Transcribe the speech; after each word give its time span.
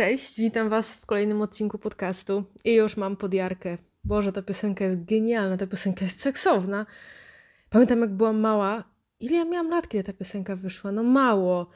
Cześć, 0.00 0.40
witam 0.40 0.68
Was 0.68 0.94
w 0.94 1.06
kolejnym 1.06 1.42
odcinku 1.42 1.78
podcastu 1.78 2.44
i 2.64 2.74
już 2.74 2.96
mam 2.96 3.16
podjarkę. 3.16 3.78
Boże, 4.04 4.32
ta 4.32 4.42
piosenka 4.42 4.84
jest 4.84 5.04
genialna, 5.04 5.56
ta 5.56 5.66
piosenka 5.66 6.04
jest 6.04 6.20
seksowna. 6.20 6.86
Pamiętam, 7.70 8.00
jak 8.00 8.14
byłam 8.14 8.40
mała. 8.40 8.84
Ile 9.20 9.36
ja 9.36 9.44
miałam 9.44 9.70
lat, 9.70 9.88
kiedy 9.88 10.04
ta 10.04 10.12
piosenka 10.12 10.56
wyszła? 10.56 10.92
No 10.92 11.02
mało. 11.02 11.70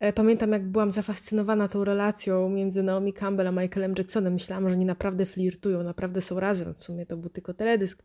E, 0.00 0.12
pamiętam, 0.12 0.52
jak 0.52 0.68
byłam 0.68 0.90
zafascynowana 0.90 1.68
tą 1.68 1.84
relacją 1.84 2.48
między 2.48 2.82
Naomi 2.82 3.12
Campbell 3.12 3.46
a 3.46 3.52
Michaelem 3.52 3.94
Jacksonem. 3.98 4.32
Myślałam, 4.32 4.68
że 4.68 4.74
oni 4.74 4.84
naprawdę 4.84 5.26
flirtują, 5.26 5.82
naprawdę 5.82 6.20
są 6.20 6.40
razem. 6.40 6.74
W 6.74 6.84
sumie 6.84 7.06
to 7.06 7.16
był 7.16 7.30
tylko 7.30 7.54
teledysk, 7.54 8.02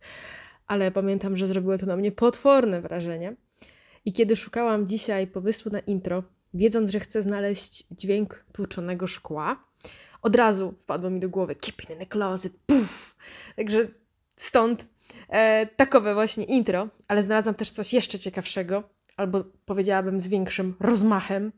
ale 0.67 0.91
pamiętam, 0.91 1.37
że 1.37 1.47
zrobiło 1.47 1.77
to 1.77 1.85
na 1.85 1.97
mnie 1.97 2.11
potworne 2.11 2.81
wrażenie. 2.81 3.35
I 4.05 4.13
kiedy 4.13 4.35
szukałam 4.35 4.87
dzisiaj 4.87 5.27
pomysłu 5.27 5.71
na 5.71 5.79
intro, 5.79 6.23
wiedząc, 6.53 6.89
że 6.89 6.99
chcę 6.99 7.21
znaleźć 7.21 7.87
dźwięk 7.91 8.45
tłuczonego 8.53 9.07
szkła, 9.07 9.64
od 10.25 10.35
razu 10.35 10.73
wpadło 10.77 11.09
mi 11.09 11.19
do 11.19 11.29
głowy 11.29 11.55
keep 11.55 11.83
it 11.83 11.89
in 11.89 11.97
the 11.99 12.05
closet, 12.05 12.53
puf! 12.65 13.15
Także 13.55 13.87
stąd 14.37 14.85
e, 15.29 15.65
takowe 15.65 16.13
właśnie 16.13 16.43
intro, 16.43 16.87
ale 17.07 17.23
znalazłam 17.23 17.55
też 17.55 17.71
coś 17.71 17.93
jeszcze 17.93 18.19
ciekawszego, 18.19 18.89
albo 19.17 19.43
powiedziałabym 19.65 20.21
z 20.21 20.27
większym 20.27 20.75
rozmachem. 20.79 21.51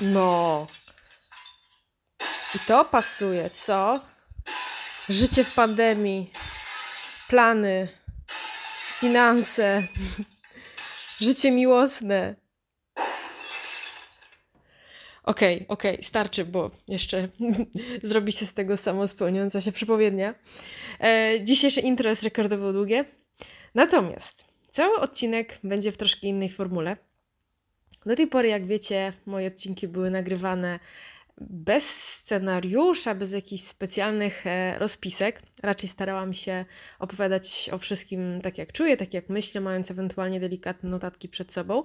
No. 0.00 0.66
I 2.54 2.58
to 2.66 2.84
pasuje, 2.84 3.50
co? 3.50 4.00
Życie 5.08 5.44
w 5.44 5.54
pandemii, 5.54 6.30
plany, 7.28 7.88
finanse, 8.98 9.82
życie 11.26 11.50
miłosne. 11.50 12.45
Okej, 15.26 15.56
okay, 15.56 15.66
okej, 15.68 15.92
okay, 15.92 16.02
starczy, 16.02 16.44
bo 16.44 16.70
jeszcze 16.88 17.28
zrobi 18.02 18.32
się 18.32 18.46
z 18.46 18.54
tego 18.54 18.76
samo 18.76 19.06
spełniająca 19.08 19.60
się 19.60 19.72
przepowiednia. 19.72 20.34
E, 21.00 21.38
dzisiejsze 21.44 21.80
intro 21.80 22.10
jest 22.10 22.22
rekordowo 22.22 22.72
długie. 22.72 23.04
Natomiast 23.74 24.44
cały 24.70 25.00
odcinek 25.00 25.58
będzie 25.64 25.92
w 25.92 25.96
troszkę 25.96 26.26
innej 26.26 26.48
formule. 26.48 26.96
Do 28.06 28.16
tej 28.16 28.26
pory, 28.26 28.48
jak 28.48 28.66
wiecie, 28.66 29.12
moje 29.26 29.48
odcinki 29.48 29.88
były 29.88 30.10
nagrywane 30.10 30.78
bez 31.40 31.84
scenariusza, 31.90 33.14
bez 33.14 33.32
jakichś 33.32 33.64
specjalnych 33.64 34.46
e, 34.46 34.78
rozpisek. 34.78 35.42
Raczej 35.62 35.88
starałam 35.88 36.34
się 36.34 36.64
opowiadać 36.98 37.70
o 37.72 37.78
wszystkim 37.78 38.40
tak, 38.42 38.58
jak 38.58 38.72
czuję, 38.72 38.96
tak 38.96 39.14
jak 39.14 39.28
myślę, 39.28 39.60
mając 39.60 39.90
ewentualnie 39.90 40.40
delikatne 40.40 40.90
notatki 40.90 41.28
przed 41.28 41.52
sobą. 41.52 41.84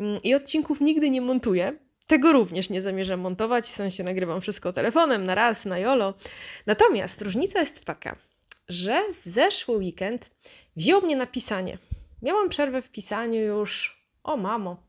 Mm, 0.00 0.22
I 0.22 0.34
odcinków 0.34 0.80
nigdy 0.80 1.10
nie 1.10 1.20
montuję, 1.20 1.87
tego 2.08 2.32
również 2.32 2.70
nie 2.70 2.82
zamierzam 2.82 3.20
montować, 3.20 3.64
w 3.64 3.74
sensie 3.74 4.04
nagrywam 4.04 4.40
wszystko 4.40 4.72
telefonem 4.72 5.24
na 5.24 5.34
raz, 5.34 5.64
na 5.64 5.78
jolo. 5.78 6.14
Natomiast 6.66 7.22
różnica 7.22 7.60
jest 7.60 7.84
taka, 7.84 8.16
że 8.68 9.02
w 9.24 9.28
zeszły 9.28 9.76
weekend 9.76 10.30
wziął 10.76 11.02
mnie 11.02 11.16
na 11.16 11.26
pisanie. 11.26 11.78
Miałam 12.22 12.48
przerwę 12.48 12.82
w 12.82 12.90
pisaniu 12.90 13.40
już, 13.40 14.02
o 14.24 14.36
mamo, 14.36 14.82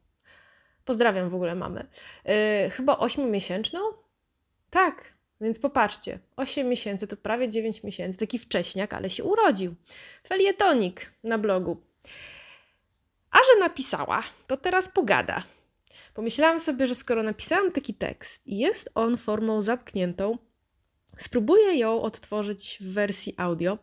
pozdrawiam 0.85 1.29
w 1.29 1.35
ogóle 1.35 1.55
mamę, 1.55 1.85
yy, 2.25 2.69
chyba 2.69 2.97
ośmiomiesięczną? 2.97 3.79
Tak, 4.69 5.13
więc 5.41 5.59
popatrzcie, 5.59 6.19
8 6.35 6.69
miesięcy 6.69 7.07
to 7.07 7.17
prawie 7.17 7.49
9 7.49 7.83
miesięcy, 7.83 8.17
taki 8.17 8.39
wcześniak, 8.39 8.93
ale 8.93 9.09
się 9.09 9.23
urodził. 9.23 9.75
Felietonik 10.27 11.11
na 11.23 11.37
blogu. 11.37 11.81
A 13.31 13.37
że 13.37 13.59
napisała, 13.59 14.23
to 14.47 14.57
teraz 14.57 14.89
pogada. 14.89 15.43
Pomyślałam 16.13 16.59
sobie, 16.59 16.87
że 16.87 16.95
skoro 16.95 17.23
napisałam 17.23 17.71
taki 17.71 17.93
tekst 17.93 18.47
i 18.47 18.57
jest 18.57 18.89
on 18.95 19.17
formą 19.17 19.61
zamkniętą, 19.61 20.37
spróbuję 21.17 21.77
ją 21.77 22.01
odtworzyć 22.01 22.77
w 22.81 22.93
wersji 22.93 23.33
audio. 23.37 23.77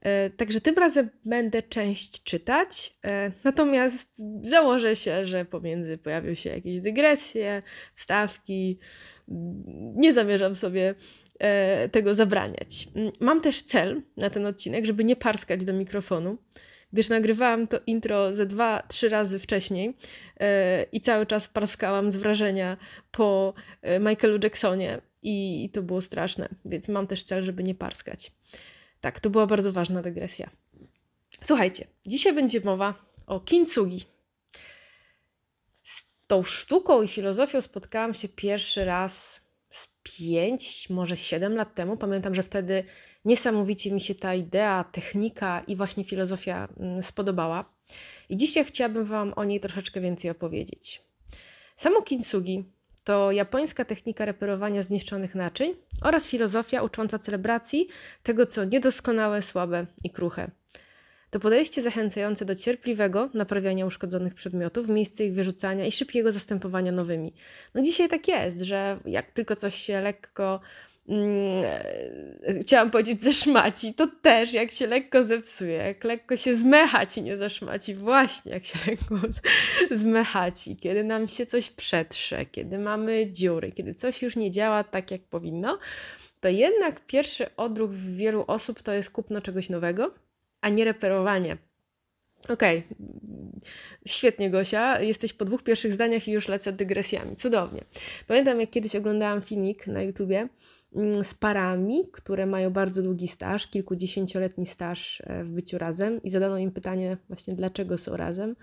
E, 0.00 0.30
także 0.30 0.60
tym 0.60 0.74
razem 0.74 1.10
będę 1.24 1.62
część 1.62 2.22
czytać, 2.22 2.96
e, 3.04 3.32
natomiast 3.44 4.08
założę 4.42 4.96
się, 4.96 5.26
że 5.26 5.44
pomiędzy 5.44 5.98
pojawią 5.98 6.34
się 6.34 6.50
jakieś 6.50 6.80
dygresje, 6.80 7.60
wstawki. 7.94 8.78
Nie 9.94 10.12
zamierzam 10.12 10.54
sobie 10.54 10.94
e, 11.38 11.88
tego 11.88 12.14
zabraniać. 12.14 12.88
Mam 13.20 13.40
też 13.40 13.62
cel 13.62 14.02
na 14.16 14.30
ten 14.30 14.46
odcinek, 14.46 14.86
żeby 14.86 15.04
nie 15.04 15.16
parskać 15.16 15.64
do 15.64 15.72
mikrofonu 15.72 16.38
gdyż 16.92 17.08
nagrywałam 17.08 17.66
to 17.66 17.80
intro 17.86 18.34
ze 18.34 18.46
dwa, 18.46 18.82
trzy 18.88 19.08
razy 19.08 19.38
wcześniej 19.38 19.86
yy, 20.40 20.46
i 20.92 21.00
cały 21.00 21.26
czas 21.26 21.48
parskałam 21.48 22.10
z 22.10 22.16
wrażenia 22.16 22.76
po 23.10 23.54
e, 23.82 24.00
Michaelu 24.00 24.38
Jacksonie 24.42 25.00
i, 25.22 25.64
i 25.64 25.70
to 25.70 25.82
było 25.82 26.02
straszne, 26.02 26.48
więc 26.64 26.88
mam 26.88 27.06
też 27.06 27.22
cel, 27.22 27.44
żeby 27.44 27.62
nie 27.62 27.74
parskać. 27.74 28.32
Tak, 29.00 29.20
to 29.20 29.30
była 29.30 29.46
bardzo 29.46 29.72
ważna 29.72 30.02
dygresja. 30.02 30.50
Słuchajcie, 31.44 31.86
dzisiaj 32.06 32.32
będzie 32.32 32.60
mowa 32.60 32.94
o 33.26 33.40
kintsugi. 33.40 34.04
Z 35.82 36.02
tą 36.26 36.42
sztuką 36.42 37.02
i 37.02 37.08
filozofią 37.08 37.60
spotkałam 37.60 38.14
się 38.14 38.28
pierwszy 38.28 38.84
raz 38.84 39.40
z 39.70 39.88
pięć, 40.02 40.90
może 40.90 41.16
siedem 41.16 41.54
lat 41.54 41.74
temu. 41.74 41.96
Pamiętam, 41.96 42.34
że 42.34 42.42
wtedy 42.42 42.84
niesamowicie 43.24 43.92
mi 43.92 44.00
się 44.00 44.14
ta 44.14 44.34
idea, 44.34 44.84
technika 44.84 45.62
i 45.66 45.76
właśnie 45.76 46.04
filozofia 46.04 46.68
mm, 46.80 47.02
spodobała. 47.02 47.64
I 48.28 48.36
dzisiaj 48.36 48.64
chciałabym 48.64 49.04
Wam 49.04 49.32
o 49.36 49.44
niej 49.44 49.60
troszeczkę 49.60 50.00
więcej 50.00 50.30
opowiedzieć. 50.30 51.02
Samo 51.76 52.02
kintsugi 52.02 52.64
to 53.04 53.32
japońska 53.32 53.84
technika 53.84 54.24
reperowania 54.24 54.82
zniszczonych 54.82 55.34
naczyń 55.34 55.74
oraz 56.02 56.26
filozofia 56.26 56.82
ucząca 56.82 57.18
celebracji 57.18 57.88
tego, 58.22 58.46
co 58.46 58.64
niedoskonałe, 58.64 59.42
słabe 59.42 59.86
i 60.04 60.10
kruche. 60.10 60.50
To 61.30 61.40
podejście 61.40 61.82
zachęcające 61.82 62.44
do 62.44 62.54
cierpliwego 62.54 63.30
naprawiania 63.34 63.86
uszkodzonych 63.86 64.34
przedmiotów 64.34 64.86
w 64.86 64.90
miejsce 64.90 65.24
ich 65.24 65.34
wyrzucania 65.34 65.86
i 65.86 65.92
szybkiego 65.92 66.32
zastępowania 66.32 66.92
nowymi. 66.92 67.34
No 67.74 67.82
dzisiaj 67.82 68.08
tak 68.08 68.28
jest, 68.28 68.60
że 68.60 69.00
jak 69.04 69.30
tylko 69.30 69.56
coś 69.56 69.74
się 69.74 70.00
lekko 70.00 70.60
mm, 71.10 72.60
chciałam 72.60 72.90
powiedzieć 72.90 73.22
zeszmaci, 73.22 73.94
to 73.94 74.08
też 74.22 74.52
jak 74.52 74.70
się 74.70 74.86
lekko 74.86 75.22
zepsuje, 75.22 75.76
jak 75.76 76.04
lekko 76.04 76.36
się 76.36 76.54
zmechaci, 76.54 77.22
nie 77.22 77.36
zeszmaci, 77.36 77.94
właśnie 77.94 78.52
jak 78.52 78.64
się 78.64 78.78
lekko 78.90 79.14
zmechaci, 79.90 80.76
kiedy 80.76 81.04
nam 81.04 81.28
się 81.28 81.46
coś 81.46 81.70
przetrze, 81.70 82.46
kiedy 82.46 82.78
mamy 82.78 83.32
dziury, 83.32 83.72
kiedy 83.72 83.94
coś 83.94 84.22
już 84.22 84.36
nie 84.36 84.50
działa 84.50 84.84
tak 84.84 85.10
jak 85.10 85.20
powinno, 85.22 85.78
to 86.40 86.48
jednak 86.48 87.06
pierwszy 87.06 87.56
odruch 87.56 87.94
wielu 87.94 88.44
osób 88.46 88.82
to 88.82 88.92
jest 88.92 89.10
kupno 89.10 89.40
czegoś 89.40 89.70
nowego, 89.70 90.14
a 90.60 90.68
nie 90.68 90.84
reperowanie. 90.84 91.56
Okej, 92.48 92.82
okay. 92.90 93.60
świetnie 94.06 94.50
Gosia, 94.50 95.00
jesteś 95.00 95.32
po 95.32 95.44
dwóch 95.44 95.62
pierwszych 95.62 95.92
zdaniach 95.92 96.28
i 96.28 96.32
już 96.32 96.48
lecę 96.48 96.72
dygresjami. 96.72 97.36
Cudownie. 97.36 97.84
Pamiętam, 98.26 98.60
jak 98.60 98.70
kiedyś 98.70 98.96
oglądałam 98.96 99.42
filmik 99.42 99.86
na 99.86 100.02
YouTubie 100.02 100.48
z 101.22 101.34
parami, 101.34 102.08
które 102.12 102.46
mają 102.46 102.70
bardzo 102.70 103.02
długi 103.02 103.28
staż, 103.28 103.66
kilkudziesięcioletni 103.66 104.66
staż 104.66 105.22
e, 105.26 105.44
w 105.44 105.50
byciu 105.50 105.78
razem 105.78 106.22
i 106.22 106.30
zadano 106.30 106.58
im 106.58 106.72
pytanie 106.72 107.16
właśnie, 107.28 107.54
dlaczego 107.54 107.98
są 107.98 108.16
razem. 108.16 108.56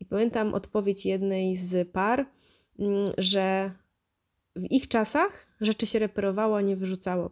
I 0.00 0.04
pamiętam 0.04 0.54
odpowiedź 0.54 1.06
jednej 1.06 1.56
z 1.56 1.88
par, 1.92 2.26
mm, 2.78 3.06
że 3.18 3.72
w 4.56 4.70
ich 4.70 4.88
czasach 4.88 5.46
rzeczy 5.60 5.86
się 5.86 5.98
reperowało, 5.98 6.56
a 6.56 6.60
nie 6.60 6.76
wyrzucało. 6.76 7.30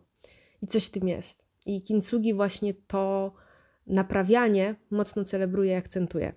I 0.63 0.67
coś 0.67 0.87
w 0.87 0.91
tym 0.91 1.09
jest. 1.09 1.45
I 1.67 1.83
kintsugi 1.83 2.35
właśnie 2.35 2.75
to 2.75 3.33
naprawianie 3.87 4.75
mocno 4.91 5.25
celebruje 5.25 5.73
i 5.73 5.77
akcentuje. 5.77 6.33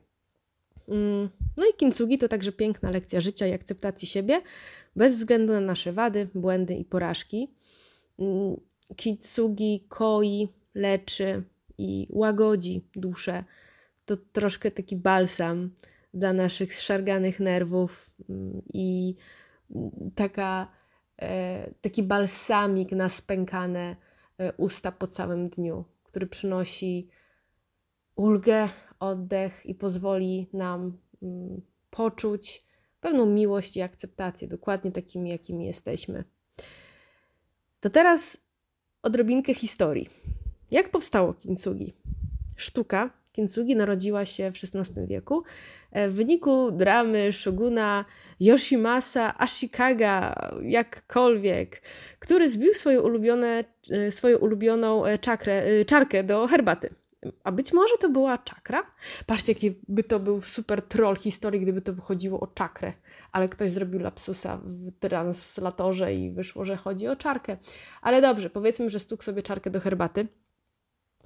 Mm, 0.88 1.29
no 1.57 1.65
i 1.65 1.77
kintsugi 1.77 2.18
to 2.18 2.27
także 2.27 2.51
piękna 2.51 2.91
lekcja 2.91 3.21
życia 3.21 3.47
i 3.47 3.53
akceptacji 3.53 4.07
siebie, 4.07 4.41
bez 4.95 5.15
względu 5.15 5.53
na 5.53 5.62
nasze 5.62 5.94
wady, 5.94 6.29
błędy 6.35 6.75
i 6.75 6.85
porażki. 6.85 7.56
Mm, 8.19 8.56
kintsugi 8.95 9.85
koi, 9.89 10.47
leczy 10.73 11.44
i 11.77 12.07
łagodzi 12.09 12.88
duszę. 12.95 13.44
To 14.06 14.17
troszkę 14.17 14.71
taki 14.71 14.95
balsam 14.95 15.71
dla 16.13 16.33
naszych 16.33 16.73
zszarganych 16.73 17.39
nerwów 17.39 18.09
mm, 18.29 18.62
i 18.73 19.15
taka, 20.15 20.67
e, 21.21 21.71
taki 21.81 22.03
balsamik 22.03 22.91
na 22.91 23.09
spękane 23.09 23.95
e, 24.38 24.53
usta 24.53 24.91
po 24.91 25.07
całym 25.07 25.50
dniu, 25.50 25.85
który 26.03 26.27
przynosi 26.27 27.09
ulgę, 28.15 28.69
oddech 29.00 29.65
i 29.65 29.75
pozwoli 29.75 30.50
nam 30.53 30.97
mm, 31.23 31.62
poczuć 31.89 32.65
pewną 33.00 33.25
miłość 33.25 33.77
i 33.77 33.81
akceptację, 33.81 34.47
dokładnie 34.47 34.91
takimi, 34.91 35.29
jakimi 35.29 35.65
jesteśmy. 35.65 36.23
To 37.85 37.89
teraz 37.89 38.37
odrobinkę 39.03 39.53
historii. 39.53 40.09
Jak 40.71 40.89
powstało 40.89 41.33
kintsugi? 41.33 41.93
Sztuka 42.57 43.09
Kintsugi 43.31 43.75
narodziła 43.75 44.25
się 44.25 44.51
w 44.51 44.55
XVI 44.55 45.07
wieku 45.07 45.43
w 45.91 46.13
wyniku 46.13 46.71
dramy 46.71 47.31
shoguna 47.31 48.05
Yoshimasa 48.39 49.39
Ashikaga, 49.39 50.35
jakkolwiek, 50.61 51.81
który 52.19 52.49
zbił 52.49 52.73
swoje 52.73 53.01
ulubione, 53.01 53.63
swoją 54.09 54.38
ulubioną 54.38 55.03
czakrę, 55.21 55.85
czarkę 55.85 56.23
do 56.23 56.47
herbaty. 56.47 56.89
A 57.44 57.51
być 57.51 57.74
może 57.74 57.98
to 58.00 58.10
była 58.10 58.38
czakra? 58.38 58.83
Patrzcie, 59.25 59.51
jaki 59.51 59.80
by 59.88 60.04
to 60.04 60.19
był 60.19 60.42
super 60.42 60.81
troll 60.81 61.16
historii, 61.16 61.62
gdyby 61.62 61.81
to 61.81 62.01
chodziło 62.01 62.39
o 62.39 62.48
czakrę. 62.48 62.94
Ale 63.31 63.50
ktoś 63.50 63.69
zrobił 63.69 64.00
lapsusa 64.00 64.60
w 64.63 64.92
translatorze 65.00 66.16
i 66.16 66.31
wyszło, 66.31 66.66
że 66.66 66.77
chodzi 66.77 67.07
o 67.07 67.16
czarkę. 67.16 67.57
Ale 68.01 68.22
dobrze, 68.22 68.50
powiedzmy, 68.50 68.89
że 68.89 69.00
stukł 69.00 69.24
sobie 69.24 69.44
czarkę 69.44 69.69
do 69.69 69.80
herbaty. 69.80 70.27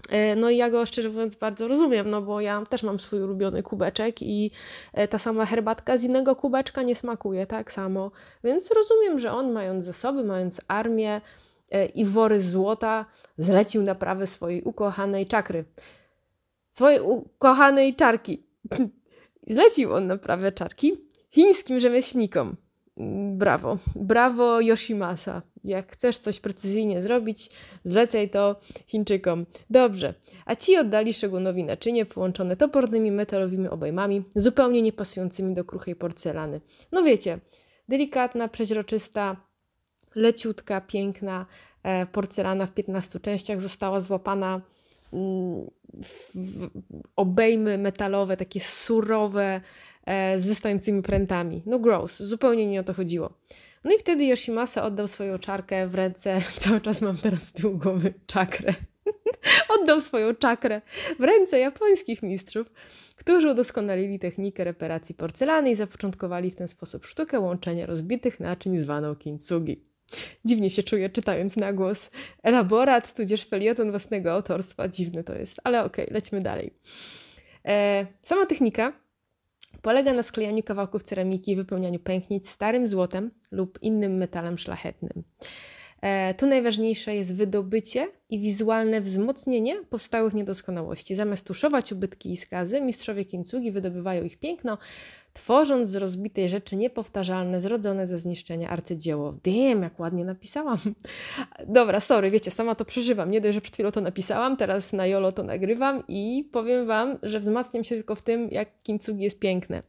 E, 0.10 0.36
no 0.36 0.50
i 0.50 0.58
ja 0.58 0.70
go 0.70 0.86
szczerze 0.86 1.10
mówiąc 1.10 1.36
bardzo 1.36 1.68
rozumiem, 1.68 2.10
no 2.10 2.22
bo 2.22 2.42
ja 2.42 2.64
też 2.70 2.84
mam 2.84 3.00
swój 3.00 3.22
ulubiony 3.22 3.64
kubeczek 3.64 4.22
i 4.22 4.52
e, 4.94 5.08
ta 5.08 5.18
sama 5.18 5.46
herbatka 5.46 5.98
z 5.98 6.04
innego 6.04 6.36
kubeczka 6.36 6.84
nie 6.84 6.96
smakuje 6.96 7.46
tak 7.46 7.72
samo. 7.72 8.12
Więc 8.44 8.72
rozumiem, 8.72 9.20
że 9.20 9.32
on 9.32 9.52
mając 9.52 9.84
zasoby, 9.84 10.24
mając 10.24 10.62
armię, 10.68 11.22
E, 11.72 11.86
i 11.86 12.06
wory 12.06 12.42
złota 12.42 13.06
zlecił 13.38 13.82
naprawę 13.82 14.28
swojej 14.28 14.62
ukochanej 14.64 15.26
czakry. 15.26 15.66
Swojej 16.72 17.00
ukochanej 17.00 17.96
czarki. 17.96 18.44
Zlecił 19.48 19.94
on 19.94 20.08
naprawę 20.08 20.52
czarki 20.52 21.10
chińskim 21.30 21.80
rzemieślnikom. 21.80 22.58
Mm, 22.98 23.38
brawo, 23.38 23.78
brawo 23.96 24.62
Yoshimasa. 24.62 25.42
Jak 25.64 25.92
chcesz 25.92 26.20
coś 26.20 26.40
precyzyjnie 26.40 27.02
zrobić, 27.02 27.50
zlecaj 27.84 28.30
to 28.30 28.60
Chińczykom. 28.88 29.46
Dobrze, 29.70 30.14
a 30.46 30.56
ci 30.56 30.78
oddali 30.78 31.14
Szegunowi 31.14 31.64
naczynie 31.64 32.06
połączone 32.06 32.56
topornymi 32.56 33.12
metalowymi 33.12 33.68
obejmami, 33.68 34.24
zupełnie 34.36 34.82
niepasującymi 34.82 35.54
do 35.54 35.66
kruchej 35.66 35.96
porcelany. 35.96 36.62
No 36.92 37.04
wiecie, 37.04 37.40
delikatna, 37.88 38.48
przeźroczysta, 38.48 39.49
leciutka, 40.16 40.82
piękna 40.82 41.46
e, 41.84 42.06
porcelana 42.06 42.66
w 42.66 42.72
15 42.72 43.20
częściach 43.20 43.62
została 43.62 44.00
złapana 44.00 44.62
mm, 45.14 45.68
w 46.04 46.70
obejmy 47.16 47.78
metalowe, 47.78 48.38
takie 48.38 48.60
surowe, 48.60 49.62
e, 50.06 50.40
z 50.40 50.48
wystającymi 50.48 51.02
prętami. 51.02 51.64
No 51.66 51.80
gross, 51.80 52.24
zupełnie 52.24 52.68
nie 52.68 52.80
o 52.80 52.84
to 52.84 52.94
chodziło. 52.94 53.34
No 53.84 53.92
i 53.92 53.98
wtedy 53.98 54.26
Yoshimasa 54.26 54.84
oddał 54.84 55.08
swoją 55.08 55.40
czarkę 55.40 55.88
w 55.88 55.96
ręce, 55.96 56.42
cały 56.60 56.82
czas 56.82 57.02
mam 57.02 57.18
teraz 57.18 57.44
z 57.44 57.52
tyłu 57.52 57.78
głowy 57.78 58.14
czakrę. 58.26 58.74
oddał 59.80 60.02
swoją 60.02 60.36
czakrę 60.36 60.82
w 61.20 61.24
ręce 61.24 61.60
japońskich 61.60 62.24
mistrzów, 62.24 62.72
którzy 63.16 63.52
udoskonalili 63.52 64.20
technikę 64.20 64.64
reparacji 64.64 65.16
porcelany 65.16 65.72
i 65.72 65.76
zapoczątkowali 65.76 66.52
w 66.52 66.56
ten 66.56 66.68
sposób 66.68 67.06
sztukę 67.06 67.40
łączenia 67.40 67.86
rozbitych 67.86 68.40
naczyń 68.40 68.78
zwaną 68.78 69.16
kintsugi. 69.16 69.89
Dziwnie 70.46 70.70
się 70.70 70.84
czuję 70.84 71.10
czytając 71.10 71.58
na 71.58 71.74
głos 71.74 72.10
elaborat, 72.44 73.14
tudzież 73.14 73.46
felieton 73.46 73.90
własnego 73.90 74.32
autorstwa. 74.32 74.88
Dziwne 74.88 75.24
to 75.24 75.36
jest, 75.36 75.60
ale 75.64 75.84
okej, 75.84 76.10
okay, 76.18 76.42
dalej. 76.42 76.74
E, 77.66 78.06
sama 78.24 78.46
technika 78.46 78.94
polega 79.82 80.14
na 80.14 80.24
sklejaniu 80.24 80.64
kawałków 80.64 81.04
ceramiki 81.04 81.52
i 81.52 81.56
wypełnianiu 81.56 82.00
pęknic 82.00 82.50
starym 82.50 82.88
złotem 82.88 83.32
lub 83.52 83.80
innym 83.82 84.18
metalem 84.18 84.58
szlachetnym. 84.58 85.24
E, 86.02 86.34
tu 86.34 86.48
najważniejsze 86.48 87.16
jest 87.16 87.36
wydobycie 87.36 88.08
i 88.30 88.40
wizualne 88.40 89.02
wzmocnienie 89.02 89.84
powstałych 89.90 90.34
niedoskonałości. 90.34 91.16
Zamiast 91.16 91.46
tuszować 91.46 91.92
ubytki 91.92 92.32
i 92.34 92.38
skazy, 92.38 92.82
mistrzowie 92.82 93.26
kintsugi 93.26 93.72
wydobywają 93.72 94.24
ich 94.24 94.38
piękno, 94.38 94.78
tworząc 95.34 95.90
z 95.90 95.96
rozbitej 95.96 96.50
rzeczy 96.50 96.76
niepowtarzalne, 96.76 97.62
zrodzone 97.62 98.08
ze 98.08 98.18
zniszczenia 98.18 98.70
arcydzieło. 98.70 99.34
Damn, 99.44 99.84
jak 99.84 100.00
ładnie 100.00 100.26
napisałam. 100.26 100.78
Dobra, 101.68 102.00
sorry, 102.00 102.32
wiecie, 102.32 102.52
sama 102.52 102.76
to 102.76 102.86
przeżywam. 102.86 103.32
Nie 103.32 103.42
dość, 103.42 103.54
że 103.54 103.62
przed 103.62 103.74
chwilą 103.74 103.92
to 103.92 104.02
napisałam, 104.02 104.58
teraz 104.58 104.94
na 104.94 105.08
Jolo 105.08 105.32
to 105.32 105.44
nagrywam 105.44 106.04
i 106.08 106.50
powiem 106.52 106.88
Wam, 106.88 107.18
że 107.24 107.40
wzmacniam 107.40 107.84
się 107.84 107.96
tylko 107.96 108.16
w 108.16 108.22
tym, 108.22 108.50
jak 108.52 108.82
kintsugi 108.84 109.24
jest 109.24 109.40
piękne. 109.40 109.84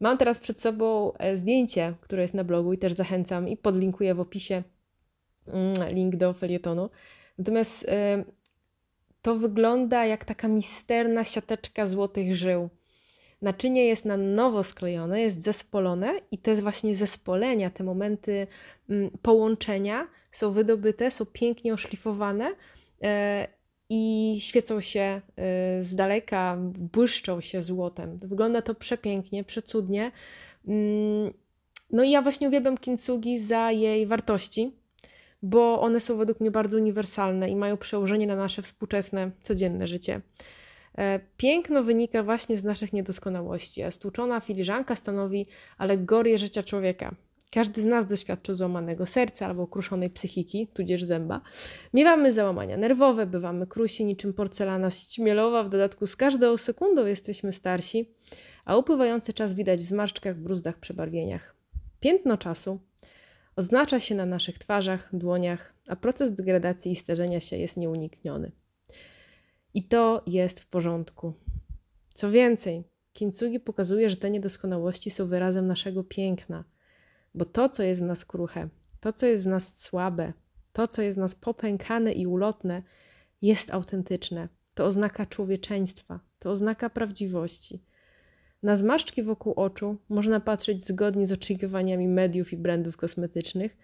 Mam 0.00 0.18
teraz 0.18 0.40
przed 0.40 0.60
sobą 0.60 1.12
e, 1.18 1.36
zdjęcie, 1.36 1.94
które 2.00 2.22
jest 2.22 2.34
na 2.34 2.44
blogu 2.44 2.72
i 2.72 2.78
też 2.78 2.92
zachęcam 2.92 3.48
i 3.48 3.56
podlinkuję 3.56 4.14
w 4.14 4.20
opisie 4.20 4.62
link 5.92 6.16
do 6.16 6.32
felietonu. 6.32 6.90
Natomiast 7.38 7.82
y, 7.82 7.86
to 9.22 9.34
wygląda 9.34 10.06
jak 10.06 10.24
taka 10.24 10.48
misterna 10.48 11.24
siateczka 11.24 11.86
złotych 11.86 12.34
żył. 12.34 12.68
Naczynie 13.42 13.84
jest 13.84 14.04
na 14.04 14.16
nowo 14.16 14.62
sklejone, 14.62 15.20
jest 15.20 15.42
zespolone 15.42 16.14
i 16.30 16.38
te 16.38 16.56
właśnie 16.56 16.94
zespolenia, 16.94 17.70
te 17.70 17.84
momenty 17.84 18.46
mm, 18.90 19.10
połączenia 19.22 20.06
są 20.30 20.52
wydobyte, 20.52 21.10
są 21.10 21.26
pięknie 21.26 21.74
oszlifowane 21.74 22.50
y, 22.50 22.54
i 23.88 24.36
świecą 24.40 24.80
się 24.80 25.20
y, 25.78 25.82
z 25.82 25.94
daleka, 25.94 26.56
błyszczą 26.78 27.40
się 27.40 27.62
złotem. 27.62 28.18
Wygląda 28.18 28.62
to 28.62 28.74
przepięknie, 28.74 29.44
przecudnie. 29.44 30.10
Mm, 30.68 31.32
no 31.90 32.02
i 32.04 32.10
ja 32.10 32.22
właśnie 32.22 32.48
uwielbiam 32.48 32.78
kintsugi 32.78 33.38
za 33.38 33.70
jej 33.70 34.06
wartości, 34.06 34.76
bo 35.44 35.80
one 35.80 36.00
są 36.00 36.16
według 36.16 36.40
mnie 36.40 36.50
bardzo 36.50 36.76
uniwersalne 36.76 37.50
i 37.50 37.56
mają 37.56 37.76
przełożenie 37.76 38.26
na 38.26 38.36
nasze 38.36 38.62
współczesne, 38.62 39.30
codzienne 39.40 39.86
życie. 39.86 40.20
E, 40.98 41.20
piękno 41.36 41.82
wynika 41.82 42.22
właśnie 42.22 42.56
z 42.56 42.64
naszych 42.64 42.92
niedoskonałości, 42.92 43.82
a 43.82 43.90
stłuczona 43.90 44.40
filiżanka 44.40 44.96
stanowi 44.96 45.46
alegorię 45.78 46.38
życia 46.38 46.62
człowieka. 46.62 47.14
Każdy 47.50 47.80
z 47.80 47.84
nas 47.84 48.06
doświadczył 48.06 48.54
złamanego 48.54 49.06
serca 49.06 49.46
albo 49.46 49.66
kruszonej 49.66 50.10
psychiki, 50.10 50.68
tudzież 50.74 51.04
zęba. 51.04 51.40
Miewamy 51.94 52.32
załamania 52.32 52.76
nerwowe, 52.76 53.26
bywamy 53.26 53.66
krusi 53.66 54.04
niczym 54.04 54.32
porcelana 54.32 54.90
ścimielowa, 54.90 55.62
w 55.62 55.68
dodatku 55.68 56.06
z 56.06 56.16
każdą 56.16 56.56
sekundą 56.56 57.06
jesteśmy 57.06 57.52
starsi, 57.52 58.10
a 58.64 58.76
upływający 58.76 59.32
czas 59.32 59.54
widać 59.54 59.80
w 59.80 59.84
zmarszczkach, 59.84 60.36
bruzdach, 60.36 60.78
przebarwieniach. 60.78 61.54
Piętno 62.00 62.36
czasu 62.36 62.80
Oznacza 63.56 64.00
się 64.00 64.14
na 64.14 64.26
naszych 64.26 64.58
twarzach, 64.58 65.08
dłoniach, 65.12 65.74
a 65.88 65.96
proces 65.96 66.34
degradacji 66.34 66.92
i 66.92 66.96
starzenia 66.96 67.40
się 67.40 67.56
jest 67.56 67.76
nieunikniony. 67.76 68.52
I 69.74 69.88
to 69.88 70.22
jest 70.26 70.60
w 70.60 70.66
porządku. 70.66 71.32
Co 72.14 72.30
więcej, 72.30 72.84
Kintsugi 73.12 73.60
pokazuje, 73.60 74.10
że 74.10 74.16
te 74.16 74.30
niedoskonałości 74.30 75.10
są 75.10 75.26
wyrazem 75.26 75.66
naszego 75.66 76.04
piękna, 76.04 76.64
bo 77.34 77.44
to, 77.44 77.68
co 77.68 77.82
jest 77.82 78.00
w 78.00 78.04
nas 78.04 78.24
kruche, 78.24 78.68
to, 79.00 79.12
co 79.12 79.26
jest 79.26 79.44
w 79.44 79.48
nas 79.48 79.82
słabe, 79.82 80.32
to, 80.72 80.88
co 80.88 81.02
jest 81.02 81.18
w 81.18 81.20
nas 81.20 81.34
popękane 81.34 82.12
i 82.12 82.26
ulotne, 82.26 82.82
jest 83.42 83.70
autentyczne. 83.70 84.48
To 84.74 84.84
oznaka 84.84 85.26
człowieczeństwa, 85.26 86.20
to 86.38 86.50
oznaka 86.50 86.90
prawdziwości. 86.90 87.84
Na 88.64 88.76
zmarszczki 88.76 89.22
wokół 89.22 89.52
oczu 89.52 89.96
można 90.08 90.40
patrzeć 90.40 90.82
zgodnie 90.82 91.26
z 91.26 91.32
oczekiwaniami 91.32 92.08
mediów 92.08 92.52
i 92.52 92.56
brandów 92.56 92.96
kosmetycznych, 92.96 93.76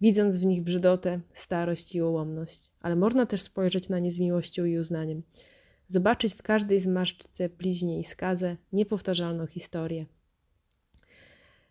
widząc 0.00 0.38
w 0.38 0.46
nich 0.46 0.62
brzydotę, 0.62 1.20
starość 1.32 1.94
i 1.94 2.02
ułomność, 2.02 2.72
ale 2.80 2.96
można 2.96 3.26
też 3.26 3.42
spojrzeć 3.42 3.88
na 3.88 3.98
nie 3.98 4.10
z 4.10 4.18
miłością 4.18 4.64
i 4.64 4.78
uznaniem. 4.78 5.22
Zobaczyć 5.88 6.34
w 6.34 6.42
każdej 6.42 6.80
zmarszczce, 6.80 7.48
bliźnie 7.48 7.98
i 7.98 8.04
skazę 8.04 8.56
niepowtarzalną 8.72 9.46
historię. 9.46 10.06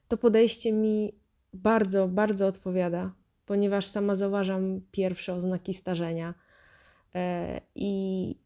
To 0.08 0.18
podejście 0.18 0.74
mi 0.74 1.14
bardzo, 1.54 2.08
bardzo 2.08 2.48
odpowiada, 2.48 3.14
ponieważ 3.46 3.86
sama 3.86 4.16
zauważam 4.16 4.82
pierwsze 4.92 5.34
oznaki 5.34 5.74
starzenia 5.74 6.34
e, 7.16 7.62
i 7.76 8.43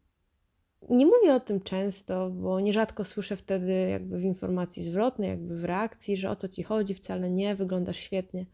nie 0.90 1.06
mówię 1.06 1.34
o 1.34 1.40
tym 1.40 1.60
często, 1.60 2.30
bo 2.30 2.60
nierzadko 2.60 3.04
słyszę 3.04 3.36
wtedy 3.36 3.72
jakby 3.72 4.18
w 4.18 4.22
informacji 4.22 4.82
zwrotnej, 4.82 5.28
jakby 5.28 5.56
w 5.56 5.64
reakcji, 5.64 6.16
że 6.16 6.30
o 6.30 6.36
co 6.36 6.48
ci 6.48 6.62
chodzi, 6.62 6.94
wcale 6.94 7.30
nie, 7.30 7.54
wyglądasz 7.54 7.96
świetnie. 7.96 8.46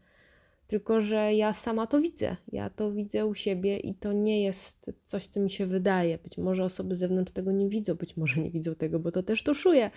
Tylko, 0.67 1.01
że 1.01 1.33
ja 1.33 1.53
sama 1.53 1.87
to 1.87 2.01
widzę. 2.01 2.35
Ja 2.51 2.69
to 2.69 2.91
widzę 2.91 3.25
u 3.25 3.35
siebie 3.35 3.77
i 3.77 3.93
to 3.93 4.13
nie 4.13 4.43
jest 4.43 4.91
coś, 5.03 5.27
co 5.27 5.39
mi 5.39 5.49
się 5.49 5.65
wydaje. 5.65 6.17
Być 6.17 6.37
może 6.37 6.63
osoby 6.63 6.95
z 6.95 6.99
zewnątrz 6.99 7.31
tego 7.31 7.51
nie 7.51 7.69
widzą, 7.69 7.95
być 7.95 8.17
może 8.17 8.41
nie 8.41 8.51
widzą 8.51 8.75
tego, 8.75 8.99
bo 8.99 9.11
to 9.11 9.23
też 9.23 9.43
tuszuję. 9.43 9.91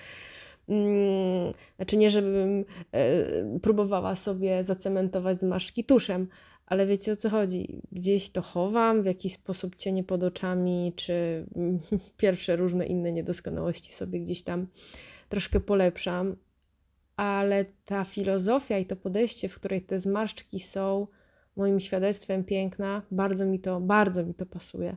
Mm, 0.69 1.53
znaczy 1.77 1.97
nie, 1.97 2.11
żebym 2.11 2.65
e, 2.93 3.59
próbowała 3.63 4.17
sobie 4.17 4.65
zacementować 4.65 5.41
zmarszczki 5.41 5.85
tuszem, 5.85 6.29
ale 6.69 6.87
wiecie 6.87 7.13
o 7.13 7.17
co 7.17 7.31
chodzi? 7.31 7.83
Gdzieś 7.93 8.31
to 8.31 8.43
chowam, 8.43 9.03
w 9.03 9.07
jakiś 9.07 9.33
sposób 9.33 9.77
cienie 9.77 10.05
pod 10.05 10.23
oczami, 10.23 10.93
czy 10.97 11.47
pierwsze 12.17 12.57
różne 12.57 12.87
inne 12.87 13.13
niedoskonałości 13.13 13.93
sobie 13.93 14.21
gdzieś 14.21 14.43
tam 14.43 14.67
troszkę 15.29 15.61
polepszam, 15.61 16.37
ale 17.17 17.65
ta 17.85 18.05
filozofia 18.05 18.79
i 18.79 18.87
to 18.87 18.97
podejście, 18.97 19.49
w 19.49 19.55
której 19.55 19.83
te 19.83 19.99
zmarszczki 19.99 20.61
są 20.61 21.07
moim 21.57 21.81
świadectwem 21.81 22.45
piękna, 22.45 23.03
bardzo 23.11 23.47
mi 23.47 23.61
to, 23.61 23.81
bardzo 23.81 24.27
mi 24.27 24.35
to 24.35 24.47
pasuje. 24.47 24.97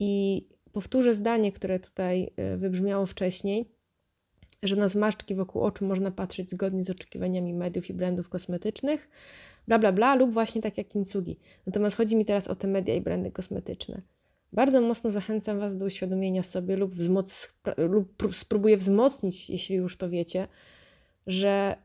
I 0.00 0.44
powtórzę 0.72 1.14
zdanie, 1.14 1.52
które 1.52 1.80
tutaj 1.80 2.30
e, 2.36 2.56
wybrzmiało 2.56 3.06
wcześniej, 3.06 3.79
że 4.62 4.76
na 4.76 4.88
zmarszczki 4.88 5.34
wokół 5.34 5.62
oczu 5.62 5.86
można 5.86 6.10
patrzeć 6.10 6.50
zgodnie 6.50 6.84
z 6.84 6.90
oczekiwaniami 6.90 7.54
mediów 7.54 7.90
i 7.90 7.94
brandów 7.94 8.28
kosmetycznych, 8.28 9.08
bla, 9.68 9.78
bla, 9.78 9.92
bla, 9.92 10.14
lub 10.14 10.32
właśnie 10.32 10.62
tak 10.62 10.78
jak 10.78 10.88
Kintsugi. 10.88 11.38
Natomiast 11.66 11.96
chodzi 11.96 12.16
mi 12.16 12.24
teraz 12.24 12.48
o 12.48 12.54
te 12.54 12.68
media 12.68 12.94
i 12.94 13.00
brandy 13.00 13.30
kosmetyczne. 13.30 14.02
Bardzo 14.52 14.80
mocno 14.80 15.10
zachęcam 15.10 15.58
Was 15.58 15.76
do 15.76 15.86
uświadomienia 15.86 16.42
sobie 16.42 16.76
lub, 16.76 16.94
wzmoc, 16.94 17.54
lub 17.76 18.22
spróbuję 18.32 18.76
wzmocnić, 18.76 19.50
jeśli 19.50 19.76
już 19.76 19.96
to 19.96 20.08
wiecie, 20.08 20.48
że 21.26 21.76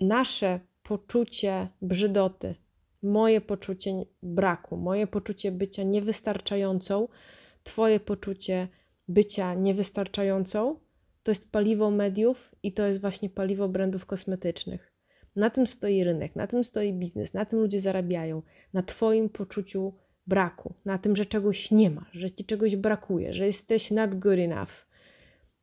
nasze 0.00 0.60
poczucie 0.82 1.68
brzydoty, 1.82 2.54
moje 3.02 3.40
poczucie 3.40 4.04
braku, 4.22 4.76
moje 4.76 5.06
poczucie 5.06 5.52
bycia 5.52 5.82
niewystarczającą, 5.82 7.08
Twoje 7.68 8.00
poczucie 8.00 8.68
bycia 9.08 9.54
niewystarczającą, 9.54 10.80
to 11.28 11.32
jest 11.32 11.50
paliwo 11.50 11.90
mediów 11.90 12.54
i 12.62 12.72
to 12.72 12.86
jest 12.86 13.00
właśnie 13.00 13.30
paliwo 13.30 13.68
brandów 13.68 14.06
kosmetycznych. 14.06 14.92
Na 15.36 15.50
tym 15.50 15.66
stoi 15.66 16.04
rynek, 16.04 16.36
na 16.36 16.46
tym 16.46 16.64
stoi 16.64 16.92
biznes, 16.92 17.34
na 17.34 17.44
tym 17.44 17.58
ludzie 17.58 17.80
zarabiają, 17.80 18.42
na 18.72 18.82
Twoim 18.82 19.28
poczuciu 19.28 19.92
braku, 20.26 20.74
na 20.84 20.98
tym, 20.98 21.16
że 21.16 21.26
czegoś 21.26 21.70
nie 21.70 21.90
ma, 21.90 22.06
że 22.12 22.30
Ci 22.30 22.44
czegoś 22.44 22.76
brakuje, 22.76 23.34
że 23.34 23.46
jesteś 23.46 23.90
not 23.90 24.14
good 24.14 24.38
enough. 24.38 24.86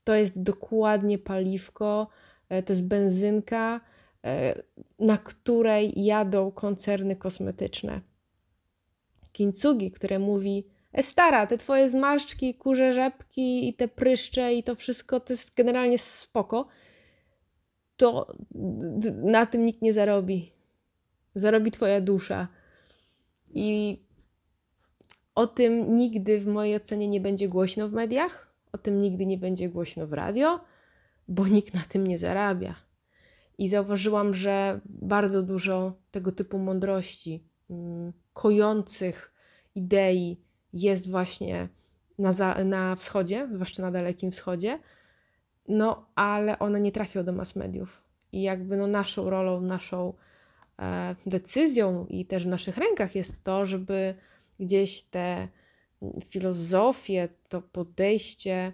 To 0.03 0.15
jest 0.15 0.41
dokładnie 0.41 1.17
paliwko, 1.17 2.07
e, 2.50 2.63
to 2.63 2.74
jest 2.74 2.88
benzynka, 2.88 3.81
e, 4.25 4.62
na 5.00 5.17
której 5.17 6.03
jadą 6.03 6.51
koncerny 6.51 7.15
kosmetyczne. 7.15 8.01
Kintsugi, 9.31 9.91
które 9.91 10.19
mówi, 10.19 10.67
stara, 11.01 11.47
te 11.47 11.57
twoje 11.57 11.89
zmarszczki, 11.89 12.55
kurze 12.55 12.93
rzepki 12.93 13.69
i 13.69 13.73
te 13.73 13.87
pryszcze 13.87 14.53
i 14.53 14.63
to 14.63 14.75
wszystko 14.75 15.19
to 15.19 15.33
jest 15.33 15.55
generalnie 15.55 15.97
spoko, 15.97 16.67
to 17.97 18.27
na 19.23 19.45
tym 19.45 19.65
nikt 19.65 19.81
nie 19.81 19.93
zarobi. 19.93 20.51
Zarobi 21.35 21.71
twoja 21.71 22.01
dusza. 22.01 22.47
I 23.53 23.99
o 25.35 25.47
tym 25.47 25.95
nigdy 25.95 26.39
w 26.39 26.47
mojej 26.47 26.75
ocenie 26.75 27.07
nie 27.07 27.21
będzie 27.21 27.47
głośno 27.47 27.87
w 27.87 27.91
mediach, 27.91 28.53
o 28.71 28.77
tym 28.77 29.01
nigdy 29.01 29.25
nie 29.25 29.37
będzie 29.37 29.69
głośno 29.69 30.07
w 30.07 30.13
radio, 30.13 30.59
bo 31.27 31.47
nikt 31.47 31.73
na 31.73 31.81
tym 31.81 32.07
nie 32.07 32.17
zarabia. 32.17 32.75
I 33.57 33.69
zauważyłam, 33.69 34.33
że 34.33 34.81
bardzo 34.85 35.43
dużo 35.43 35.93
tego 36.11 36.31
typu 36.31 36.59
mądrości, 36.59 37.43
mm, 37.69 38.13
kojących 38.33 39.33
idei 39.75 40.44
jest 40.75 41.10
właśnie 41.10 41.67
na, 42.20 42.34
za, 42.34 42.63
na 42.65 42.96
wschodzie, 42.96 43.48
zwłaszcza 43.50 43.82
na 43.82 43.91
Dalekim 43.91 44.32
Wschodzie, 44.32 44.79
no 45.67 46.05
ale 46.15 46.60
one 46.60 46.82
nie 46.82 46.91
trafią 46.91 47.24
do 47.24 47.34
mass 47.34 47.55
mediów. 47.55 48.01
I 48.32 48.41
jakby 48.41 48.77
no 48.77 48.88
naszą 48.88 49.29
rolą, 49.29 49.62
naszą 49.62 50.13
e, 50.82 51.15
decyzją 51.25 52.05
i 52.10 52.25
też 52.25 52.44
w 52.44 52.48
naszych 52.48 52.77
rękach 52.77 53.15
jest 53.15 53.44
to, 53.44 53.65
żeby 53.65 54.15
gdzieś 54.60 55.01
te 55.01 55.48
filozofie, 56.25 57.29
to 57.50 57.62
podejście 57.62 58.74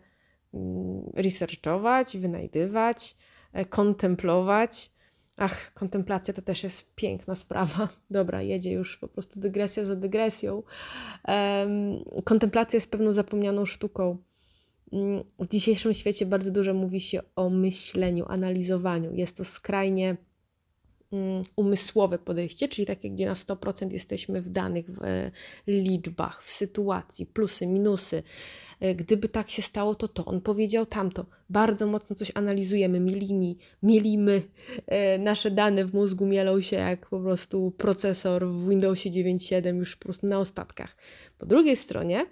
mm, 0.53 1.12
researchować, 1.13 2.17
wynajdywać, 2.17 3.15
e, 3.53 3.65
kontemplować. 3.65 4.91
Ach, 5.43 5.74
kontemplacja 5.74 6.33
to 6.33 6.41
też 6.41 6.63
jest 6.63 6.95
piękna 6.95 7.36
sprawa. 7.36 7.88
Dobra, 8.10 8.41
jedzie 8.41 8.71
już 8.71 8.98
po 8.98 9.07
prostu 9.07 9.39
dygresja 9.39 9.86
za 9.86 9.95
dygresją. 9.95 10.63
Kontemplacja 12.24 12.77
jest 12.77 12.91
pewną 12.91 13.13
zapomnianą 13.13 13.65
sztuką. 13.65 14.17
Mm, 14.93 15.24
w 15.39 15.48
dzisiejszym 15.48 15.93
świecie 15.93 16.25
bardzo 16.25 16.51
dużo 16.51 16.74
mówi 16.74 17.00
się 17.00 17.21
o 17.36 17.50
myśleniu, 17.50 18.25
analizowaniu. 18.27 19.13
Jest 19.13 19.38
to 19.38 19.45
skrajnie 19.45 20.17
umysłowe 21.55 22.19
podejście, 22.19 22.67
czyli 22.67 22.85
takie, 22.85 23.09
gdzie 23.09 23.25
na 23.25 23.33
100% 23.33 23.93
jesteśmy 23.93 24.41
w 24.41 24.49
danych 24.49 24.85
w 24.89 25.03
e, 25.03 25.31
liczbach, 25.67 26.43
w 26.43 26.51
sytuacji, 26.51 27.25
plusy, 27.25 27.67
minusy. 27.67 28.23
E, 28.79 28.95
gdyby 28.95 29.29
tak 29.29 29.49
się 29.49 29.61
stało, 29.61 29.95
to 29.95 30.07
to. 30.07 30.25
On 30.25 30.41
powiedział 30.41 30.85
tamto. 30.85 31.25
Bardzo 31.49 31.87
mocno 31.87 32.15
coś 32.15 32.31
analizujemy, 32.35 32.99
mielimy, 32.99 33.55
mielimy. 33.83 34.41
Nasze 35.19 35.51
dane 35.51 35.85
w 35.85 35.93
mózgu 35.93 36.25
mielą 36.25 36.61
się 36.61 36.75
jak 36.75 37.09
po 37.09 37.19
prostu 37.19 37.71
procesor 37.71 38.47
w 38.47 38.69
Windowsie 38.69 39.09
9.7 39.09 39.75
już 39.75 39.95
po 39.95 40.03
prostu 40.03 40.27
na 40.27 40.39
ostatkach. 40.39 40.97
Po 41.37 41.45
drugiej 41.45 41.75
stronie 41.75 42.25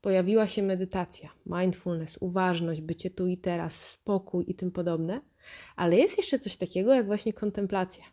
pojawiła 0.00 0.46
się 0.46 0.62
medytacja, 0.62 1.30
mindfulness, 1.46 2.18
uważność, 2.20 2.80
bycie 2.80 3.10
tu 3.10 3.26
i 3.26 3.36
teraz, 3.36 3.88
spokój 3.88 4.44
i 4.48 4.54
tym 4.54 4.70
podobne. 4.70 5.20
Ale 5.76 5.96
jest 5.96 6.16
jeszcze 6.16 6.38
coś 6.38 6.56
takiego 6.56 6.94
jak 6.94 7.06
właśnie 7.06 7.32
kontemplacja. 7.32 8.04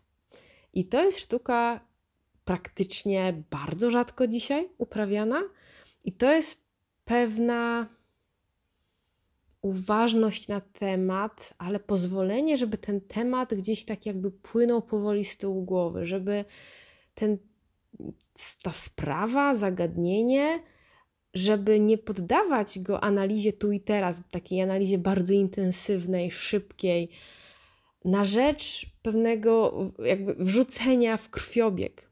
I 0.73 0.85
to 0.85 1.03
jest 1.03 1.19
sztuka 1.19 1.79
praktycznie 2.45 3.43
bardzo 3.49 3.91
rzadko 3.91 4.27
dzisiaj 4.27 4.69
uprawiana, 4.77 5.43
i 6.03 6.11
to 6.11 6.31
jest 6.31 6.61
pewna 7.05 7.87
uważność 9.61 10.47
na 10.47 10.61
temat, 10.61 11.53
ale 11.57 11.79
pozwolenie, 11.79 12.57
żeby 12.57 12.77
ten 12.77 13.01
temat 13.01 13.53
gdzieś 13.53 13.85
tak 13.85 14.05
jakby 14.05 14.31
płynął 14.31 14.81
powoli 14.81 15.25
z 15.25 15.37
tyłu 15.37 15.63
głowy, 15.63 16.05
żeby 16.05 16.45
ten, 17.13 17.37
ta 18.63 18.71
sprawa, 18.71 19.55
zagadnienie, 19.55 20.59
żeby 21.37 21.79
nie 21.79 21.97
poddawać 21.97 22.79
go 22.79 23.03
analizie 23.03 23.53
tu 23.53 23.71
i 23.71 23.79
teraz, 23.79 24.21
takiej 24.31 24.61
analizie 24.61 24.97
bardzo 24.97 25.33
intensywnej, 25.33 26.31
szybkiej, 26.31 27.09
na 28.05 28.25
rzecz 28.25 28.85
pewnego 29.01 29.81
jakby 30.05 30.35
wrzucenia 30.35 31.17
w 31.17 31.29
krwiobieg. 31.29 32.09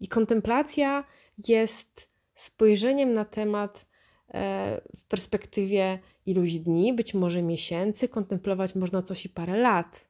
I 0.00 0.08
kontemplacja 0.08 1.04
jest 1.48 2.08
spojrzeniem 2.34 3.12
na 3.12 3.24
temat 3.24 3.86
e, 4.34 4.80
w 4.96 5.04
perspektywie 5.04 5.98
iluś 6.26 6.52
dni, 6.52 6.94
być 6.94 7.14
może 7.14 7.42
miesięcy, 7.42 8.08
kontemplować 8.08 8.74
można 8.74 9.02
coś 9.02 9.24
i 9.24 9.28
parę 9.28 9.56
lat. 9.56 10.06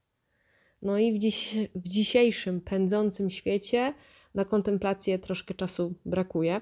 No 0.83 0.99
i 0.99 1.13
w, 1.13 1.19
dziś, 1.19 1.57
w 1.75 1.89
dzisiejszym 1.89 2.61
pędzącym 2.61 3.31
świecie 3.31 3.95
na 4.35 4.45
kontemplację 4.45 5.19
troszkę 5.19 5.55
czasu 5.55 5.95
brakuje. 6.05 6.61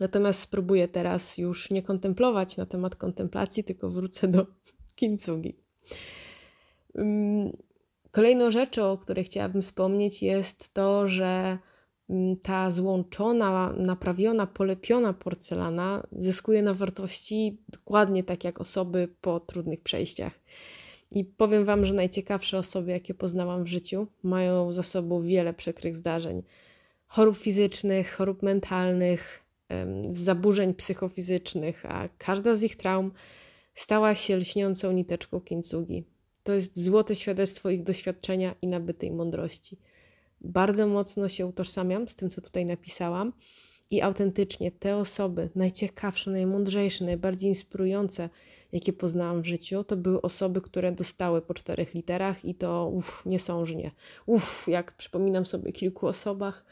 Natomiast 0.00 0.40
spróbuję 0.40 0.88
teraz 0.88 1.38
już 1.38 1.70
nie 1.70 1.82
kontemplować 1.82 2.56
na 2.56 2.66
temat 2.66 2.96
kontemplacji, 2.96 3.64
tylko 3.64 3.90
wrócę 3.90 4.28
do 4.28 4.46
kintsugi. 4.96 5.56
Kolejną 8.10 8.50
rzeczą, 8.50 8.92
o 8.92 8.98
której 8.98 9.24
chciałabym 9.24 9.62
wspomnieć, 9.62 10.22
jest 10.22 10.74
to, 10.74 11.08
że 11.08 11.58
ta 12.42 12.70
złączona, 12.70 13.72
naprawiona, 13.76 14.46
polepiona 14.46 15.12
porcelana 15.12 16.06
zyskuje 16.12 16.62
na 16.62 16.74
wartości 16.74 17.62
dokładnie 17.68 18.24
tak 18.24 18.44
jak 18.44 18.60
osoby 18.60 19.08
po 19.20 19.40
trudnych 19.40 19.80
przejściach. 19.80 20.32
I 21.10 21.24
powiem 21.24 21.64
Wam, 21.64 21.84
że 21.84 21.94
najciekawsze 21.94 22.58
osoby, 22.58 22.90
jakie 22.90 23.14
poznałam 23.14 23.64
w 23.64 23.68
życiu, 23.68 24.06
mają 24.22 24.72
za 24.72 24.82
sobą 24.82 25.22
wiele 25.22 25.54
przykrych 25.54 25.94
zdarzeń. 25.94 26.42
Chorób 27.06 27.36
fizycznych, 27.36 28.14
chorób 28.14 28.42
mentalnych, 28.42 29.47
zaburzeń 30.10 30.74
psychofizycznych, 30.74 31.86
a 31.86 32.08
każda 32.18 32.54
z 32.54 32.62
ich 32.62 32.76
traum 32.76 33.12
stała 33.74 34.14
się 34.14 34.36
lśniącą 34.36 34.92
niteczką 34.92 35.40
kintsugi. 35.40 36.04
To 36.42 36.52
jest 36.52 36.84
złote 36.84 37.14
świadectwo 37.14 37.70
ich 37.70 37.82
doświadczenia 37.82 38.54
i 38.62 38.66
nabytej 38.66 39.10
mądrości. 39.10 39.78
Bardzo 40.40 40.86
mocno 40.86 41.28
się 41.28 41.46
utożsamiam 41.46 42.08
z 42.08 42.16
tym, 42.16 42.30
co 42.30 42.40
tutaj 42.40 42.64
napisałam 42.64 43.32
i 43.90 44.02
autentycznie 44.02 44.72
te 44.72 44.96
osoby 44.96 45.50
najciekawsze, 45.54 46.30
najmądrzejsze, 46.30 47.04
najbardziej 47.04 47.48
inspirujące, 47.48 48.30
jakie 48.72 48.92
poznałam 48.92 49.42
w 49.42 49.46
życiu, 49.46 49.84
to 49.84 49.96
były 49.96 50.22
osoby, 50.22 50.60
które 50.60 50.92
dostały 50.92 51.42
po 51.42 51.54
czterech 51.54 51.94
literach 51.94 52.44
i 52.44 52.54
to 52.54 52.88
uff, 52.88 53.22
niesążnie. 53.26 53.90
Uff, 54.26 54.68
jak 54.68 54.92
przypominam 54.96 55.46
sobie 55.46 55.72
kilku 55.72 56.06
osobach, 56.06 56.64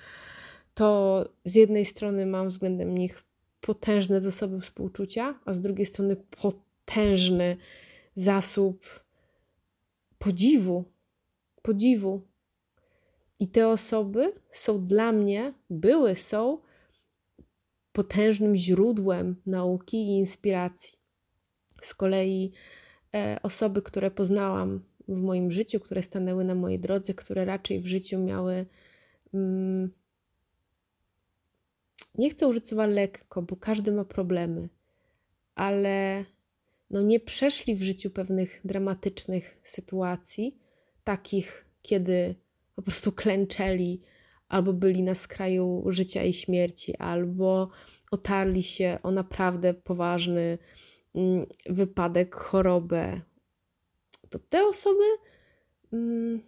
to 0.77 1.25
z 1.45 1.55
jednej 1.55 1.85
strony 1.85 2.27
mam 2.27 2.49
względem 2.49 2.99
nich 2.99 3.23
potężne 3.61 4.21
zasoby 4.21 4.61
współczucia, 4.61 5.41
a 5.45 5.53
z 5.53 5.61
drugiej 5.61 5.87
strony 5.87 6.17
potężny 6.17 7.57
zasób 8.15 9.05
podziwu. 10.19 10.85
Podziwu. 11.63 12.23
I 13.41 13.49
te 13.49 13.69
osoby 13.69 14.33
są 14.51 14.87
dla 14.87 15.13
mnie, 15.13 15.55
były, 15.71 16.15
są 16.15 16.59
potężnym 17.93 18.57
źródłem 18.57 19.37
nauki 19.47 19.97
i 19.97 20.19
inspiracji. 20.19 20.99
Z 21.81 21.95
kolei 21.95 22.53
e, 23.15 23.39
osoby, 23.43 23.83
które 23.83 24.11
poznałam 24.11 24.85
w 25.09 25.21
moim 25.21 25.51
życiu, 25.51 25.81
które 25.81 26.03
stanęły 26.03 26.45
na 26.45 26.55
mojej 26.55 26.81
drodze, 26.81 27.15
które 27.15 27.45
raczej 27.45 27.81
w 27.81 27.87
życiu 27.87 28.19
miały 28.19 28.67
mm, 29.35 29.91
nie 32.19 32.31
chcę 32.31 32.49
użyć 32.49 32.69
słowa 32.69 32.87
lekko, 32.87 33.43
bo 33.43 33.57
każdy 33.57 33.93
ma 33.93 34.05
problemy, 34.05 34.69
ale 35.55 36.25
no 36.91 37.03
nie 37.03 37.21
przeszli 37.21 37.77
w 37.77 37.83
życiu 37.83 38.11
pewnych 38.11 38.61
dramatycznych 38.65 39.61
sytuacji, 39.63 40.59
takich, 41.05 41.67
kiedy 41.83 42.35
po 42.75 42.83
prostu 42.83 43.13
klęczeli, 43.13 44.03
albo 44.49 44.73
byli 44.73 45.03
na 45.03 45.15
skraju 45.15 45.85
życia 45.89 46.23
i 46.23 46.33
śmierci, 46.33 46.97
albo 46.97 47.71
otarli 48.11 48.63
się 48.63 48.99
o 49.03 49.11
naprawdę 49.11 49.75
poważny 49.75 50.59
mm, 51.15 51.45
wypadek, 51.67 52.35
chorobę, 52.35 53.21
to 54.31 54.39
te 54.39 54.67
osoby 54.67 55.05
mm, 55.93 56.41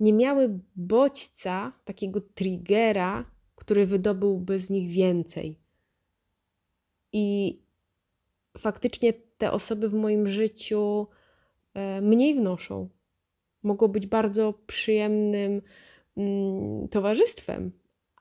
nie 0.00 0.12
miały 0.12 0.60
bodźca, 0.76 1.72
takiego 1.84 2.20
triggera, 2.20 3.35
który 3.56 3.86
wydobyłby 3.86 4.58
z 4.58 4.70
nich 4.70 4.90
więcej. 4.90 5.58
I 7.12 7.58
faktycznie 8.58 9.12
te 9.12 9.52
osoby 9.52 9.88
w 9.88 9.94
moim 9.94 10.28
życiu 10.28 11.06
e, 11.74 12.00
mniej 12.00 12.34
wnoszą. 12.34 12.88
Mogą 13.62 13.88
być 13.88 14.06
bardzo 14.06 14.54
przyjemnym 14.66 15.62
mm, 16.16 16.88
towarzystwem, 16.88 17.72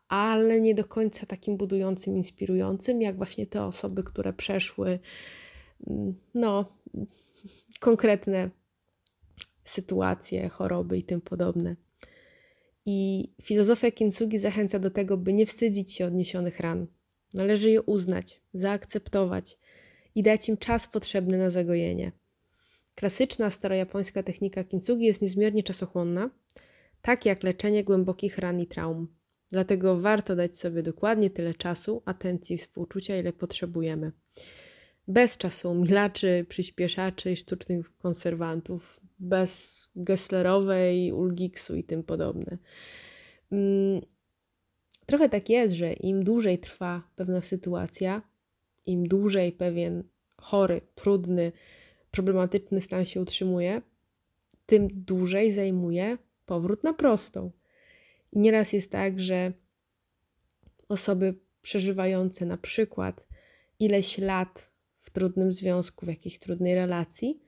ale 0.08 0.62
nie 0.62 0.76
do 0.76 0.86
końca 0.86 1.26
takim 1.26 1.58
budującym, 1.58 2.16
inspirującym, 2.16 3.02
jak 3.02 3.18
właśnie 3.18 3.48
te 3.48 3.64
osoby, 3.66 4.04
które 4.04 4.34
przeszły 4.34 5.00
mm, 5.88 6.16
no, 6.36 6.66
konkretne 7.80 8.50
sytuacje, 9.64 10.50
choroby 10.50 10.98
i 10.98 11.04
tym 11.04 11.22
podobne. 11.22 11.76
I 12.86 13.30
filozofia 13.42 13.92
Kintsugi 13.92 14.40
zachęca 14.40 14.80
do 14.80 14.90
tego, 14.90 15.18
by 15.18 15.34
nie 15.34 15.46
wstydzić 15.46 15.92
się 15.92 16.06
odniesionych 16.06 16.60
ran. 16.60 16.88
Należy 17.34 17.70
je 17.70 17.82
uznać, 17.82 18.42
zaakceptować 18.54 19.58
i 20.16 20.24
dać 20.24 20.50
im 20.50 20.58
czas 20.58 20.88
potrzebny 20.88 21.38
na 21.38 21.50
zagojenie. 21.50 22.12
Klasyczna 22.96 23.50
starojapońska 23.50 24.24
technika 24.24 24.64
kintsugi 24.64 25.06
jest 25.06 25.22
niezmiernie 25.22 25.64
czasochłonna, 25.64 26.30
tak 27.02 27.26
jak 27.26 27.44
leczenie 27.44 27.84
głębokich 27.84 28.38
ran 28.38 28.60
i 28.60 28.68
traum. 28.68 29.08
Dlatego 29.52 30.00
warto 30.00 30.36
dać 30.36 30.58
sobie 30.58 30.84
dokładnie 30.84 31.30
tyle 31.30 31.54
czasu, 31.54 32.02
atencji 32.06 32.56
i 32.56 32.58
współczucia, 32.58 33.18
ile 33.18 33.34
potrzebujemy. 33.34 34.12
Bez 35.08 35.38
czasu 35.38 35.74
milaczy, 35.74 36.46
przyspieszaczy 36.50 37.32
i 37.32 37.36
sztucznych 37.36 37.98
konserwantów, 37.98 39.00
bez 39.20 39.84
Gesslerowej, 39.96 41.12
Ulgiksu 41.12 41.76
i 41.76 41.84
tym 41.84 42.04
podobne. 42.04 42.58
Mm, 43.52 44.02
trochę 45.06 45.30
tak 45.30 45.50
jest, 45.50 45.76
że 45.76 45.94
im 45.94 46.24
dłużej 46.24 46.60
trwa 46.60 47.04
pewna 47.16 47.42
sytuacja, 47.42 48.22
im 48.86 49.08
dłużej 49.08 49.52
pewien 49.52 50.04
chory, 50.38 50.82
trudny, 50.96 51.52
problematyczny 52.12 52.82
stan 52.82 53.06
się 53.06 53.22
utrzymuje, 53.22 53.82
tym 54.66 54.88
dłużej 54.92 55.52
zajmuje 55.52 56.18
powrót 56.46 56.84
na 56.84 56.94
prostą. 56.94 57.52
I 58.32 58.40
nieraz 58.40 58.74
jest 58.74 58.92
tak, 58.92 59.20
że 59.20 59.54
osoby 60.90 61.36
przeżywające 61.62 62.46
na 62.46 62.58
przykład 62.58 63.28
ileś 63.80 64.18
lat 64.18 64.72
w 65.00 65.10
trudnym 65.10 65.52
związku, 65.52 66.06
w 66.06 66.10
jakiejś 66.10 66.40
trudnej 66.40 66.76
relacji, 66.76 67.40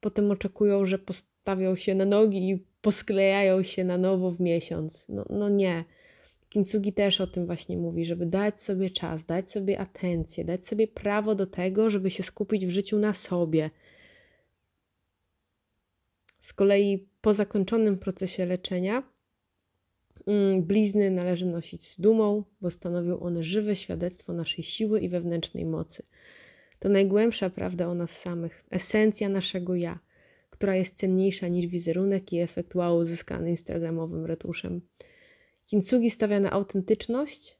potem 0.00 0.30
oczekują, 0.30 0.84
że 0.86 0.98
postawią 0.98 1.74
się 1.74 1.94
na 1.94 2.04
nogi 2.04 2.50
i 2.50 2.66
posklejają 2.80 3.62
się 3.62 3.84
na 3.84 3.98
nowo 3.98 4.30
w 4.30 4.40
miesiąc. 4.40 5.06
No, 5.08 5.24
no 5.30 5.48
nie. 5.48 5.84
Kintsugi 6.48 6.92
też 6.92 7.20
o 7.20 7.26
tym 7.26 7.46
właśnie 7.46 7.76
mówi, 7.76 8.04
żeby 8.04 8.26
dać 8.26 8.62
sobie 8.62 8.90
czas, 8.90 9.24
dać 9.24 9.50
sobie 9.50 9.78
atencję, 9.78 10.44
dać 10.44 10.66
sobie 10.66 10.88
prawo 10.88 11.34
do 11.34 11.46
tego, 11.46 11.90
żeby 11.90 12.10
się 12.10 12.22
skupić 12.22 12.66
w 12.66 12.70
życiu 12.70 12.98
na 12.98 13.14
sobie. 13.14 13.70
Z 16.40 16.52
kolei 16.52 17.08
po 17.20 17.32
zakończonym 17.32 17.98
procesie 17.98 18.46
leczenia 18.46 19.02
mm, 20.26 20.62
blizny 20.62 21.10
należy 21.10 21.46
nosić 21.46 21.86
z 21.86 22.00
dumą, 22.00 22.44
bo 22.60 22.70
stanowią 22.70 23.20
one 23.20 23.44
żywe 23.44 23.76
świadectwo 23.76 24.32
naszej 24.32 24.64
siły 24.64 25.00
i 25.00 25.08
wewnętrznej 25.08 25.64
mocy. 25.64 26.02
To 26.78 26.88
najgłębsza 26.88 27.50
prawda 27.50 27.88
o 27.88 27.94
nas 27.94 28.18
samych, 28.20 28.64
esencja 28.70 29.28
naszego 29.28 29.74
ja, 29.74 29.98
która 30.50 30.76
jest 30.76 30.94
cenniejsza 30.94 31.48
niż 31.48 31.66
wizerunek 31.66 32.32
i 32.32 32.38
efekt 32.38 32.74
wow 32.74 32.96
uzyskany 32.96 33.50
instagramowym 33.50 34.24
retuszem. 34.24 34.80
Kintsugi 35.64 36.10
stawia 36.10 36.40
na 36.40 36.50
autentyczność 36.50 37.58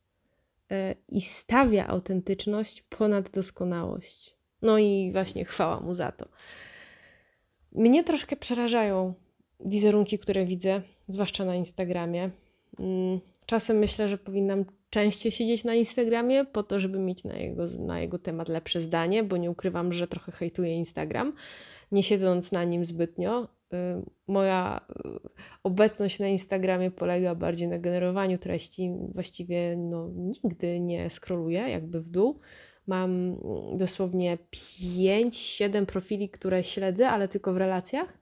e, 0.71 0.95
i 1.09 1.21
stawia 1.21 1.87
autentyczność 1.87 2.83
ponad 2.83 3.31
doskonałość. 3.31 4.37
No 4.63 4.79
i 4.79 5.11
właśnie 5.13 5.45
chwała 5.45 5.81
mu 5.81 5.95
za 5.95 6.13
to. 6.13 6.29
Mnie 7.73 8.05
troszkę 8.05 8.37
przerażają 8.37 9.15
wizerunki, 9.61 10.19
które 10.19 10.45
widzę, 10.45 10.83
zwłaszcza 11.07 11.45
na 11.45 11.55
Instagramie. 11.55 12.31
Mm, 12.79 13.21
czasem 13.47 13.79
myślę, 13.79 14.09
że 14.09 14.19
powinnam 14.19 14.65
częściej 14.97 15.33
siedzieć 15.33 15.65
na 15.65 15.75
Instagramie 15.75 16.45
po 16.45 16.63
to, 16.63 16.79
żeby 16.79 16.99
mieć 16.99 17.25
na 17.25 17.37
jego, 17.37 17.65
na 17.79 18.01
jego 18.01 18.19
temat 18.19 18.49
lepsze 18.49 18.81
zdanie, 18.81 19.25
bo 19.25 19.37
nie 19.37 19.51
ukrywam, 19.51 19.93
że 19.93 20.09
trochę 20.09 20.33
hejtuję 20.33 20.75
Instagram, 20.75 21.33
nie 21.93 22.03
siedząc 22.03 22.53
na 22.53 22.65
nim 22.65 22.85
zbytnio. 22.85 23.45
Y, 23.45 23.77
moja 24.27 24.81
y, 25.07 25.11
obecność 25.63 26.19
na 26.19 26.29
Instagramie 26.29 26.91
polega 26.91 27.35
bardziej 27.35 27.69
na 27.69 27.79
generowaniu 27.79 28.39
treści. 28.39 28.91
Właściwie 29.15 29.77
no, 29.77 30.11
nigdy 30.45 30.81
nie 30.81 31.11
skroluję 31.11 31.61
jakby 31.61 32.01
w 32.01 32.11
dół. 32.11 32.37
Mam 32.87 33.37
dosłownie 33.77 34.39
5-7 34.53 35.87
profili, 35.87 36.31
które 36.31 36.65
śledzę, 36.65 37.09
ale 37.09 37.29
tylko 37.29 37.53
w 37.53 37.57
relacjach 37.57 38.19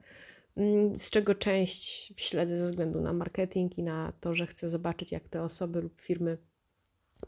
mm, 0.57 0.95
z 0.95 1.09
czego 1.09 1.35
część 1.35 2.13
śledzę 2.17 2.57
ze 2.57 2.65
względu 2.65 3.01
na 3.01 3.13
marketing 3.13 3.77
i 3.77 3.83
na 3.83 4.13
to, 4.19 4.33
że 4.33 4.47
chcę 4.47 4.69
zobaczyć, 4.69 5.11
jak 5.11 5.29
te 5.29 5.43
osoby 5.43 5.81
lub 5.81 6.01
firmy 6.01 6.37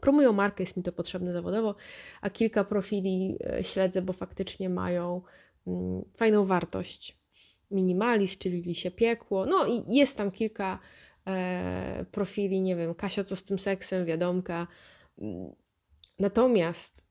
promują 0.00 0.32
markę, 0.32 0.62
jest 0.62 0.76
mi 0.76 0.82
to 0.82 0.92
potrzebne 0.92 1.32
zawodowo, 1.32 1.74
a 2.20 2.30
kilka 2.30 2.64
profili 2.64 3.38
e, 3.44 3.64
śledzę, 3.64 4.02
bo 4.02 4.12
faktycznie 4.12 4.68
mają 4.68 5.22
mm, 5.66 6.02
fajną 6.16 6.46
wartość. 6.46 7.18
Minimalizm, 7.70 8.38
czyli 8.38 8.74
się 8.74 8.90
piekło. 8.90 9.46
No 9.46 9.66
i 9.66 9.94
jest 9.94 10.16
tam 10.16 10.30
kilka 10.30 10.78
e, 11.26 12.04
profili, 12.12 12.62
nie 12.62 12.76
wiem, 12.76 12.94
Kasia 12.94 13.24
co 13.24 13.36
z 13.36 13.42
tym 13.42 13.58
seksem, 13.58 14.04
wiadomka. 14.06 14.66
Mm, 15.18 15.52
natomiast 16.18 17.04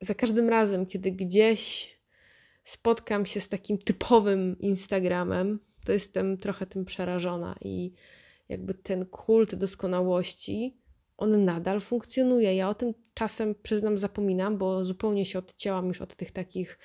za 0.00 0.14
każdym 0.14 0.48
razem, 0.48 0.86
kiedy 0.86 1.12
gdzieś 1.12 1.90
spotkam 2.62 3.26
się 3.26 3.40
z 3.40 3.48
takim 3.48 3.78
typowym 3.78 4.58
Instagramem, 4.58 5.60
to 5.84 5.92
jestem 5.92 6.36
trochę 6.36 6.66
tym 6.66 6.84
przerażona 6.84 7.56
i 7.60 7.92
jakby 8.48 8.74
ten 8.74 9.06
kult 9.06 9.54
doskonałości 9.54 10.79
on 11.20 11.44
nadal 11.44 11.80
funkcjonuje. 11.80 12.54
Ja 12.54 12.68
o 12.68 12.74
tym 12.74 12.94
czasem, 13.14 13.54
przyznam, 13.62 13.98
zapominam, 13.98 14.58
bo 14.58 14.84
zupełnie 14.84 15.24
się 15.24 15.38
odcięłam 15.38 15.88
już 15.88 16.00
od 16.00 16.14
tych 16.14 16.30
takich 16.30 16.78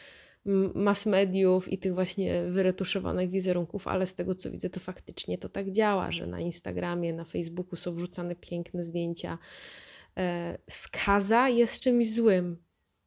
mass 0.76 1.06
mediów 1.06 1.74
i 1.74 1.78
tych 1.78 1.94
właśnie 1.94 2.44
wyretuszowanych 2.44 3.30
wizerunków, 3.30 3.88
ale 3.88 4.06
z 4.06 4.16
tego 4.16 4.36
co 4.36 4.52
widzę, 4.52 4.70
to 4.70 4.80
faktycznie 4.80 5.38
to 5.38 5.50
tak 5.50 5.72
działa, 5.72 6.12
że 6.12 6.28
na 6.28 6.40
Instagramie, 6.40 7.14
na 7.14 7.26
Facebooku 7.26 7.76
są 7.76 7.94
wrzucane 7.94 8.36
piękne 8.36 8.84
zdjęcia. 8.84 9.38
E, 10.18 10.58
skaza 10.70 11.50
jest 11.50 11.80
czymś 11.80 12.14
złym. 12.14 12.58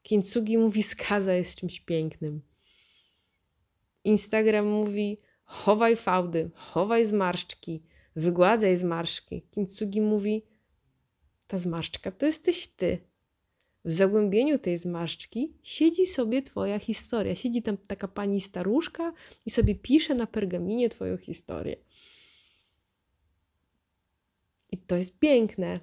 Kintsugi 0.03 0.59
mówi, 0.59 0.83
skaza 0.83 1.35
jest 1.35 1.55
czymś 1.55 1.81
pięknym. 1.81 2.43
Instagram 4.05 4.67
mówi, 4.67 5.21
chowaj 5.45 5.97
fałdy, 5.97 6.51
chowaj 6.55 7.05
zmarszczki, 7.07 7.83
wygładzaj 8.17 8.77
zmarszczki. 8.77 9.43
Kintsugi 9.51 10.01
mówi, 10.01 10.48
ta 11.49 11.59
zmarszczka 11.59 12.11
to 12.11 12.27
jesteś 12.27 12.67
ty. 12.67 12.99
W 13.85 13.93
zagłębieniu 13.93 14.59
tej 14.59 14.77
zmarszczki 14.77 15.55
siedzi 15.63 16.07
sobie 16.07 16.43
twoja 16.43 16.79
historia. 16.79 17.35
Siedzi 17.35 17.63
tam 17.63 17.77
taka 17.77 18.09
pani 18.09 18.41
staruszka 18.41 19.13
i 19.47 19.51
sobie 19.51 19.75
pisze 19.75 20.15
na 20.15 20.27
pergaminie 20.27 20.89
twoją 20.89 21.17
historię. 21.17 21.77
I 24.73 24.79
to 24.79 24.97
jest 24.97 25.19
piękne. 25.19 25.81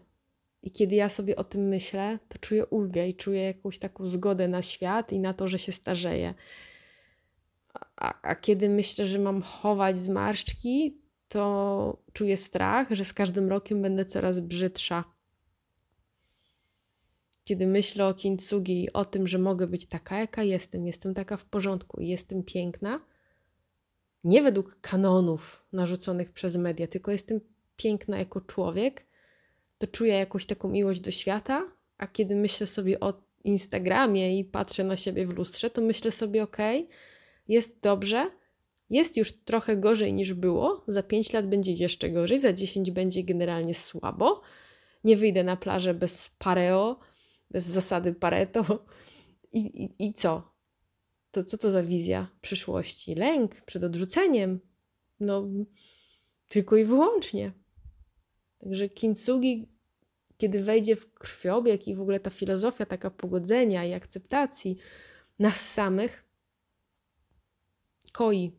I 0.63 0.71
kiedy 0.71 0.95
ja 0.95 1.10
sobie 1.10 1.36
o 1.36 1.43
tym 1.43 1.67
myślę, 1.67 2.19
to 2.30 2.38
czuję 2.38 2.65
ulgę 2.65 3.08
i 3.08 3.15
czuję 3.15 3.41
jakąś 3.41 3.80
taką 3.80 4.06
zgodę 4.06 4.47
na 4.47 4.62
świat 4.62 5.12
i 5.12 5.19
na 5.19 5.34
to, 5.34 5.47
że 5.47 5.60
się 5.60 5.71
starzeję. 5.71 6.34
A, 7.95 8.21
a 8.21 8.36
kiedy 8.36 8.69
myślę, 8.69 9.08
że 9.08 9.19
mam 9.19 9.41
chować 9.41 9.97
zmarszczki, 9.97 11.01
to 11.28 12.04
czuję 12.13 12.38
strach, 12.38 12.91
że 12.91 13.06
z 13.06 13.13
każdym 13.13 13.49
rokiem 13.49 13.82
będę 13.82 14.06
coraz 14.06 14.39
brzydsza 14.39 15.14
kiedy 17.45 17.67
myślę 17.67 18.08
o 18.08 18.13
kintsugi 18.13 18.84
i 18.84 18.93
o 18.93 19.05
tym, 19.05 19.27
że 19.27 19.38
mogę 19.38 19.67
być 19.67 19.86
taka, 19.86 20.19
jaka 20.19 20.43
jestem, 20.43 20.88
jestem 20.88 21.13
taka 21.13 21.38
w 21.38 21.45
porządku 21.45 22.01
jestem 22.01 22.43
piękna, 22.43 22.99
nie 24.23 24.43
według 24.43 24.77
kanonów 24.81 25.65
narzuconych 25.73 26.31
przez 26.31 26.55
media, 26.55 26.88
tylko 26.88 27.12
jestem 27.12 27.39
piękna 27.75 28.17
jako 28.17 28.41
człowiek, 28.41 29.05
to 29.77 29.88
czuję 29.88 30.13
jakąś 30.13 30.45
taką 30.45 30.69
miłość 30.69 30.99
do 30.99 31.12
świata 31.12 31.75
a 31.97 32.08
kiedy 32.08 32.36
myślę 32.36 32.67
sobie 32.67 32.99
o 32.99 33.13
Instagramie 33.43 34.39
i 34.39 34.45
patrzę 34.45 34.84
na 34.84 34.97
siebie 34.97 35.27
w 35.27 35.38
lustrze, 35.38 35.69
to 35.69 35.81
myślę 35.81 36.12
sobie, 36.12 36.43
ok, 36.43 36.58
jest 37.47 37.79
dobrze, 37.79 38.31
jest 38.89 39.17
już 39.17 39.34
trochę 39.34 39.77
gorzej 39.77 40.13
niż 40.13 40.34
było, 40.34 40.84
za 40.88 41.03
5 41.03 41.34
lat 41.34 41.49
będzie 41.49 41.71
jeszcze 41.71 42.10
gorzej, 42.10 42.39
za 42.39 42.53
10 42.53 42.91
będzie 42.91 43.23
generalnie 43.23 43.73
słabo. 43.73 44.41
Nie 45.03 45.17
wyjdę 45.17 45.43
na 45.43 45.58
plażę 45.58 45.93
bez 45.93 46.29
pareo, 46.38 46.99
bez 47.51 47.65
zasady 47.65 48.13
Pareto. 48.13 48.86
I, 49.51 49.60
i, 49.84 50.08
i 50.08 50.13
co? 50.13 50.55
To 51.31 51.43
co 51.43 51.58
to 51.58 51.71
za 51.71 51.84
wizja 51.84 52.27
przyszłości? 52.41 53.15
Lęk 53.15 53.62
przed 53.62 53.84
odrzuceniem? 53.84 54.60
No, 55.19 55.47
tylko 56.47 56.77
i 56.77 56.86
wyłącznie. 56.86 57.51
Także 58.58 58.89
kintsugi, 58.89 59.69
kiedy 60.38 60.63
wejdzie 60.63 60.95
w 60.95 61.13
krwiobieg 61.13 61.88
i 61.88 61.95
w 61.95 62.01
ogóle 62.01 62.19
ta 62.19 62.29
filozofia 62.29 62.86
taka 62.86 63.10
pogodzenia 63.10 63.86
i 63.86 63.93
akceptacji 63.93 64.77
nas 65.39 65.73
samych, 65.73 66.25
koi. 68.12 68.51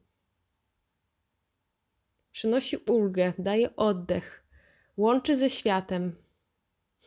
Przynosi 2.30 2.76
ulgę, 2.76 3.32
daje 3.38 3.76
oddech, 3.76 4.46
łączy 4.96 5.36
ze 5.36 5.50
światem. 5.50 6.16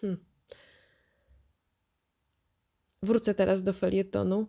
Hm. 0.02 0.29
Wrócę 3.04 3.34
teraz 3.34 3.64
do 3.64 3.74
felietonu. 3.74 4.48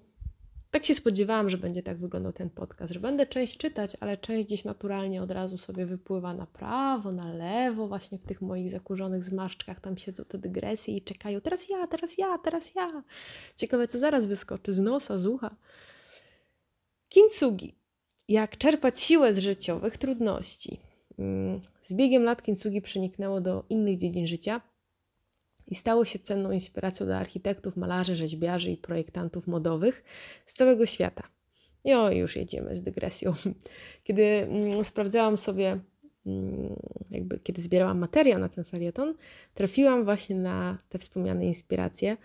Tak 0.71 0.85
się 0.85 0.95
spodziewałam, 0.95 1.51
że 1.51 1.59
będzie 1.59 1.83
tak 1.83 1.99
wyglądał 1.99 2.33
ten 2.33 2.51
podcast, 2.51 2.93
że 2.93 3.01
będę 3.01 3.27
część 3.27 3.57
czytać, 3.57 3.97
ale 4.01 4.17
część 4.17 4.47
gdzieś 4.47 4.65
naturalnie 4.65 5.23
od 5.23 5.31
razu 5.31 5.59
sobie 5.59 5.87
wypływa 5.87 6.35
na 6.35 6.47
prawo, 6.47 7.13
na 7.13 7.33
lewo, 7.33 7.89
właśnie 7.89 8.19
w 8.19 8.25
tych 8.25 8.43
moich 8.43 8.69
zakurzonych 8.69 9.25
zmarszczkach. 9.25 9.81
Tam 9.81 9.97
siedzą 9.97 10.25
te 10.25 10.39
dygresje 10.39 10.97
i 10.97 11.03
czekają. 11.03 11.41
Teraz 11.41 11.69
ja, 11.69 11.87
teraz 11.87 12.19
ja, 12.19 12.39
teraz 12.39 12.75
ja. 12.75 13.03
Ciekawe, 13.57 13.89
co 13.89 13.99
zaraz 13.99 14.27
wyskoczy 14.27 14.73
z 14.73 14.79
nosa, 14.79 15.19
z 15.19 15.27
ucha. 15.27 15.57
Kintsugi. 17.09 17.75
Jak 18.29 18.59
czerpać 18.59 19.01
siłę 19.01 19.33
z 19.33 19.39
życiowych 19.39 19.97
trudności. 19.97 20.81
Mm, 21.19 21.61
z 21.83 21.95
biegiem 21.95 22.23
lat 22.23 22.43
kintsugi 22.43 22.83
przeniknęło 22.83 23.41
do 23.41 23.65
innych 23.69 23.97
dziedzin 23.97 24.27
życia 24.27 24.61
i 25.71 25.75
stało 25.75 26.05
się 26.05 26.19
cenną 26.19 26.51
inspiracją 26.51 27.07
dla 27.07 27.19
architektów, 27.19 27.77
malarzy, 27.77 28.15
rzeźbiarzy 28.15 28.71
i 28.71 28.77
projektantów 28.77 29.47
modowych 29.47 30.03
z 30.47 30.55
całego 30.55 30.87
świata. 30.87 31.23
I 31.85 31.95
o, 31.95 32.11
już 32.11 32.37
jedziemy 32.37 32.75
z 32.75 32.83
dygresją. 32.83 33.33
Kiedy 34.05 34.23
mm, 34.23 34.85
sprawdzałam 34.85 35.37
sobie, 35.37 35.81
mm, 36.27 36.77
jakby 37.11 37.39
kiedy 37.39 37.63
zbierałam 37.63 37.99
materiał 37.99 38.41
na 38.41 38.49
ten 38.49 38.65
felieton, 38.65 39.15
trafiłam 39.55 40.05
właśnie 40.05 40.37
na 40.37 40.79
te 40.89 40.99
wspomniane 40.99 41.47
inspiracje. 41.47 42.17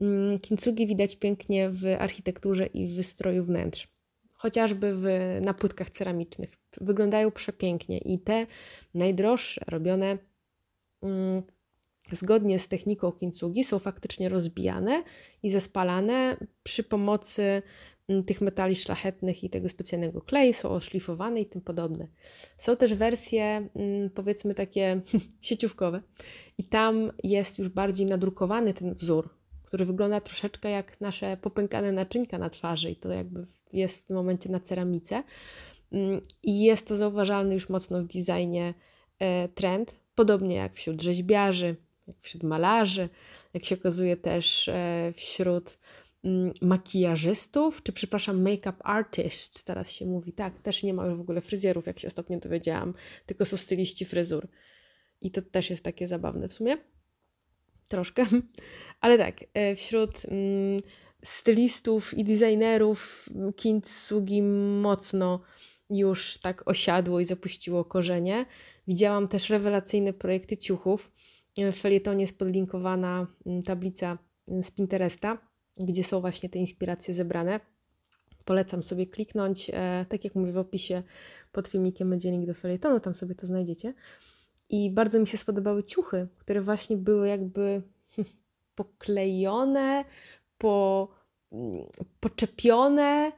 Mm, 0.00 0.38
kintsugi 0.38 0.86
widać 0.86 1.16
pięknie 1.16 1.70
w 1.70 1.84
architekturze 1.98 2.66
i 2.66 2.86
w 2.86 2.94
wystroju 2.94 3.44
wnętrz, 3.44 3.88
chociażby 4.32 4.94
w, 4.94 5.06
na 5.44 5.54
płytkach 5.54 5.90
ceramicznych. 5.90 6.56
Wyglądają 6.80 7.30
przepięknie 7.30 7.98
i 7.98 8.18
te 8.18 8.46
najdroższe, 8.94 9.60
robione 9.70 10.18
zgodnie 12.12 12.58
z 12.58 12.68
techniką 12.68 13.12
kintsugi 13.12 13.64
są 13.64 13.78
faktycznie 13.78 14.28
rozbijane 14.28 15.02
i 15.42 15.50
zespalane 15.50 16.36
przy 16.62 16.82
pomocy 16.82 17.62
mm, 18.08 18.24
tych 18.24 18.40
metali 18.40 18.76
szlachetnych 18.76 19.44
i 19.44 19.50
tego 19.50 19.68
specjalnego 19.68 20.20
kleju, 20.20 20.52
są 20.52 20.70
oszlifowane 20.70 21.40
i 21.40 21.46
tym 21.46 21.60
podobne. 21.60 22.08
Są 22.56 22.76
też 22.76 22.94
wersje, 22.94 23.68
mm, 23.74 24.10
powiedzmy 24.10 24.54
takie 24.54 25.00
sieciówkowe, 25.40 26.02
i 26.58 26.64
tam 26.64 27.12
jest 27.24 27.58
już 27.58 27.68
bardziej 27.68 28.06
nadrukowany 28.06 28.74
ten 28.74 28.94
wzór, 28.94 29.30
który 29.62 29.84
wygląda 29.84 30.20
troszeczkę 30.20 30.70
jak 30.70 31.00
nasze 31.00 31.36
popękane 31.36 31.92
naczynka 31.92 32.38
na 32.38 32.50
twarzy, 32.50 32.90
i 32.90 32.96
to 32.96 33.08
jakby 33.08 33.46
jest 33.72 34.04
w 34.04 34.06
tym 34.06 34.16
momencie 34.16 34.48
na 34.48 34.60
ceramice. 34.60 35.22
Mm, 35.92 36.20
I 36.42 36.60
jest 36.62 36.86
to 36.86 36.96
zauważalny 36.96 37.54
już 37.54 37.68
mocno 37.68 38.02
w 38.02 38.06
designie 38.06 38.74
e, 39.18 39.48
trend, 39.48 39.96
podobnie 40.14 40.56
jak 40.56 40.74
wśród 40.74 41.02
rzeźbiarzy, 41.02 41.76
wśród 42.20 42.42
malarzy, 42.42 43.08
jak 43.54 43.64
się 43.64 43.74
okazuje 43.74 44.16
też 44.16 44.68
e, 44.68 45.12
wśród 45.16 45.78
mm, 46.24 46.52
makijażystów, 46.62 47.82
czy 47.82 47.92
przepraszam, 47.92 48.44
make-up 48.44 48.76
artists, 48.84 49.64
teraz 49.64 49.90
się 49.90 50.06
mówi, 50.06 50.32
tak, 50.32 50.58
też 50.58 50.82
nie 50.82 50.94
ma 50.94 51.06
już 51.06 51.18
w 51.18 51.20
ogóle 51.20 51.40
fryzjerów, 51.40 51.86
jak 51.86 51.98
się 51.98 52.08
ostatnio 52.08 52.38
dowiedziałam, 52.38 52.94
tylko 53.26 53.44
są 53.44 53.56
styliści 53.56 54.04
fryzur. 54.04 54.48
I 55.20 55.30
to 55.30 55.42
też 55.42 55.70
jest 55.70 55.84
takie 55.84 56.08
zabawne 56.08 56.48
w 56.48 56.52
sumie. 56.52 56.76
Troszkę. 57.88 58.26
Ale 59.00 59.18
tak, 59.18 59.44
e, 59.54 59.76
wśród 59.76 60.10
mm, 60.24 60.80
stylistów 61.22 62.14
i 62.14 62.24
designerów 62.24 63.28
kintsugi 63.56 64.42
mocno 64.82 65.40
już 65.90 66.38
tak 66.38 66.68
osiadło 66.68 67.20
i 67.20 67.24
zapuściło 67.24 67.84
korzenie. 67.84 68.46
Widziałam 68.88 69.28
też 69.28 69.50
rewelacyjne 69.50 70.12
projekty 70.12 70.56
ciuchów, 70.56 71.10
w 71.58 71.76
felietonie 71.76 72.20
jest 72.20 72.38
podlinkowana 72.38 73.26
mm, 73.46 73.62
tablica 73.62 74.18
mm, 74.48 74.62
z 74.62 74.70
Pinteresta, 74.70 75.38
gdzie 75.80 76.04
są 76.04 76.20
właśnie 76.20 76.48
te 76.48 76.58
inspiracje 76.58 77.14
zebrane. 77.14 77.60
Polecam 78.44 78.82
sobie 78.82 79.06
kliknąć, 79.06 79.70
e, 79.74 80.06
tak 80.08 80.24
jak 80.24 80.34
mówię 80.34 80.52
w 80.52 80.58
opisie 80.58 81.02
pod 81.52 81.68
filmikiem 81.68 82.10
będzie 82.10 82.30
link 82.30 82.46
do 82.46 82.54
felietonu, 82.54 83.00
tam 83.00 83.14
sobie 83.14 83.34
to 83.34 83.46
znajdziecie. 83.46 83.94
I 84.68 84.90
bardzo 84.90 85.20
mi 85.20 85.26
się 85.26 85.38
spodobały 85.38 85.82
ciuchy, 85.82 86.28
które 86.36 86.60
właśnie 86.60 86.96
były 86.96 87.28
jakby 87.28 87.82
poklejone, 88.74 90.04
po, 90.58 91.08
mm, 91.52 91.84
poczepione 92.20 93.32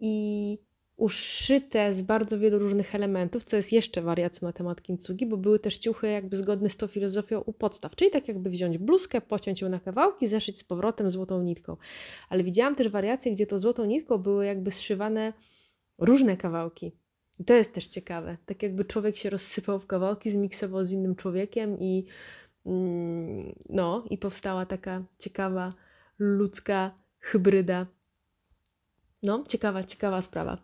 i 0.00 0.58
uszyte 0.96 1.94
z 1.94 2.02
bardzo 2.02 2.38
wielu 2.38 2.58
różnych 2.58 2.94
elementów, 2.94 3.44
co 3.44 3.56
jest 3.56 3.72
jeszcze 3.72 4.02
wariacją 4.02 4.46
na 4.48 4.52
temat 4.52 4.82
kintsugi, 4.82 5.26
bo 5.26 5.36
były 5.36 5.58
też 5.58 5.78
ciuchy 5.78 6.06
jakby 6.08 6.36
zgodne 6.36 6.70
z 6.70 6.76
tą 6.76 6.86
filozofią 6.86 7.40
u 7.40 7.52
podstaw, 7.52 7.96
czyli 7.96 8.10
tak 8.10 8.28
jakby 8.28 8.50
wziąć 8.50 8.78
bluzkę, 8.78 9.20
pociąć 9.20 9.60
ją 9.60 9.68
na 9.68 9.80
kawałki, 9.80 10.26
zeszyć 10.26 10.58
z 10.58 10.64
powrotem 10.64 11.10
złotą 11.10 11.42
nitką. 11.42 11.76
Ale 12.28 12.42
widziałam 12.42 12.74
też 12.74 12.88
wariacje, 12.88 13.32
gdzie 13.32 13.46
to 13.46 13.58
złotą 13.58 13.84
nitką 13.84 14.18
były 14.18 14.46
jakby 14.46 14.70
zszywane 14.70 15.32
różne 15.98 16.36
kawałki. 16.36 16.92
I 17.38 17.44
to 17.44 17.54
jest 17.54 17.72
też 17.72 17.88
ciekawe. 17.88 18.36
Tak 18.46 18.62
jakby 18.62 18.84
człowiek 18.84 19.16
się 19.16 19.30
rozsypał 19.30 19.78
w 19.78 19.86
kawałki, 19.86 20.30
zmiksował 20.30 20.84
z 20.84 20.92
innym 20.92 21.14
człowiekiem 21.14 21.78
i 21.78 22.04
mm, 22.66 23.54
no, 23.68 24.04
i 24.10 24.18
powstała 24.18 24.66
taka 24.66 25.02
ciekawa 25.18 25.72
ludzka 26.18 26.94
hybryda 27.20 27.86
no, 29.24 29.44
ciekawa, 29.48 29.84
ciekawa 29.84 30.22
sprawa. 30.22 30.58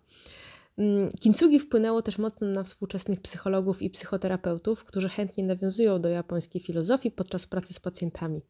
Mm, 0.79 1.09
kintsugi 1.21 1.61
wpłynęło 1.61 2.03
też 2.03 2.19
mocno 2.19 2.47
na 2.47 2.65
współczesnych 2.65 3.21
psychologów 3.21 3.83
i 3.83 3.91
psychoterapeutów, 3.91 4.85
którzy 4.85 5.09
chętnie 5.09 5.45
nawiązują 5.45 6.01
do 6.01 6.09
japońskiej 6.09 6.63
filozofii 6.63 7.11
podczas 7.11 7.47
pracy 7.47 7.75
z 7.75 7.81
pacjentami. 7.81 8.43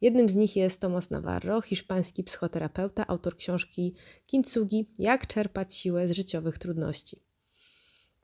Jednym 0.00 0.28
z 0.28 0.34
nich 0.34 0.56
jest 0.56 0.80
Tomas 0.80 1.10
Navarro, 1.10 1.60
hiszpański 1.60 2.24
psychoterapeuta, 2.24 3.06
autor 3.06 3.36
książki 3.36 3.94
Kintsugi 4.26 4.86
Jak 4.98 5.26
czerpać 5.26 5.74
siłę 5.74 6.08
z 6.08 6.12
życiowych 6.12 6.58
trudności. 6.58 7.22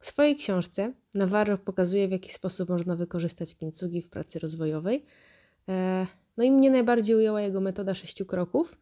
W 0.00 0.06
swojej 0.06 0.36
książce 0.36 0.92
Navarro 1.14 1.58
pokazuje, 1.58 2.08
w 2.08 2.10
jaki 2.10 2.32
sposób 2.32 2.68
można 2.68 2.96
wykorzystać 2.96 3.54
kintsugi 3.54 4.02
w 4.02 4.10
pracy 4.10 4.38
rozwojowej. 4.38 5.04
E, 5.68 6.06
no 6.36 6.44
i 6.44 6.50
mnie 6.52 6.70
najbardziej 6.70 7.16
ujęła 7.16 7.40
jego 7.40 7.60
metoda 7.60 7.94
sześciu 7.94 8.26
kroków, 8.26 8.78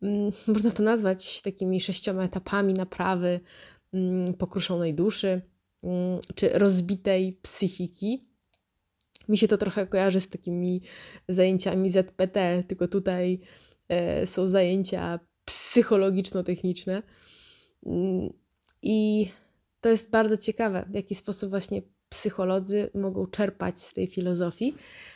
można 0.54 0.70
to 0.70 0.82
nazwać 0.82 1.42
takimi 1.42 1.80
sześcioma 1.80 2.24
etapami 2.24 2.74
naprawy 2.74 3.40
mm, 3.94 4.34
pokruszonej 4.34 4.94
duszy 4.94 5.42
mm, 5.82 6.20
czy 6.34 6.48
rozbitej 6.48 7.38
psychiki. 7.42 8.28
Mi 9.28 9.38
się 9.38 9.48
to 9.48 9.56
trochę 9.56 9.86
kojarzy 9.86 10.20
z 10.20 10.28
takimi 10.28 10.82
zajęciami 11.28 11.90
ZPT, 11.90 12.62
tylko 12.68 12.88
tutaj 12.88 13.40
e, 13.88 14.26
są 14.26 14.46
zajęcia 14.46 15.20
psychologiczno-techniczne. 15.44 17.02
I 18.82 19.28
to 19.80 19.88
jest 19.88 20.10
bardzo 20.10 20.36
ciekawe, 20.36 20.86
w 20.90 20.94
jaki 20.94 21.14
sposób 21.14 21.50
właśnie 21.50 21.82
psycholodzy 22.08 22.90
mogą 22.94 23.26
czerpać 23.26 23.80
z 23.80 23.92
tej 23.92 24.06
filozofii, 24.06 24.74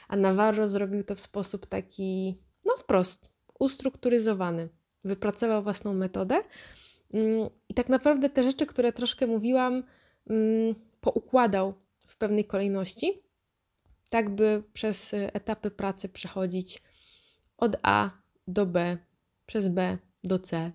a 0.09 0.17
Navarro 0.17 0.67
zrobił 0.67 1.05
to 1.05 1.15
w 1.15 1.21
sposób 1.21 1.67
taki, 1.67 2.35
no 2.67 2.77
wprost, 2.77 3.30
ustrukturyzowany. 3.61 4.69
Wypracował 5.05 5.63
własną 5.63 5.95
metodę 5.95 6.43
mm, 7.15 7.49
i 7.69 7.75
tak 7.75 7.89
naprawdę 7.89 8.31
te 8.31 8.45
rzeczy, 8.45 8.67
które 8.67 8.93
troszkę 8.93 9.27
mówiłam, 9.27 9.83
mm, 10.31 10.75
poukładał 11.01 11.75
w 12.07 12.17
pewnej 12.17 12.45
kolejności, 12.45 13.23
tak 14.11 14.31
by 14.31 14.63
przez 14.73 15.15
etapy 15.15 15.71
pracy 15.71 16.09
przechodzić 16.09 16.83
od 17.57 17.77
A 17.83 18.11
do 18.49 18.67
B, 18.67 18.99
przez 19.47 19.69
B 19.69 19.99
do 20.25 20.39
C. 20.39 20.73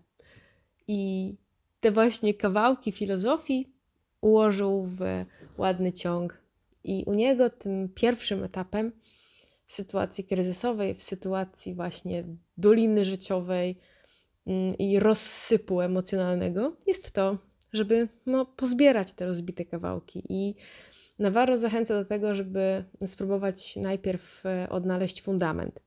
I 0.88 1.34
te 1.80 1.92
właśnie 1.92 2.34
kawałki 2.34 2.92
filozofii 2.92 3.74
ułożył 4.22 4.84
w 4.84 5.00
ładny 5.58 5.92
ciąg. 5.92 6.42
I 6.84 7.04
u 7.08 7.14
niego 7.14 7.50
tym 7.50 7.90
pierwszym 7.90 8.44
etapem 8.44 8.92
w 9.66 9.74
sytuacji 9.74 10.24
kryzysowej, 10.24 10.96
w 10.96 11.04
sytuacji 11.04 11.76
właśnie 11.76 12.24
doliny 12.58 13.06
życiowej 13.06 13.80
mm, 14.48 14.78
i 14.78 15.00
rozsypu 15.00 15.82
emocjonalnego, 15.82 16.78
jest 16.88 17.12
to, 17.12 17.38
żeby 17.74 18.08
no, 18.26 18.46
pozbierać 18.46 19.12
te 19.12 19.26
rozbite 19.26 19.66
kawałki. 19.66 20.24
I 20.30 20.56
Navarro 21.20 21.58
zachęca 21.58 21.94
do 21.94 22.06
tego, 22.06 22.36
żeby 22.36 22.84
spróbować 23.06 23.76
najpierw 23.76 24.46
e, 24.46 24.70
odnaleźć 24.70 25.22
fundament. 25.22 25.80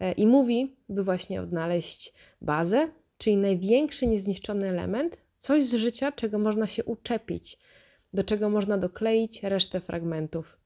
E, 0.00 0.12
I 0.12 0.26
mówi, 0.26 0.76
by 0.88 1.04
właśnie 1.04 1.40
odnaleźć 1.42 2.14
bazę, 2.40 2.88
czyli 3.18 3.36
największy 3.36 4.06
niezniszczony 4.06 4.68
element, 4.68 5.16
coś 5.38 5.64
z 5.64 5.74
życia, 5.74 6.12
czego 6.12 6.38
można 6.38 6.66
się 6.66 6.84
uczepić, 6.84 7.58
do 8.12 8.24
czego 8.24 8.50
można 8.50 8.78
dokleić 8.78 9.42
resztę 9.42 9.80
fragmentów. 9.80 10.61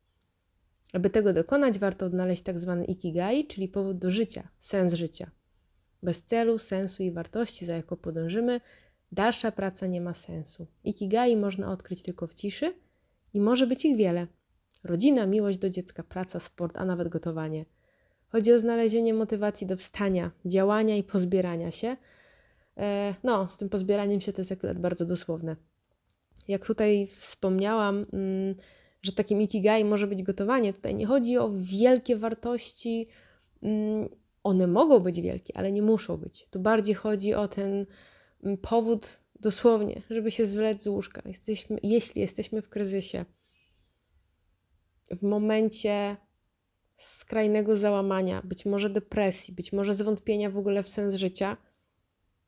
Aby 0.92 1.10
tego 1.10 1.32
dokonać, 1.32 1.78
warto 1.78 2.06
odnaleźć 2.06 2.42
tak 2.42 2.58
zwany 2.58 2.84
ikigai, 2.84 3.46
czyli 3.46 3.68
powód 3.68 3.98
do 3.98 4.10
życia, 4.10 4.48
sens 4.58 4.94
życia. 4.94 5.30
Bez 6.02 6.22
celu, 6.22 6.58
sensu 6.58 7.02
i 7.02 7.12
wartości, 7.12 7.66
za 7.66 7.76
jaką 7.76 7.96
podążymy, 7.96 8.60
dalsza 9.12 9.52
praca 9.52 9.86
nie 9.86 10.00
ma 10.00 10.14
sensu. 10.14 10.66
Ikigai 10.84 11.36
można 11.36 11.72
odkryć 11.72 12.02
tylko 12.02 12.26
w 12.26 12.34
ciszy 12.34 12.74
i 13.34 13.40
może 13.40 13.66
być 13.66 13.84
ich 13.84 13.96
wiele. 13.96 14.26
Rodzina, 14.84 15.26
miłość 15.26 15.58
do 15.58 15.70
dziecka, 15.70 16.02
praca, 16.02 16.40
sport, 16.40 16.78
a 16.78 16.84
nawet 16.84 17.08
gotowanie. 17.08 17.64
Chodzi 18.28 18.52
o 18.52 18.58
znalezienie 18.58 19.14
motywacji 19.14 19.66
do 19.66 19.76
wstania, 19.76 20.30
działania 20.44 20.96
i 20.96 21.02
pozbierania 21.02 21.70
się. 21.70 21.96
E, 22.76 23.14
no, 23.24 23.48
z 23.48 23.56
tym 23.56 23.68
pozbieraniem 23.68 24.20
się 24.20 24.32
to 24.32 24.40
jest 24.40 24.52
akurat 24.52 24.78
bardzo 24.78 25.04
dosłowne. 25.04 25.56
Jak 26.48 26.66
tutaj 26.66 27.06
wspomniałam, 27.06 28.06
mm, 28.12 28.54
że 29.06 29.12
takim 29.12 29.42
ikigai 29.42 29.84
może 29.84 30.06
być 30.06 30.22
gotowanie. 30.22 30.72
Tutaj 30.72 30.94
nie 30.94 31.06
chodzi 31.06 31.38
o 31.38 31.50
wielkie 31.52 32.16
wartości. 32.16 33.08
Mm, 33.62 34.08
one 34.42 34.66
mogą 34.66 35.00
być 35.00 35.20
wielkie, 35.20 35.56
ale 35.56 35.72
nie 35.72 35.82
muszą 35.82 36.16
być. 36.16 36.46
Tu 36.50 36.60
bardziej 36.60 36.94
chodzi 36.94 37.34
o 37.34 37.48
ten 37.48 37.86
mm, 38.44 38.56
powód 38.56 39.20
dosłownie, 39.40 40.02
żeby 40.10 40.30
się 40.30 40.46
zwlec 40.46 40.82
z 40.82 40.86
łóżka. 40.86 41.22
Jesteśmy, 41.24 41.78
jeśli 41.82 42.20
jesteśmy 42.20 42.62
w 42.62 42.68
kryzysie, 42.68 43.24
w 45.10 45.22
momencie 45.22 46.16
skrajnego 46.96 47.76
załamania, 47.76 48.42
być 48.44 48.66
może 48.66 48.90
depresji, 48.90 49.54
być 49.54 49.72
może 49.72 49.94
zwątpienia 49.94 50.50
w 50.50 50.58
ogóle 50.58 50.82
w 50.82 50.88
sens 50.88 51.14
życia, 51.14 51.56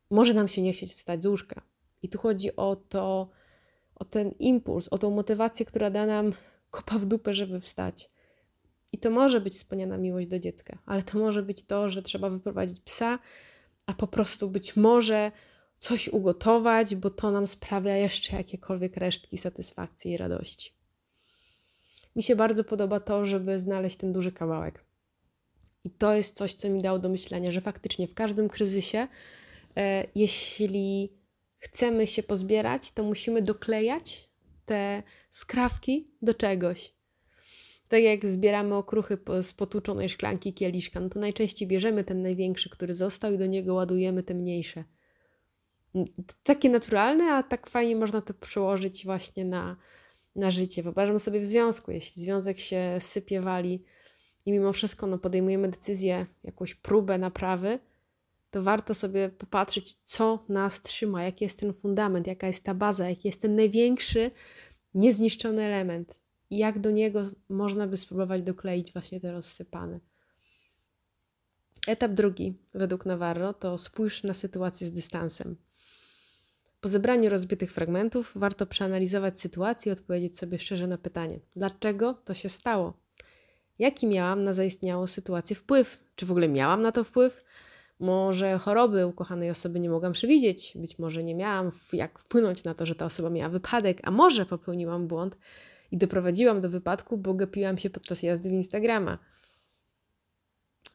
może 0.09 0.33
nam 0.33 0.47
się 0.47 0.61
nie 0.61 0.73
chcieć 0.73 0.93
wstać 0.93 1.21
z 1.21 1.25
łóżka. 1.25 1.61
I 2.01 2.09
tu 2.09 2.17
chodzi 2.17 2.55
o 2.55 2.75
to, 2.75 3.29
o 3.99 4.05
ten 4.05 4.31
impuls, 4.39 4.87
o 4.87 4.97
tą 4.97 5.11
motywację, 5.11 5.65
która 5.65 5.89
da 5.89 6.05
nam 6.05 6.33
kopa 6.69 6.97
w 6.97 7.05
dupę, 7.05 7.33
żeby 7.33 7.59
wstać. 7.59 8.09
I 8.93 8.97
to 8.97 9.09
może 9.09 9.41
być 9.41 9.53
wspomniana 9.53 9.97
miłość 9.97 10.27
do 10.27 10.39
dziecka, 10.39 10.77
ale 10.85 11.03
to 11.03 11.19
może 11.19 11.43
być 11.43 11.63
to, 11.63 11.89
że 11.89 12.01
trzeba 12.01 12.29
wyprowadzić 12.29 12.79
psa, 12.79 13.19
a 13.85 13.93
po 13.93 14.07
prostu 14.07 14.49
być 14.49 14.75
może 14.75 15.31
coś 15.77 16.07
ugotować, 16.07 16.95
bo 16.95 17.09
to 17.09 17.31
nam 17.31 17.47
sprawia 17.47 17.97
jeszcze 17.97 18.35
jakiekolwiek 18.35 18.97
resztki 18.97 19.37
satysfakcji 19.37 20.11
i 20.11 20.17
radości. 20.17 20.73
Mi 22.15 22.23
się 22.23 22.35
bardzo 22.35 22.63
podoba 22.63 22.99
to, 22.99 23.25
żeby 23.25 23.59
znaleźć 23.59 23.97
ten 23.97 24.13
duży 24.13 24.31
kawałek. 24.31 24.83
I 25.83 25.89
to 25.89 26.13
jest 26.13 26.37
coś, 26.37 26.53
co 26.53 26.69
mi 26.69 26.81
dało 26.81 26.99
do 26.99 27.09
myślenia, 27.09 27.51
że 27.51 27.61
faktycznie 27.61 28.07
w 28.07 28.13
każdym 28.13 28.49
kryzysie, 28.49 29.07
e, 29.77 30.05
jeśli 30.15 31.18
chcemy 31.59 32.07
się 32.07 32.23
pozbierać, 32.23 32.91
to 32.91 33.03
musimy 33.03 33.41
doklejać 33.41 34.29
te 34.65 35.03
skrawki 35.31 36.05
do 36.21 36.33
czegoś. 36.33 36.93
Tak 37.89 38.03
jak 38.03 38.25
zbieramy 38.25 38.75
okruchy 38.75 39.17
z 39.41 39.53
potłuczonej 39.53 40.09
szklanki 40.09 40.53
kieliszka, 40.53 40.99
no 40.99 41.09
to 41.09 41.19
najczęściej 41.19 41.67
bierzemy 41.67 42.03
ten 42.03 42.21
największy, 42.21 42.69
który 42.69 42.93
został 42.93 43.33
i 43.33 43.37
do 43.37 43.45
niego 43.45 43.73
ładujemy 43.73 44.23
te 44.23 44.33
mniejsze. 44.33 44.83
Takie 46.43 46.69
naturalne, 46.69 47.33
a 47.33 47.43
tak 47.43 47.69
fajnie 47.69 47.95
można 47.95 48.21
to 48.21 48.33
przełożyć 48.33 49.05
właśnie 49.05 49.45
na, 49.45 49.77
na 50.35 50.51
życie. 50.51 50.83
Wyobrażam 50.83 51.19
sobie 51.19 51.39
w 51.39 51.45
związku, 51.45 51.91
jeśli 51.91 52.21
związek 52.21 52.59
się 52.59 52.97
sypie, 52.99 53.41
wali 53.41 53.83
i 54.45 54.51
mimo 54.51 54.73
wszystko 54.73 55.07
no, 55.07 55.17
podejmujemy 55.17 55.69
decyzję, 55.69 56.25
jakąś 56.43 56.75
próbę 56.75 57.17
naprawy, 57.17 57.79
to 58.51 58.63
warto 58.63 58.93
sobie 58.93 59.29
popatrzeć, 59.29 59.93
co 60.05 60.45
nas 60.49 60.81
trzyma, 60.81 61.23
jaki 61.23 61.43
jest 61.43 61.59
ten 61.59 61.73
fundament, 61.73 62.27
jaka 62.27 62.47
jest 62.47 62.63
ta 62.63 62.73
baza, 62.73 63.09
jaki 63.09 63.27
jest 63.27 63.41
ten 63.41 63.55
największy, 63.55 64.29
niezniszczony 64.93 65.63
element 65.63 66.15
i 66.49 66.57
jak 66.57 66.79
do 66.79 66.91
niego 66.91 67.29
można 67.49 67.87
by 67.87 67.97
spróbować 67.97 68.41
dokleić 68.41 68.93
właśnie 68.93 69.19
te 69.19 69.31
rozsypane. 69.31 69.99
Etap 71.87 72.11
drugi, 72.11 72.53
według 72.73 73.05
Navarro, 73.05 73.53
to 73.53 73.77
spójrz 73.77 74.23
na 74.23 74.33
sytuację 74.33 74.87
z 74.87 74.91
dystansem. 74.91 75.55
Po 76.81 76.89
zebraniu 76.89 77.29
rozbitych 77.29 77.73
fragmentów 77.73 78.31
warto 78.35 78.65
przeanalizować 78.65 79.39
sytuację 79.39 79.89
i 79.89 79.93
odpowiedzieć 79.93 80.37
sobie 80.37 80.59
szczerze 80.59 80.87
na 80.87 80.97
pytanie: 80.97 81.39
dlaczego 81.55 82.13
to 82.13 82.33
się 82.33 82.49
stało? 82.49 82.93
Jaki 83.79 84.07
miałam 84.07 84.43
na 84.43 84.53
zaistniałą 84.53 85.07
sytuację 85.07 85.55
wpływ? 85.55 85.97
Czy 86.15 86.25
w 86.25 86.31
ogóle 86.31 86.49
miałam 86.49 86.81
na 86.81 86.91
to 86.91 87.03
wpływ? 87.03 87.43
Może 87.99 88.57
choroby 88.57 89.07
ukochanej 89.07 89.49
osoby 89.49 89.79
nie 89.79 89.89
mogłam 89.89 90.13
przewidzieć, 90.13 90.73
być 90.75 90.99
może 90.99 91.23
nie 91.23 91.35
miałam 91.35 91.71
jak 91.93 92.19
wpłynąć 92.19 92.63
na 92.63 92.73
to, 92.73 92.85
że 92.85 92.95
ta 92.95 93.05
osoba 93.05 93.29
miała 93.29 93.49
wypadek, 93.49 93.99
a 94.03 94.11
może 94.11 94.45
popełniłam 94.45 95.07
błąd 95.07 95.37
i 95.91 95.97
doprowadziłam 95.97 96.61
do 96.61 96.69
wypadku, 96.69 97.17
bo 97.17 97.33
gapiłam 97.33 97.77
się 97.77 97.89
podczas 97.89 98.23
jazdy 98.23 98.49
w 98.49 98.53
Instagrama. 98.53 99.17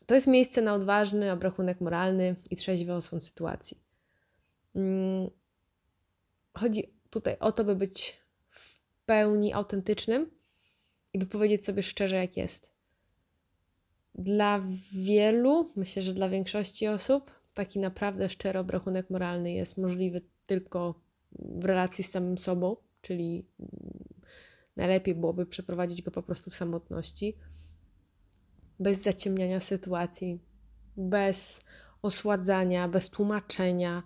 To 0.06 0.14
jest 0.14 0.26
miejsce 0.26 0.62
na 0.62 0.74
odważny 0.74 1.32
obrachunek 1.32 1.80
moralny 1.80 2.36
i 2.50 2.56
trzeźwy 2.56 2.92
osąd 2.92 3.24
sytuacji. 3.24 3.78
Mm, 4.74 5.30
chodzi 6.54 6.94
tutaj 7.10 7.36
o 7.40 7.52
to, 7.52 7.64
by 7.64 7.76
być 7.76 8.20
w 8.50 8.78
pełni 9.06 9.52
autentycznym 9.52 10.30
i 11.12 11.18
by 11.18 11.26
powiedzieć 11.26 11.64
sobie 11.64 11.82
szczerze, 11.82 12.16
jak 12.16 12.36
jest. 12.36 12.73
Dla 14.14 14.60
wielu, 14.92 15.68
myślę, 15.76 16.02
że 16.02 16.12
dla 16.12 16.28
większości 16.28 16.88
osób, 16.88 17.30
taki 17.54 17.78
naprawdę 17.78 18.28
szczery 18.28 18.58
obrachunek 18.58 19.10
moralny 19.10 19.52
jest 19.52 19.78
możliwy 19.78 20.20
tylko 20.46 21.00
w 21.32 21.64
relacji 21.64 22.04
z 22.04 22.10
samym 22.10 22.38
sobą, 22.38 22.76
czyli 23.00 23.48
najlepiej 24.76 25.14
byłoby 25.14 25.46
przeprowadzić 25.46 26.02
go 26.02 26.10
po 26.10 26.22
prostu 26.22 26.50
w 26.50 26.54
samotności, 26.54 27.38
bez 28.80 29.02
zaciemniania 29.02 29.60
sytuacji, 29.60 30.40
bez 30.96 31.60
osładzania, 32.02 32.88
bez 32.88 33.10
tłumaczenia. 33.10 34.02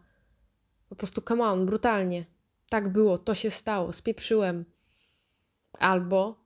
Po 0.88 0.96
prostu 0.96 1.22
come 1.22 1.44
on, 1.44 1.66
brutalnie. 1.66 2.24
Tak 2.70 2.88
było, 2.88 3.18
to 3.18 3.34
się 3.34 3.50
stało, 3.50 3.92
spieprzyłem. 3.92 4.64
Albo 5.78 6.44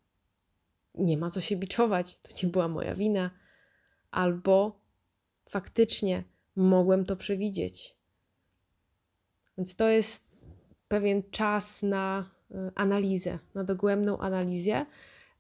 nie 0.95 1.19
ma 1.19 1.31
co 1.31 1.41
się 1.41 1.57
biczować, 1.57 2.19
to 2.19 2.29
nie 2.43 2.49
była 2.49 2.69
moja 2.69 2.95
wina 2.95 3.31
albo 4.13 4.81
faktycznie 5.49 6.25
mogłem 6.57 7.05
to 7.05 7.17
przewidzieć. 7.17 7.97
Więc 9.59 9.77
to 9.77 9.89
jest 9.89 10.37
pewien 10.89 11.23
czas 11.31 11.83
na 11.83 12.31
e, 12.51 12.71
analizę, 12.75 13.39
na 13.55 13.65
dogłębną 13.65 14.19
analizę. 14.19 14.87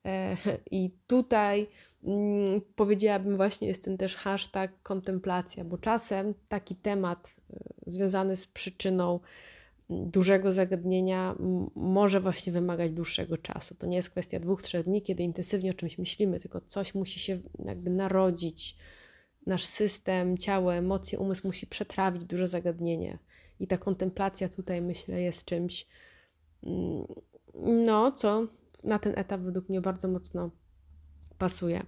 E, 0.04 0.36
I 0.70 0.90
tutaj 1.06 1.66
mm, 2.04 2.60
powiedziałabym 2.76 3.36
właśnie 3.36 3.68
jest 3.68 3.84
ten 3.84 3.98
też 3.98 4.16
hashtag 4.16 4.82
kontemplacja, 4.82 5.64
bo 5.64 5.78
czasem 5.78 6.34
taki 6.48 6.76
temat 6.76 7.34
e, 7.50 7.56
związany 7.86 8.36
z 8.36 8.46
przyczyną 8.46 9.20
dużego 9.90 10.52
zagadnienia 10.52 11.34
może 11.74 12.20
właśnie 12.20 12.52
wymagać 12.52 12.92
dłuższego 12.92 13.38
czasu. 13.38 13.74
To 13.74 13.86
nie 13.86 13.96
jest 13.96 14.10
kwestia 14.10 14.40
dwóch, 14.40 14.62
trzech 14.62 14.84
dni, 14.84 15.02
kiedy 15.02 15.22
intensywnie 15.22 15.70
o 15.70 15.74
czymś 15.74 15.98
myślimy, 15.98 16.40
tylko 16.40 16.60
coś 16.60 16.94
musi 16.94 17.20
się 17.20 17.40
jakby 17.64 17.90
narodzić. 17.90 18.76
Nasz 19.46 19.64
system, 19.64 20.38
ciało, 20.38 20.74
emocje, 20.74 21.18
umysł 21.18 21.46
musi 21.46 21.66
przetrawić 21.66 22.24
duże 22.24 22.48
zagadnienie. 22.48 23.18
I 23.60 23.66
ta 23.66 23.78
kontemplacja 23.78 24.48
tutaj, 24.48 24.82
myślę, 24.82 25.22
jest 25.22 25.44
czymś, 25.44 25.86
mm, 26.62 27.06
no, 27.86 28.12
co 28.12 28.46
na 28.84 28.98
ten 28.98 29.12
etap 29.16 29.40
według 29.40 29.68
mnie 29.68 29.80
bardzo 29.80 30.08
mocno 30.08 30.50
pasuje. 31.38 31.82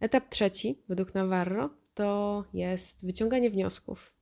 Etap 0.00 0.28
trzeci, 0.28 0.82
według 0.88 1.14
Navarro, 1.14 1.70
to 1.94 2.44
jest 2.52 3.06
wyciąganie 3.06 3.50
wniosków. 3.50 4.17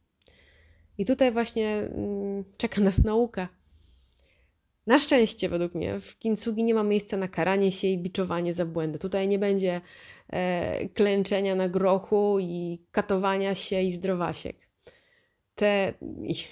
I 0.98 1.04
tutaj 1.04 1.32
właśnie 1.32 1.68
mm, 1.68 2.44
czeka 2.56 2.80
nas 2.80 3.04
nauka. 3.04 3.48
Na 4.86 4.98
szczęście, 4.98 5.48
według 5.48 5.74
mnie, 5.74 6.00
w 6.00 6.18
Kintsugi 6.18 6.64
nie 6.64 6.74
ma 6.74 6.82
miejsca 6.82 7.16
na 7.16 7.28
karanie 7.28 7.72
się 7.72 7.88
i 7.88 7.98
biczowanie 7.98 8.52
za 8.52 8.66
błędy. 8.66 8.98
Tutaj 8.98 9.28
nie 9.28 9.38
będzie 9.38 9.80
e, 10.28 10.88
klęczenia 10.88 11.54
na 11.54 11.68
grochu 11.68 12.38
i 12.40 12.86
katowania 12.90 13.54
się 13.54 13.82
i 13.82 13.90
zdrowasiek. 13.90 14.68
Te 15.54 15.94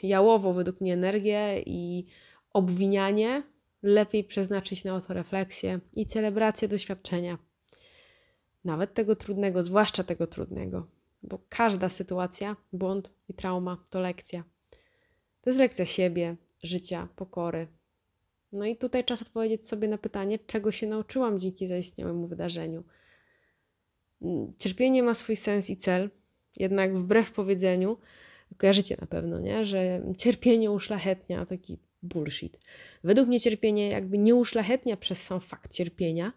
jałową, 0.02 0.52
według 0.52 0.80
mnie, 0.80 0.92
energię 0.92 1.62
i 1.66 2.06
obwinianie 2.52 3.42
lepiej 3.82 4.24
przeznaczyć 4.24 4.84
na 4.84 4.92
autorefleksję 4.92 5.80
i 5.92 6.06
celebrację 6.06 6.68
doświadczenia. 6.68 7.38
nawet 8.64 8.94
tego 8.94 9.16
trudnego, 9.16 9.62
zwłaszcza 9.62 10.04
tego 10.04 10.26
trudnego, 10.26 10.86
bo 11.24 11.38
każda 11.48 11.88
sytuacja, 11.88 12.56
błąd 12.72 13.10
i 13.28 13.34
trauma 13.34 13.84
to 13.90 14.00
lekcja. 14.00 14.44
To 15.40 15.50
jest 15.50 15.58
lekcja 15.58 15.86
siebie, 15.86 16.36
życia, 16.62 17.08
pokory. 17.16 17.66
No 18.52 18.66
i 18.66 18.76
tutaj 18.76 19.04
czas 19.04 19.22
odpowiedzieć 19.22 19.68
sobie 19.68 19.88
na 19.88 19.98
pytanie, 19.98 20.38
czego 20.38 20.70
się 20.70 20.86
nauczyłam 20.86 21.40
dzięki 21.40 21.66
zaistniałemu 21.66 22.26
wydarzeniu. 22.26 22.84
Mm, 24.22 24.52
cierpienie 24.58 25.02
ma 25.02 25.14
swój 25.14 25.36
sens 25.36 25.70
i 25.70 25.76
cel, 25.76 26.10
jednak 26.56 26.96
wbrew 26.96 27.32
powiedzeniu, 27.32 27.96
kojarzycie 28.56 28.96
na 29.00 29.06
pewno, 29.06 29.40
nie? 29.40 29.64
że 29.64 30.02
cierpienie 30.18 30.70
uszlachetnia 30.70 31.46
taki 31.46 31.78
bullshit. 32.02 32.58
Według 33.04 33.28
mnie 33.28 33.40
cierpienie 33.40 33.88
jakby 33.88 34.18
nie 34.18 34.34
uszlachetnia 34.34 34.96
przez 34.96 35.22
sam 35.22 35.40
fakt 35.40 35.72
cierpienia, 35.72 36.32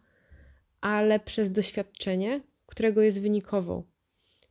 ale 0.81 1.19
przez 1.19 1.51
doświadczenie, 1.51 2.41
którego 2.65 3.01
jest 3.01 3.21
wynikową. 3.21 3.83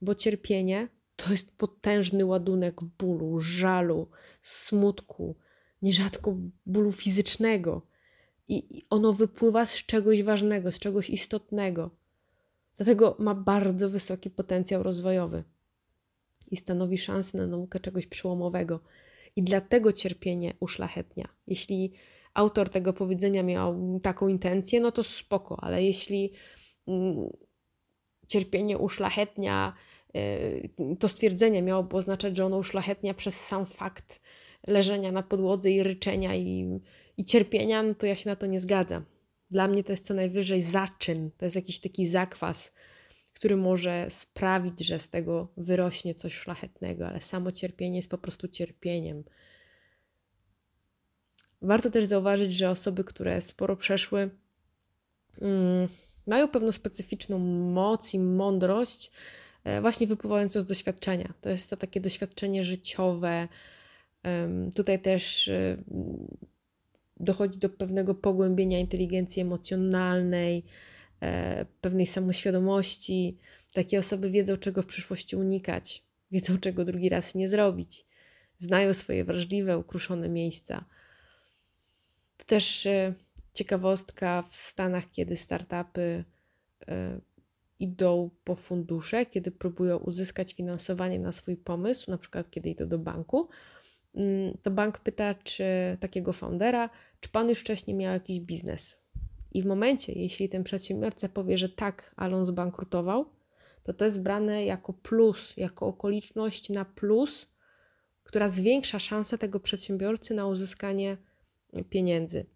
Bo 0.03 0.15
cierpienie 0.15 0.89
to 1.17 1.33
jest 1.33 1.51
potężny 1.51 2.25
ładunek 2.25 2.81
bólu, 2.99 3.41
żalu, 3.41 4.09
smutku, 4.43 5.37
nierzadko 5.83 6.37
bólu 6.67 6.93
fizycznego. 6.93 7.83
I 8.49 8.83
ono 8.91 9.13
wypływa 9.13 9.67
z 9.67 9.75
czegoś 9.75 10.23
ważnego, 10.23 10.73
z 10.73 10.79
czegoś 10.79 11.11
istotnego. 11.11 11.91
Dlatego 12.77 13.17
ma 13.19 13.35
bardzo 13.35 13.91
wysoki 13.91 14.31
potencjał 14.31 14.83
rozwojowy 14.83 15.45
i 16.51 16.57
stanowi 16.57 16.99
szansę 16.99 17.39
na 17.39 17.47
naukę 17.47 17.81
czegoś 17.81 18.07
przełomowego. 18.07 18.81
I 19.37 19.43
dlatego 19.43 19.93
cierpienie 19.93 20.55
uszlachetnia. 20.61 21.29
Jeśli 21.47 21.93
autor 22.35 22.69
tego 22.69 22.93
powiedzenia 22.93 23.43
miał 23.43 24.01
taką 24.03 24.29
intencję, 24.29 24.81
no 24.81 24.93
to 24.93 25.03
spoko, 25.03 25.57
ale 25.61 25.83
jeśli 25.83 26.33
mm, 26.87 27.29
cierpienie 28.27 28.79
uszlachetnia, 28.79 29.73
y, 30.17 30.97
to 30.99 31.09
stwierdzenie 31.09 31.63
miałoby 31.63 31.97
oznaczać, 31.97 32.37
że 32.37 32.45
ono 32.45 32.57
uszlachetnia 32.57 33.15
przez 33.15 33.41
sam 33.41 33.67
fakt 33.67 34.21
leżenia 34.67 35.13
na 35.13 35.23
podłodze 35.23 35.71
i 35.71 35.83
ryczenia 35.83 36.35
i, 36.35 36.81
i 37.17 37.25
cierpienia, 37.25 37.83
no 37.83 37.95
to 37.95 38.07
ja 38.07 38.15
się 38.15 38.31
na 38.31 38.37
to 38.37 38.47
nie 38.47 38.61
zgadzam. 38.61 39.05
Dla 39.51 39.69
mnie 39.69 39.85
to 39.85 39.93
jest 39.93 40.07
co 40.07 40.15
najwyżej 40.15 40.63
zaczyn, 40.63 41.31
to 41.37 41.45
jest 41.45 41.57
jakiś 41.57 41.81
taki 41.81 42.07
zakwas, 42.07 42.73
który 43.35 43.57
może 43.57 44.07
sprawić, 44.11 44.87
że 44.87 44.99
z 44.99 45.09
tego 45.09 45.49
wyrośnie 45.57 46.15
coś 46.15 46.35
szlachetnego, 46.35 47.09
ale 47.09 47.21
samo 47.21 47.53
cierpienie 47.53 47.97
jest 47.97 48.11
po 48.11 48.19
prostu 48.19 48.49
cierpieniem. 48.49 49.25
Warto 51.63 51.91
też 51.91 52.05
zauważyć, 52.05 52.53
że 52.53 52.71
osoby, 52.71 53.05
które 53.05 53.41
sporo 53.41 53.77
przeszły, 53.77 54.31
mm, 55.41 55.89
mają 56.27 56.49
pewną 56.49 56.73
specyficzną 56.73 57.39
moc 57.73 58.15
i 58.15 58.19
mądrość, 58.19 59.11
e, 59.65 59.81
właśnie 59.81 60.07
wypływającą 60.07 60.61
z 60.61 60.65
doświadczenia. 60.65 61.35
To 61.41 61.51
jest 61.51 61.71
to 61.71 61.77
takie 61.77 62.01
doświadczenie 62.01 62.65
życiowe. 62.65 63.49
Tutaj 64.75 65.01
też 65.01 65.49
e, 65.49 65.77
dochodzi 67.21 67.59
do 67.59 67.71
pewnego 67.71 68.15
pogłębienia 68.15 68.79
inteligencji 68.79 69.43
emocjonalnej, 69.43 70.65
e, 71.23 71.67
pewnej 71.81 72.07
samoświadomości. 72.07 73.39
Takie 73.75 73.99
osoby 73.99 74.31
wiedzą, 74.31 74.57
czego 74.57 74.83
w 74.83 74.87
przyszłości 74.87 75.37
unikać, 75.37 76.03
wiedzą, 76.31 76.59
czego 76.61 76.85
drugi 76.85 77.09
raz 77.09 77.35
nie 77.35 77.49
zrobić, 77.49 78.07
znają 78.59 78.95
swoje 78.95 79.25
wrażliwe, 79.25 79.79
ukruszone 79.79 80.29
miejsca. 80.29 80.85
To 82.37 82.45
też 82.45 82.89
ciekawostka 83.57 84.43
w 84.43 84.55
Stanach, 84.57 85.11
kiedy 85.11 85.37
startupy 85.37 86.25
e, 86.89 87.21
idą 87.79 88.31
po 88.45 88.55
fundusze, 88.55 89.27
kiedy 89.27 89.51
próbują 89.51 89.97
uzyskać 89.97 90.55
finansowanie 90.55 91.19
na 91.19 91.33
swój 91.33 91.57
pomysł, 91.57 92.11
na 92.11 92.19
przykład 92.19 92.51
kiedy 92.51 92.71
idą 92.71 92.89
do 92.89 92.99
banku, 92.99 93.49
mm, 94.15 94.59
to 94.63 94.71
bank 94.71 94.99
pyta, 94.99 95.35
czy 95.35 95.65
takiego 96.01 96.33
foundera, 96.33 96.91
czy 97.21 97.29
pan 97.29 97.49
już 97.49 97.59
wcześniej 97.59 97.97
miał 97.97 98.13
jakiś 98.13 98.41
biznes. 98.41 98.97
I 99.53 99.63
w 99.63 99.67
momencie, 99.67 100.13
jeśli 100.13 100.49
ten 100.49 100.65
przedsiębiorca 100.65 101.29
powie, 101.29 101.59
że 101.59 101.69
tak, 101.69 102.15
ale 102.17 102.37
on 102.37 102.45
zbankrutował, 102.45 103.31
to 103.83 103.93
to 103.93 104.05
jest 104.05 104.21
brane 104.21 104.65
jako 104.65 104.93
plus, 104.93 105.57
jako 105.57 105.87
okoliczność 105.87 106.69
na 106.69 106.85
plus, 106.85 107.49
która 108.23 108.49
zwiększa 108.49 108.99
szanse 108.99 109.39
tego 109.39 109.61
przedsiębiorcy 109.61 110.35
na 110.35 110.47
uzyskanie 110.47 111.17
pieniędzy. 111.91 112.47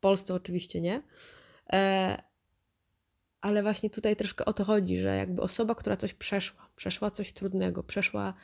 Polsce 0.00 0.34
oczywiście 0.34 0.80
nie. 0.80 1.02
E, 1.72 2.22
ale 3.40 3.62
właśnie 3.62 3.90
tutaj 3.90 4.16
troszkę 4.16 4.44
o 4.44 4.52
to 4.52 4.64
chodzi, 4.64 4.98
że 4.98 5.16
jakby 5.16 5.42
osoba, 5.42 5.74
która 5.74 5.96
coś 5.96 6.14
przeszła, 6.14 6.70
przeszła 6.76 7.10
coś 7.10 7.32
trudnego, 7.32 7.82
przeszła 7.82 8.34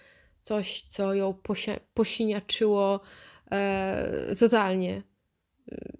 coś, 0.43 0.83
co 0.83 1.15
ją 1.15 1.35
posiniaczyło 1.95 3.01
e, 3.51 4.35
totalnie. 4.39 5.03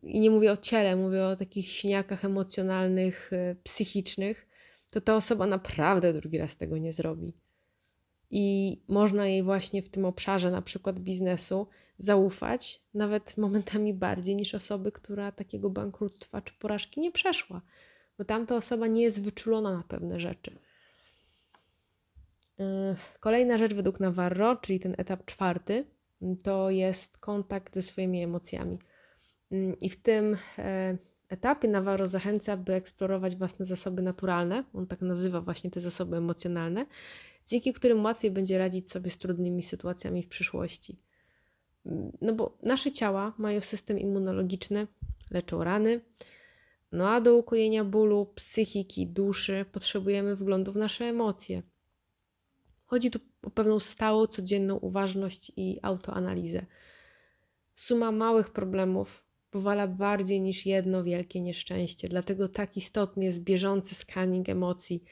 I 0.03 0.21
nie 0.21 0.31
mówię 0.31 0.53
o 0.53 0.57
ciele, 0.57 0.97
mówię 0.97 1.25
o 1.25 1.37
takich 1.37 1.69
siniakach 1.69 2.25
emocjonalnych, 2.25 3.31
e, 3.33 3.57
psychicznych, 3.63 4.47
to 4.91 5.01
ta 5.01 5.17
osoba 5.17 5.47
naprawdę 5.47 6.13
drugi 6.13 6.39
raz 6.39 6.57
tego 6.57 6.79
nie 6.79 6.93
zrobi. 6.93 7.33
I 8.31 8.77
można 8.89 9.27
jej 9.27 9.43
właśnie 9.43 9.83
w 9.83 9.89
tym 9.89 10.05
obszarze, 10.05 10.51
na 10.51 10.63
przykład 10.63 11.01
biznesu, 11.01 11.67
zaufać, 11.99 12.83
nawet 12.95 13.37
momentami 13.39 13.95
bardziej 13.95 14.37
niż 14.37 14.55
osoby, 14.55 14.93
która 14.93 15.33
takiego 15.33 15.71
bankructwa 15.71 16.43
czy 16.43 16.55
porażki 16.55 17.01
nie 17.01 17.13
przeszła, 17.13 17.63
bo 18.19 18.25
tamta 18.25 18.57
osoba 18.57 18.87
nie 18.87 19.03
jest 19.03 19.21
wyczulona 19.21 19.77
na 19.77 19.83
pewne 19.83 20.21
rzeczy. 20.21 20.59
Yy, 22.59 22.65
kolejna 23.21 23.59
rzecz 23.59 23.75
według 23.75 24.01
Navarro, 24.01 24.57
czyli 24.57 24.81
ten 24.81 24.95
etap 24.99 25.25
czwarty, 25.25 25.85
to 26.43 26.71
jest 26.71 27.19
kontakt 27.19 27.75
ze 27.75 27.83
swoimi 27.83 28.23
emocjami. 28.23 28.79
Yy, 29.51 29.77
I 29.81 29.91
w 29.91 30.03
tym 30.03 30.37
e, 30.59 30.97
etapie 31.29 31.69
Navarro 31.69 32.07
zachęca, 32.07 32.57
by 32.57 32.75
eksplorować 32.75 33.37
własne 33.37 33.65
zasoby 33.65 34.03
naturalne, 34.03 34.65
on 34.73 34.87
tak 34.87 35.01
nazywa 35.01 35.41
właśnie 35.41 35.71
te 35.71 35.81
zasoby 35.81 36.17
emocjonalne, 36.17 36.87
dzięki 37.47 37.73
którym 37.73 38.05
łatwiej 38.05 38.31
będzie 38.31 38.59
radzić 38.59 38.91
sobie 38.91 39.11
z 39.11 39.19
trudnymi 39.19 39.63
sytuacjami 39.63 40.23
w 40.23 40.29
przyszłości. 40.29 40.99
No 42.21 42.33
bo 42.33 42.59
nasze 42.63 42.93
ciała 42.93 43.35
mają 43.39 43.61
system 43.61 43.99
immunologiczny, 43.99 44.87
leczą 45.31 45.65
rany, 45.65 46.01
no 46.93 47.11
a 47.11 47.21
do 47.21 47.37
ukojenia 47.37 47.85
bólu, 47.85 48.27
psychiki, 48.35 49.07
duszy 49.07 49.65
potrzebujemy 49.73 50.37
wglądu 50.37 50.73
w 50.73 50.77
nasze 50.77 51.05
emocje. 51.05 51.63
Chodzi 52.87 53.11
tu 53.11 53.19
o 53.43 53.51
pewną 53.51 53.79
stałą, 53.79 54.27
codzienną 54.27 54.77
uważność 54.77 55.53
i 55.57 55.79
autoanalizę. 55.83 56.67
Suma 57.75 58.13
małych 58.13 58.51
problemów 58.51 59.25
powala 59.51 59.87
bardziej 59.87 60.41
niż 60.41 60.67
jedno 60.67 61.05
wielkie 61.05 61.41
nieszczęście, 61.41 62.09
dlatego 62.09 62.49
tak 62.49 62.77
istotny 62.77 63.25
jest 63.25 63.43
bieżący 63.43 63.95
scanning 63.95 64.49
emocji 64.49 65.05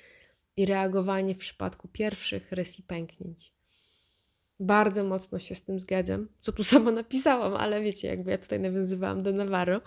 i 0.56 0.66
reagowanie 0.66 1.34
w 1.34 1.38
przypadku 1.38 1.88
pierwszych 1.88 2.52
rys 2.52 2.78
i 2.78 2.82
pęknięć. 2.82 3.52
Bardzo 4.60 5.04
mocno 5.04 5.38
się 5.38 5.54
z 5.54 5.62
tym 5.62 5.78
zgadzam, 5.78 6.28
co 6.40 6.52
tu 6.52 6.64
sama 6.74 6.90
napisałam, 6.90 7.54
ale 7.54 7.82
wiecie, 7.82 8.08
jakby 8.08 8.30
ja 8.30 8.38
tutaj 8.38 8.60
nawiązywałam 8.60 9.22
do 9.22 9.32
Navarro. 9.32 9.80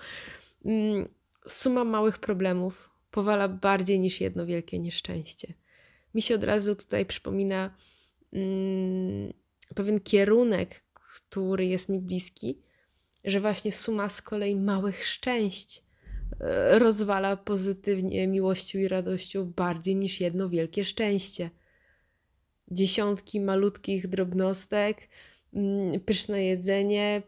Mm, 0.65 1.07
suma 1.47 1.84
małych 1.84 2.20
problemów 2.20 2.89
powala 3.11 3.47
bardziej 3.47 3.99
niż 3.99 4.22
jedno 4.22 4.45
wielkie 4.45 4.80
nieszczęście. 4.80 5.53
Mi 6.13 6.22
się 6.22 6.36
od 6.36 6.43
razu 6.43 6.76
tutaj 6.76 7.05
przypomina 7.05 7.76
mm, 8.34 9.34
pewien 9.76 9.99
kierunek, 9.99 10.84
który 10.93 11.65
jest 11.65 11.89
mi 11.89 11.99
bliski, 11.99 12.61
że 13.24 13.39
właśnie 13.39 13.72
suma 13.72 14.09
z 14.09 14.22
kolei 14.22 14.55
małych 14.55 15.07
szczęść 15.07 15.87
rozwala 16.71 17.38
pozytywnie 17.38 18.28
miłością 18.28 18.80
i 18.80 18.88
radością 18.88 19.53
bardziej 19.55 19.95
niż 19.95 20.21
jedno 20.21 20.49
wielkie 20.49 20.84
szczęście 20.84 21.49
dziesiątki 22.71 23.41
malutkich 23.41 24.07
drobnostek, 24.07 25.09
mm, 25.53 25.99
pyszne 25.99 26.43
jedzenie, 26.43 27.21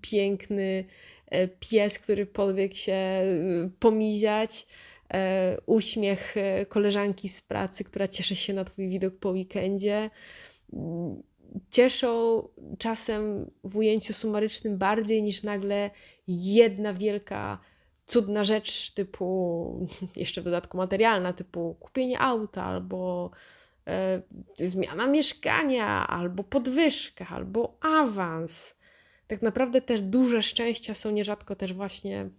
piękny 0.00 0.84
e, 1.26 1.48
pies, 1.48 1.98
który 1.98 2.26
podbiegł 2.26 2.74
się 2.74 3.22
y, 3.24 3.70
pomiziać, 3.78 4.66
e, 5.14 5.56
uśmiech 5.66 6.36
e, 6.36 6.66
koleżanki 6.66 7.28
z 7.28 7.42
pracy, 7.42 7.84
która 7.84 8.08
cieszy 8.08 8.36
się 8.36 8.52
na 8.52 8.64
Twój 8.64 8.88
widok 8.88 9.16
po 9.16 9.30
weekendzie. 9.30 10.10
Mm, 10.72 11.22
cieszą 11.70 12.42
czasem 12.78 13.50
w 13.64 13.76
ujęciu 13.76 14.12
sumarycznym 14.12 14.78
bardziej 14.78 15.22
niż 15.22 15.42
nagle 15.42 15.90
jedna 16.28 16.94
wielka, 16.94 17.58
cudna 18.06 18.44
rzecz, 18.44 18.90
typu 18.90 19.86
jeszcze 20.16 20.40
w 20.40 20.44
dodatku 20.44 20.76
materialna, 20.76 21.32
typu 21.32 21.76
kupienie 21.80 22.20
auta 22.20 22.64
albo 22.64 23.30
E, 23.88 24.22
zmiana 24.56 25.06
mieszkania, 25.06 26.06
albo 26.06 26.44
podwyżka, 26.44 27.26
albo 27.28 27.78
awans. 27.80 28.76
Tak 29.26 29.42
naprawdę 29.42 29.80
też 29.80 30.00
duże 30.00 30.42
szczęścia 30.42 30.94
są 30.94 31.10
nierzadko 31.10 31.56
też 31.56 31.72
właśnie 31.72 32.30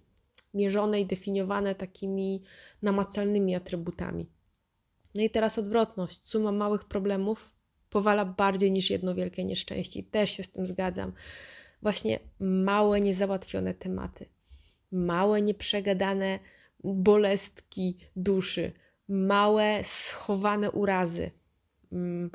mierzone 0.54 1.02
i 1.02 1.06
definiowane 1.06 1.76
takimi 1.76 2.44
namacalnymi 2.82 3.56
atrybutami. 3.56 4.30
No 5.16 5.22
i 5.22 5.30
teraz 5.30 5.58
odwrotność. 5.58 6.28
Suma 6.28 6.52
małych 6.52 6.86
problemów 6.86 7.52
powala 7.90 8.26
bardziej 8.26 8.72
niż 8.72 8.90
jedno 8.90 9.16
wielkie 9.16 9.46
nieszczęście. 9.46 10.00
I 10.00 10.04
też 10.04 10.32
się 10.32 10.44
z 10.44 10.52
tym 10.52 10.68
zgadzam. 10.68 11.14
Właśnie 11.82 12.20
małe, 12.40 13.02
niezałatwione 13.02 13.74
tematy, 13.74 14.26
małe, 14.96 15.42
nieprzegadane 15.42 16.40
bolestki 16.84 17.98
duszy, 18.16 18.74
małe, 19.08 19.84
schowane 19.84 20.72
urazy, 20.72 21.32
mm, 21.92 22.32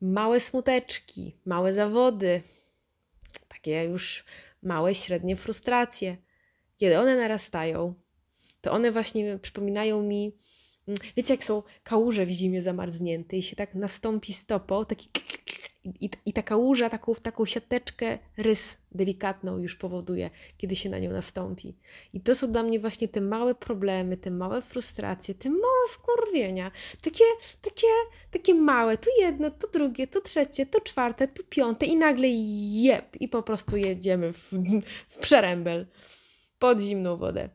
małe 0.00 0.40
smuteczki, 0.40 1.36
małe 1.44 1.74
zawody, 1.74 2.42
takie 3.48 3.84
już 3.84 4.24
małe, 4.62 4.94
średnie 4.94 5.36
frustracje. 5.36 6.16
Kiedy 6.76 6.98
one 6.98 7.16
narastają, 7.16 7.94
to 8.60 8.72
one 8.72 8.92
właśnie 8.92 9.38
przypominają 9.38 10.02
mi, 10.02 10.36
mm, 10.88 10.98
wiecie, 11.16 11.34
jak 11.34 11.44
są 11.44 11.62
kałuże 11.82 12.26
w 12.26 12.30
zimie 12.30 12.62
zamarznięte 12.62 13.36
i 13.36 13.42
się 13.42 13.56
tak 13.56 13.74
nastąpi 13.74 14.32
stopą, 14.32 14.84
taki 14.84 15.08
i, 15.86 16.10
i 16.26 16.32
taka 16.32 16.56
łuża, 16.56 16.90
taką, 16.90 17.14
taką 17.14 17.44
siateczkę, 17.44 18.18
rys 18.36 18.78
delikatną 18.92 19.58
już 19.58 19.76
powoduje, 19.76 20.30
kiedy 20.58 20.76
się 20.76 20.90
na 20.90 20.98
nią 20.98 21.10
nastąpi. 21.10 21.76
I 22.12 22.20
to 22.20 22.34
są 22.34 22.52
dla 22.52 22.62
mnie 22.62 22.80
właśnie 22.80 23.08
te 23.08 23.20
małe 23.20 23.54
problemy, 23.54 24.16
te 24.16 24.30
małe 24.30 24.62
frustracje, 24.62 25.34
te 25.34 25.50
małe 25.50 25.88
wkurwienia. 25.90 26.70
Takie, 27.02 27.24
takie, 27.60 27.86
takie 28.30 28.54
małe, 28.54 28.98
tu 28.98 29.10
jedno, 29.20 29.50
tu 29.50 29.70
drugie, 29.72 30.06
tu 30.06 30.20
trzecie, 30.20 30.66
tu 30.66 30.80
czwarte, 30.80 31.28
tu 31.28 31.44
piąte 31.44 31.86
i 31.86 31.96
nagle 31.96 32.28
jeb 32.28 33.16
i 33.20 33.28
po 33.28 33.42
prostu 33.42 33.76
jedziemy 33.76 34.32
w, 34.32 34.50
w 35.08 35.18
przerębel 35.18 35.86
pod 36.58 36.80
zimną 36.80 37.16
wodę. 37.16 37.48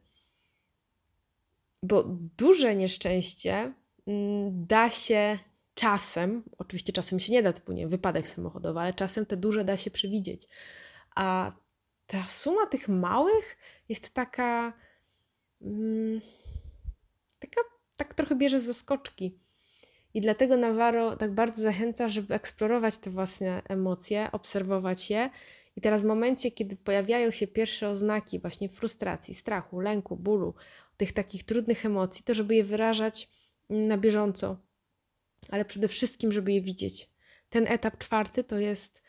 Bo 1.83 2.03
duże 2.37 2.75
nieszczęście 2.75 3.73
mm, 4.07 4.65
da 4.67 4.89
się 4.89 5.37
czasem, 5.81 6.43
oczywiście 6.57 6.93
czasem 6.93 7.19
się 7.19 7.33
nie 7.33 7.43
da, 7.43 7.53
typu 7.53 7.71
nie 7.71 7.87
wypadek 7.87 8.27
samochodowy, 8.27 8.79
ale 8.79 8.93
czasem 8.93 9.25
te 9.25 9.37
duże 9.37 9.63
da 9.63 9.77
się 9.77 9.91
przewidzieć. 9.91 10.47
A 11.15 11.51
ta 12.07 12.23
suma 12.23 12.65
tych 12.65 12.89
małych 12.89 13.57
jest 13.89 14.09
taka, 14.09 14.73
mm, 15.61 16.19
taka 17.39 17.61
tak 17.97 18.13
trochę 18.13 18.35
bierze 18.35 18.59
ze 18.59 18.73
skoczki. 18.73 19.39
I 20.13 20.21
dlatego 20.21 20.57
Navarro 20.57 21.15
tak 21.15 21.33
bardzo 21.33 21.61
zachęca, 21.61 22.09
żeby 22.09 22.33
eksplorować 22.33 22.97
te 22.97 23.09
własne 23.09 23.61
emocje, 23.69 24.31
obserwować 24.31 25.09
je. 25.09 25.29
I 25.75 25.81
teraz 25.81 26.01
w 26.01 26.05
momencie, 26.05 26.51
kiedy 26.51 26.75
pojawiają 26.75 27.31
się 27.31 27.47
pierwsze 27.47 27.89
oznaki 27.89 28.39
właśnie 28.39 28.69
frustracji, 28.69 29.33
strachu, 29.33 29.79
lęku, 29.79 30.15
bólu, 30.17 30.53
tych 30.97 31.13
takich 31.13 31.43
trudnych 31.43 31.85
emocji, 31.85 32.23
to 32.23 32.33
żeby 32.33 32.55
je 32.55 32.63
wyrażać 32.63 33.29
na 33.69 33.97
bieżąco, 33.97 34.57
ale 35.49 35.65
przede 35.65 35.87
wszystkim, 35.87 36.31
żeby 36.31 36.53
je 36.53 36.61
widzieć. 36.61 37.09
Ten 37.49 37.67
etap 37.67 37.97
czwarty 37.97 38.43
to 38.43 38.59
jest 38.59 39.01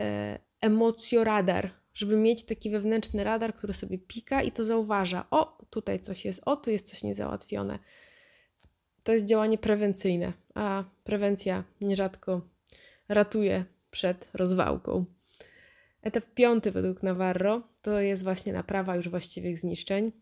e, 0.00 0.38
emocjoradar, 0.60 1.70
żeby 1.94 2.16
mieć 2.16 2.44
taki 2.44 2.70
wewnętrzny 2.70 3.24
radar, 3.24 3.54
który 3.54 3.72
sobie 3.72 3.98
pika 3.98 4.42
i 4.42 4.52
to 4.52 4.64
zauważa. 4.64 5.26
O, 5.30 5.66
tutaj 5.70 6.00
coś 6.00 6.24
jest, 6.24 6.40
o, 6.44 6.56
tu 6.56 6.70
jest 6.70 6.90
coś 6.90 7.02
niezałatwione. 7.02 7.78
To 9.02 9.12
jest 9.12 9.24
działanie 9.24 9.58
prewencyjne, 9.58 10.32
a 10.54 10.84
prewencja 11.04 11.64
nierzadko 11.80 12.40
ratuje 13.08 13.64
przed 13.90 14.28
rozwałką. 14.34 15.04
Etap 16.02 16.24
piąty 16.34 16.70
według 16.70 17.02
Navarro 17.02 17.62
to 17.82 18.00
jest 18.00 18.24
właśnie 18.24 18.52
naprawa 18.52 18.96
już 18.96 19.08
właściwych 19.08 19.58
zniszczeń. 19.58 20.12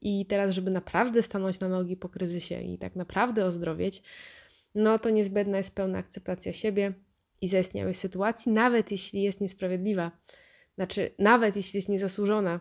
I 0.00 0.26
teraz, 0.26 0.54
żeby 0.54 0.70
naprawdę 0.70 1.22
stanąć 1.22 1.60
na 1.60 1.68
nogi 1.68 1.96
po 1.96 2.08
kryzysie 2.08 2.60
i 2.62 2.78
tak 2.78 2.96
naprawdę 2.96 3.44
ozdrowieć, 3.44 4.02
no 4.74 4.98
to 4.98 5.10
niezbędna 5.10 5.58
jest 5.58 5.74
pełna 5.74 5.98
akceptacja 5.98 6.52
siebie 6.52 6.92
i 7.40 7.48
zaistniałej 7.48 7.94
sytuacji, 7.94 8.52
nawet 8.52 8.90
jeśli 8.90 9.22
jest 9.22 9.40
niesprawiedliwa. 9.40 10.10
Znaczy, 10.74 11.14
nawet 11.18 11.56
jeśli 11.56 11.76
jest 11.78 11.88
niezasłużona. 11.88 12.60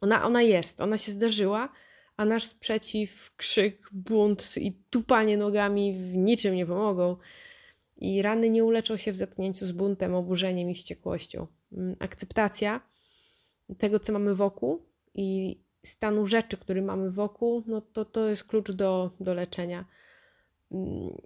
Ona, 0.00 0.24
ona 0.24 0.42
jest, 0.42 0.80
ona 0.80 0.98
się 0.98 1.12
zdarzyła, 1.12 1.72
a 2.16 2.24
nasz 2.24 2.44
sprzeciw, 2.44 3.32
krzyk, 3.36 3.88
bunt 3.92 4.56
i 4.56 4.72
tupanie 4.90 5.36
nogami 5.36 5.94
w 5.94 6.16
niczym 6.16 6.54
nie 6.54 6.66
pomogą. 6.66 7.16
I 7.96 8.22
rany 8.22 8.50
nie 8.50 8.64
uleczą 8.64 8.96
się 8.96 9.12
w 9.12 9.16
zetknięciu 9.16 9.66
z 9.66 9.72
buntem, 9.72 10.14
oburzeniem 10.14 10.70
i 10.70 10.74
wściekłością. 10.74 11.46
Mm, 11.72 11.96
akceptacja 11.98 12.80
tego, 13.78 14.00
co 14.00 14.12
mamy 14.12 14.34
wokół 14.34 14.82
i 15.14 15.58
stanu 15.86 16.26
rzeczy, 16.26 16.56
który 16.56 16.82
mamy 16.82 17.10
wokół, 17.10 17.62
no 17.66 17.80
to, 17.80 18.04
to 18.04 18.28
jest 18.28 18.44
klucz 18.44 18.72
do, 18.72 19.10
do 19.20 19.34
leczenia. 19.34 19.84
Mm, 20.72 21.16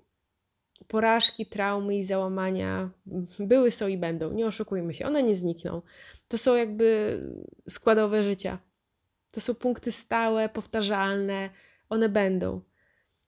porażki, 0.88 1.46
traumy 1.46 1.96
i 1.96 2.04
załamania 2.04 2.90
były, 3.38 3.70
są 3.70 3.88
i 3.88 3.98
będą. 3.98 4.32
Nie 4.32 4.46
oszukujmy 4.46 4.94
się, 4.94 5.06
one 5.06 5.22
nie 5.22 5.34
znikną. 5.34 5.82
To 6.28 6.38
są 6.38 6.54
jakby 6.54 7.20
składowe 7.68 8.24
życia. 8.24 8.58
To 9.30 9.40
są 9.40 9.54
punkty 9.54 9.92
stałe, 9.92 10.48
powtarzalne, 10.48 11.50
one 11.88 12.08
będą. 12.08 12.60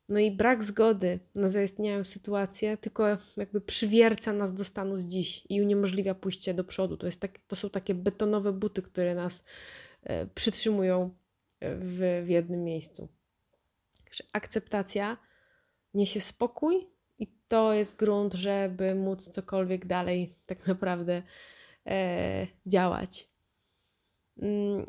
No 0.08 0.18
i 0.18 0.30
brak 0.30 0.64
zgody 0.64 1.18
na 1.34 1.48
zaistniałą 1.48 2.04
sytuację 2.04 2.76
tylko 2.76 3.06
jakby 3.36 3.60
przywierca 3.60 4.32
nas 4.32 4.54
do 4.54 4.64
stanu 4.64 4.98
z 4.98 5.04
dziś 5.04 5.46
i 5.48 5.62
uniemożliwia 5.62 6.14
pójście 6.14 6.54
do 6.54 6.64
przodu. 6.64 6.96
To, 6.96 7.06
jest 7.06 7.20
tak, 7.20 7.38
to 7.38 7.56
są 7.56 7.70
takie 7.70 7.94
betonowe 7.94 8.52
buty, 8.52 8.82
które 8.82 9.14
nas 9.14 9.44
e, 10.02 10.26
przytrzymują 10.26 11.14
e, 11.60 11.76
w, 11.76 12.22
w 12.24 12.28
jednym 12.28 12.64
miejscu. 12.64 13.08
Akceptacja 14.32 15.16
niesie 15.94 16.20
spokój 16.20 16.88
i 17.18 17.26
to 17.48 17.72
jest 17.72 17.96
grunt, 17.96 18.34
żeby 18.34 18.94
móc 18.94 19.28
cokolwiek 19.28 19.86
dalej 19.86 20.30
tak 20.46 20.66
naprawdę 20.66 21.22
e, 21.86 22.46
działać. 22.66 23.28
Mm. 24.38 24.84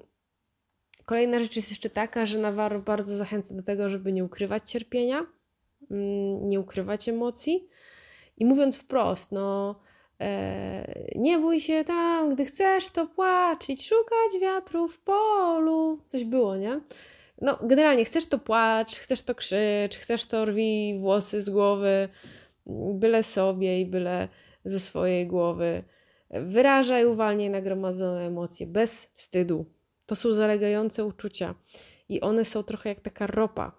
Kolejna 1.05 1.39
rzecz 1.39 1.55
jest 1.55 1.69
jeszcze 1.69 1.89
taka, 1.89 2.25
że 2.25 2.39
Navarro 2.39 2.79
bardzo 2.79 3.17
zachęca 3.17 3.55
do 3.55 3.63
tego, 3.63 3.89
żeby 3.89 4.11
nie 4.11 4.23
ukrywać 4.23 4.71
cierpienia, 4.71 5.25
mm, 5.91 6.49
nie 6.49 6.59
ukrywać 6.59 7.09
emocji. 7.09 7.67
I 8.37 8.45
mówiąc 8.45 8.77
wprost, 8.77 9.31
no, 9.31 9.79
e, 10.21 11.11
nie 11.15 11.39
bój 11.39 11.59
się 11.59 11.83
tam, 11.83 12.33
gdy 12.33 12.45
chcesz, 12.45 12.89
to 12.89 13.07
płaczyć, 13.07 13.87
szukać 13.87 14.41
wiatru 14.41 14.87
w 14.87 14.99
polu. 14.99 15.99
Coś 16.07 16.23
było, 16.23 16.57
nie? 16.57 16.81
No 17.41 17.59
generalnie 17.63 18.05
chcesz 18.05 18.25
to 18.25 18.39
płacz, 18.39 18.95
chcesz 18.95 19.21
to 19.21 19.35
krzycz, 19.35 19.97
chcesz 19.97 20.25
to 20.25 20.45
rwi 20.45 20.97
włosy 20.99 21.41
z 21.41 21.49
głowy, 21.49 22.09
byle 22.93 23.23
sobie 23.23 23.81
i 23.81 23.85
byle 23.85 24.27
ze 24.65 24.79
swojej 24.79 25.27
głowy. 25.27 25.83
Wyrażaj, 26.29 27.05
uwalniaj 27.05 27.49
nagromadzone 27.49 28.25
emocje 28.25 28.67
bez 28.67 29.09
wstydu. 29.13 29.65
To 30.05 30.15
są 30.15 30.33
zalegające 30.33 31.05
uczucia 31.05 31.55
i 32.09 32.21
one 32.21 32.45
są 32.45 32.63
trochę 32.63 32.89
jak 32.89 32.99
taka 32.99 33.27
ropa. 33.27 33.71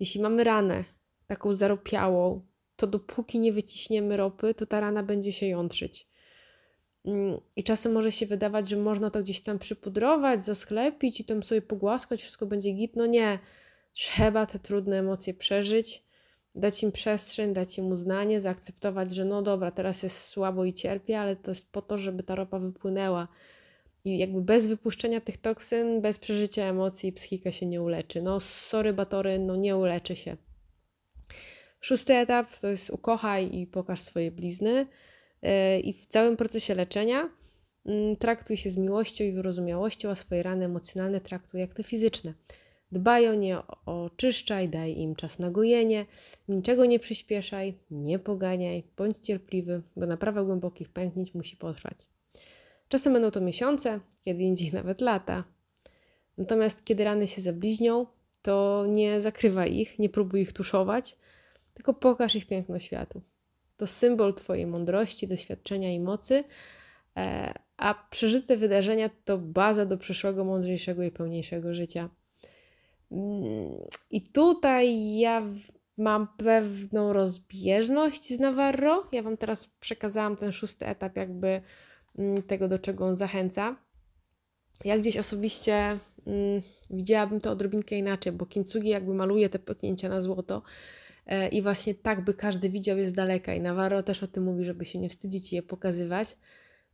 Jeśli 0.00 0.20
mamy 0.20 0.44
ranę, 0.44 0.84
taką 1.26 1.52
zaropiałą, 1.52 2.46
to 2.76 2.86
dopóki 2.86 3.40
nie 3.40 3.52
wyciśniemy 3.52 4.16
ropy, 4.16 4.54
to 4.54 4.66
ta 4.66 4.80
rana 4.80 5.02
będzie 5.02 5.32
się 5.32 5.46
jątrzyć. 5.46 6.08
Mm, 7.04 7.40
I 7.56 7.64
czasem 7.64 7.92
może 7.92 8.12
się 8.12 8.26
wydawać, 8.26 8.68
że 8.68 8.76
można 8.76 9.10
to 9.10 9.22
gdzieś 9.22 9.40
tam 9.40 9.58
przypudrować, 9.58 10.44
zasklepić 10.44 11.20
i 11.20 11.24
tam 11.24 11.42
sobie 11.42 11.62
pogłaskać, 11.62 12.20
wszystko 12.20 12.46
będzie 12.46 12.72
git. 12.72 12.96
No 12.96 13.06
nie, 13.06 13.38
trzeba 13.92 14.46
te 14.46 14.58
trudne 14.58 14.98
emocje 14.98 15.34
przeżyć, 15.34 16.04
dać 16.54 16.82
im 16.82 16.92
przestrzeń, 16.92 17.52
dać 17.52 17.78
im 17.78 17.86
uznanie, 17.86 18.40
zaakceptować, 18.40 19.14
że 19.14 19.24
no 19.24 19.42
dobra, 19.42 19.70
teraz 19.70 20.02
jest 20.02 20.28
słabo 20.28 20.64
i 20.64 20.72
cierpię, 20.72 21.20
ale 21.20 21.36
to 21.36 21.50
jest 21.50 21.72
po 21.72 21.82
to, 21.82 21.98
żeby 21.98 22.22
ta 22.22 22.34
ropa 22.34 22.58
wypłynęła. 22.58 23.28
I 24.04 24.18
jakby 24.18 24.42
bez 24.42 24.66
wypuszczenia 24.66 25.20
tych 25.20 25.36
toksyn, 25.36 26.00
bez 26.00 26.18
przeżycia 26.18 26.62
emocji, 26.62 27.12
psychika 27.12 27.52
się 27.52 27.66
nie 27.66 27.82
uleczy. 27.82 28.22
No 28.22 28.40
sorry, 28.40 28.92
batory, 28.92 29.38
no 29.38 29.56
nie 29.56 29.76
uleczy 29.76 30.16
się. 30.16 30.36
Szósty 31.80 32.14
etap 32.14 32.58
to 32.58 32.68
jest 32.68 32.90
ukochaj 32.90 33.56
i 33.56 33.66
pokaż 33.66 34.00
swoje 34.00 34.30
blizny. 34.30 34.86
I 35.82 35.92
w 35.92 36.06
całym 36.06 36.36
procesie 36.36 36.74
leczenia 36.74 37.30
mm, 37.86 38.16
traktuj 38.16 38.56
się 38.56 38.70
z 38.70 38.76
miłością 38.76 39.24
i 39.24 39.32
wyrozumiałością, 39.32 40.10
a 40.10 40.14
swoje 40.14 40.42
rany 40.42 40.64
emocjonalne 40.64 41.20
traktuj 41.20 41.60
jak 41.60 41.74
te 41.74 41.82
fizyczne. 41.82 42.34
Dbaj 42.92 43.28
o 43.28 43.34
nie, 43.34 43.58
oczyszczaj, 43.86 44.68
daj 44.68 44.98
im 44.98 45.16
czas 45.16 45.38
na 45.38 45.50
gojenie, 45.50 46.06
niczego 46.48 46.84
nie 46.84 46.98
przyspieszaj, 46.98 47.78
nie 47.90 48.18
poganiaj, 48.18 48.82
bądź 48.96 49.18
cierpliwy, 49.18 49.82
bo 49.96 50.06
naprawa 50.06 50.42
głębokich 50.42 50.88
pęknięć 50.88 51.34
musi 51.34 51.56
potrwać. 51.56 51.96
Czasem 52.88 53.12
będą 53.12 53.30
to 53.30 53.40
miesiące, 53.40 54.00
kiedy 54.22 54.42
indziej 54.42 54.72
nawet 54.78 55.00
lata. 55.00 55.44
Natomiast 56.38 56.84
kiedy 56.84 57.04
rany 57.04 57.26
się 57.26 57.42
zabliźnią, 57.42 58.06
to 58.42 58.86
nie 58.88 59.20
zakrywaj 59.20 59.76
ich, 59.76 59.98
nie 59.98 60.08
próbuj 60.08 60.40
ich 60.40 60.52
tuszować, 60.52 61.16
tylko 61.74 61.94
pokaż 61.94 62.34
ich 62.34 62.46
piękno 62.46 62.78
światu. 62.78 63.22
To 63.76 63.86
symbol 63.86 64.34
Twojej 64.34 64.66
mądrości, 64.66 65.26
doświadczenia 65.26 65.92
i 65.92 66.00
mocy, 66.00 66.44
e, 67.16 67.54
a 67.76 67.94
przeżyte 68.10 68.56
wydarzenia 68.56 69.10
to 69.24 69.38
baza 69.38 69.86
do 69.86 69.98
przyszłego, 69.98 70.44
mądrzejszego 70.44 71.02
i 71.02 71.10
pełniejszego 71.10 71.74
życia. 71.74 72.10
Mm, 73.12 73.72
I 74.10 74.22
tutaj 74.22 75.16
ja 75.18 75.42
mam 75.98 76.28
pewną 76.36 77.12
rozbieżność 77.12 78.28
z 78.28 78.40
Navarro. 78.40 79.04
Ja 79.12 79.22
Wam 79.22 79.36
teraz 79.36 79.68
przekazałam 79.68 80.36
ten 80.36 80.52
szósty 80.52 80.86
etap, 80.86 81.16
jakby 81.16 81.60
mm, 82.18 82.42
tego, 82.42 82.68
do 82.68 82.78
czego 82.78 83.06
on 83.06 83.16
zachęca. 83.16 83.76
Ja 84.84 84.98
gdzieś 84.98 85.16
osobiście 85.16 85.74
mm, 86.26 86.60
widziałabym 86.90 87.40
to 87.40 87.50
odrobinkę 87.50 87.98
inaczej, 87.98 88.32
bo 88.32 88.46
Kintsugi 88.46 88.88
jakby 88.88 89.14
maluje 89.14 89.48
te 89.48 89.58
pęknięcia 89.58 90.08
na 90.08 90.20
złoto 90.20 90.62
i 91.52 91.62
właśnie 91.62 91.94
tak, 91.94 92.24
by 92.24 92.34
każdy 92.34 92.70
widział 92.70 92.98
je 92.98 93.06
z 93.06 93.12
daleka. 93.12 93.54
I 93.54 93.60
Navarro 93.60 94.02
też 94.02 94.22
o 94.22 94.26
tym 94.26 94.44
mówi, 94.44 94.64
żeby 94.64 94.84
się 94.84 94.98
nie 94.98 95.08
wstydzić 95.08 95.52
i 95.52 95.56
je 95.56 95.62
pokazywać. 95.62 96.36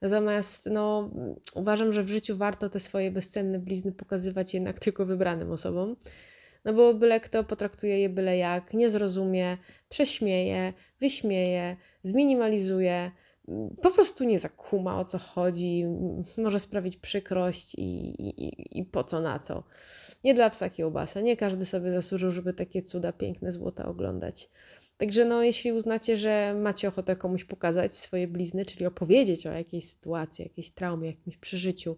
Natomiast 0.01 0.67
no, 0.67 1.11
uważam, 1.55 1.93
że 1.93 2.03
w 2.03 2.09
życiu 2.09 2.37
warto 2.37 2.71
te 2.71 2.81
swoje 2.81 3.11
bezcenne 3.11 3.59
blizny 3.59 3.93
pokazywać 3.93 4.55
jednak 4.55 4.79
tylko 4.79 5.07
wybranym 5.07 5.51
osobom. 5.51 5.97
No 6.65 6.73
bo 6.75 6.95
byle 6.95 7.21
kto 7.21 7.45
potraktuje 7.45 7.99
je 7.99 8.09
byle 8.09 8.37
jak, 8.37 8.75
nie 8.75 8.91
zrozumie, 8.91 9.57
prześmieje, 9.89 10.73
wyśmieje, 11.01 11.77
zminimalizuje, 12.03 13.11
po 13.83 13.91
prostu 13.91 14.25
nie 14.25 14.39
zakuma 14.39 15.01
o 15.01 15.05
co 15.05 15.19
chodzi, 15.19 15.85
może 16.39 16.59
sprawić 16.59 16.97
przykrość 16.97 17.75
i, 17.75 18.23
i, 18.29 18.79
i 18.79 18.85
po 18.85 19.05
co 19.05 19.21
na 19.21 19.39
co. 19.39 19.65
Nie 20.25 20.35
dla 20.35 20.51
psa 20.51 20.71
kiełbasa, 20.71 21.21
nie 21.21 21.37
każdy 21.37 21.67
sobie 21.67 21.93
zasłużył, 21.93 22.31
żeby 22.31 22.53
takie 22.53 22.83
cuda 22.83 23.13
piękne 23.13 23.53
złota 23.53 23.87
oglądać. 23.87 24.49
Także 24.97 25.25
no, 25.25 25.43
jeśli 25.43 25.73
uznacie, 25.73 26.17
że 26.17 26.55
macie 26.55 26.89
ochotę 26.89 27.17
komuś 27.17 27.45
pokazać 27.45 27.97
swoje 27.97 28.29
blizny, 28.29 28.65
czyli 28.65 28.87
opowiedzieć 28.87 29.47
o 29.47 29.53
jakiejś 29.53 29.89
sytuacji, 29.89 30.43
jakiejś 30.43 30.71
traumie, 30.71 31.07
jakimś 31.09 31.37
przeżyciu, 31.37 31.97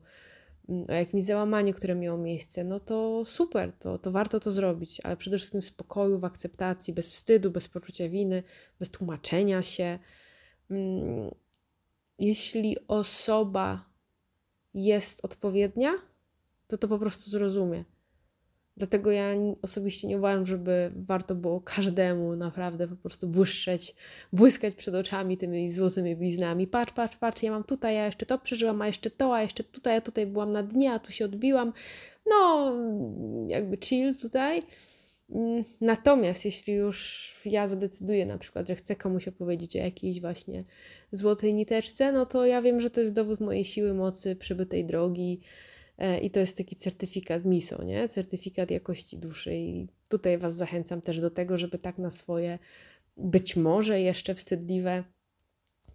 mm, 0.69 0.85
o 0.89 0.93
jakimś 0.93 1.23
załamaniu, 1.23 1.75
które 1.75 1.95
miało 1.95 2.19
miejsce, 2.19 2.65
no 2.65 2.81
to 2.81 3.25
super, 3.25 3.73
to, 3.73 3.99
to 3.99 4.13
warto 4.13 4.41
to 4.41 4.51
zrobić, 4.51 5.01
ale 5.05 5.17
przede 5.17 5.39
wszystkim 5.39 5.61
w 5.61 5.65
spokoju, 5.65 6.19
w 6.19 6.25
akceptacji, 6.25 6.95
bez 6.95 7.13
wstydu, 7.13 7.51
bez 7.51 7.69
poczucia 7.69 8.09
winy, 8.09 8.43
bez 8.79 8.91
tłumaczenia 8.91 9.63
się. 9.63 9.99
Mm, 10.71 11.31
jeśli 12.19 12.77
osoba 12.89 13.85
jest 14.75 15.25
odpowiednia, 15.25 15.93
to 16.67 16.79
to 16.79 16.89
po 16.89 16.99
prostu 16.99 17.31
zrozumie. 17.31 17.85
Dlatego 18.77 19.11
ja 19.11 19.35
osobiście 19.63 20.09
nie 20.09 20.19
uważam, 20.19 20.47
żeby 20.47 20.93
warto 20.97 21.35
było 21.35 21.61
każdemu 21.61 22.37
naprawdę 22.37 22.89
po 22.89 22.97
prostu 22.97 23.29
błyszczeć, 23.29 23.95
błyskać 24.33 24.75
przed 24.75 24.95
oczami 24.95 25.37
tymi 25.37 25.69
złotymi 25.69 26.17
bliznami. 26.17 26.67
Patrz, 26.67 26.93
patrz, 26.93 27.17
patrz, 27.17 27.43
ja 27.43 27.51
mam 27.51 27.65
tutaj, 27.65 27.95
ja 27.95 28.07
jeszcze 28.07 28.27
to 28.27 28.39
przeżyłam, 28.39 28.83
a 28.83 28.87
jeszcze 28.87 29.11
to, 29.11 29.35
a 29.35 29.43
jeszcze 29.43 29.65
tutaj, 29.65 29.95
ja 29.95 30.01
tutaj 30.01 30.27
byłam 30.27 30.51
na 30.51 30.63
dnie, 30.63 30.93
a 30.93 30.99
tu 30.99 31.13
się 31.13 31.25
odbiłam. 31.25 31.73
No, 32.27 32.73
jakby 33.49 33.79
chill 33.85 34.17
tutaj. 34.17 34.63
Mm, 35.31 35.65
natomiast 35.81 36.45
jeśli 36.45 36.75
już 36.75 37.31
ja 37.45 37.67
zadecyduję 37.67 38.27
na 38.27 38.39
przykład, 38.39 38.69
że 38.69 38.75
chcę 38.75 38.97
komuś 38.97 39.29
opowiedzieć 39.29 39.77
o 39.77 39.79
jakiejś 39.79 40.21
właśnie 40.21 40.65
złotej 41.13 41.55
niteczce, 41.55 42.13
no 42.13 42.27
to 42.27 42.47
ja 42.47 42.63
wiem, 42.63 42.81
że 42.81 42.91
to 42.91 43.01
jest 43.01 43.13
dowód 43.13 43.41
mojej 43.41 43.65
siły, 43.65 43.95
mocy, 43.95 44.37
przybytej 44.37 44.85
drogi, 44.85 45.41
I 46.23 46.31
to 46.31 46.41
jest 46.41 46.57
taki 46.57 46.77
certyfikat 46.77 47.45
MISO, 47.45 47.85
nie? 47.85 48.09
certyfikat 48.09 48.71
jakości 48.71 49.19
duszy. 49.19 49.55
I 49.55 49.89
tutaj 50.09 50.39
Was 50.39 50.57
zachęcam 50.57 51.01
też 51.01 51.21
do 51.21 51.31
tego, 51.31 51.57
żeby 51.59 51.79
tak 51.79 51.99
na 51.99 52.11
swoje, 52.11 52.59
być 53.17 53.57
może 53.57 54.01
jeszcze 54.01 54.35
wstydliwe 54.35 55.05